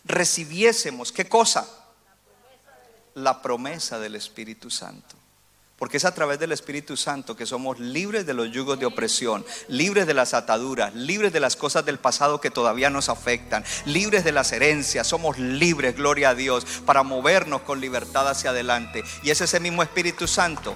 recibiésemos, 0.04 1.12
¿qué 1.12 1.28
cosa? 1.28 1.68
La 3.14 3.42
promesa 3.42 3.98
del 3.98 4.14
Espíritu 4.14 4.70
Santo. 4.70 5.17
Porque 5.78 5.98
es 5.98 6.04
a 6.04 6.14
través 6.14 6.40
del 6.40 6.50
Espíritu 6.50 6.96
Santo 6.96 7.36
que 7.36 7.46
somos 7.46 7.78
libres 7.78 8.26
de 8.26 8.34
los 8.34 8.50
yugos 8.50 8.80
de 8.80 8.86
opresión, 8.86 9.46
libres 9.68 10.06
de 10.08 10.14
las 10.14 10.34
ataduras, 10.34 10.94
libres 10.94 11.32
de 11.32 11.38
las 11.38 11.54
cosas 11.54 11.84
del 11.84 11.98
pasado 11.98 12.40
que 12.40 12.50
todavía 12.50 12.90
nos 12.90 13.08
afectan, 13.08 13.64
libres 13.86 14.24
de 14.24 14.32
las 14.32 14.50
herencias, 14.50 15.06
somos 15.06 15.38
libres, 15.38 15.94
gloria 15.94 16.30
a 16.30 16.34
Dios, 16.34 16.64
para 16.84 17.04
movernos 17.04 17.62
con 17.62 17.80
libertad 17.80 18.28
hacia 18.28 18.50
adelante. 18.50 19.04
Y 19.22 19.30
es 19.30 19.40
ese 19.40 19.60
mismo 19.60 19.82
Espíritu 19.82 20.26
Santo 20.26 20.74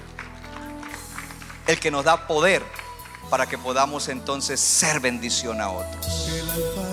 el 1.67 1.79
que 1.79 1.91
nos 1.91 2.05
da 2.05 2.27
poder 2.27 2.61
para 3.29 3.47
que 3.47 3.57
podamos 3.57 4.07
entonces 4.07 4.59
ser 4.59 4.99
bendición 4.99 5.59
a 5.59 5.69
otros. 5.69 6.92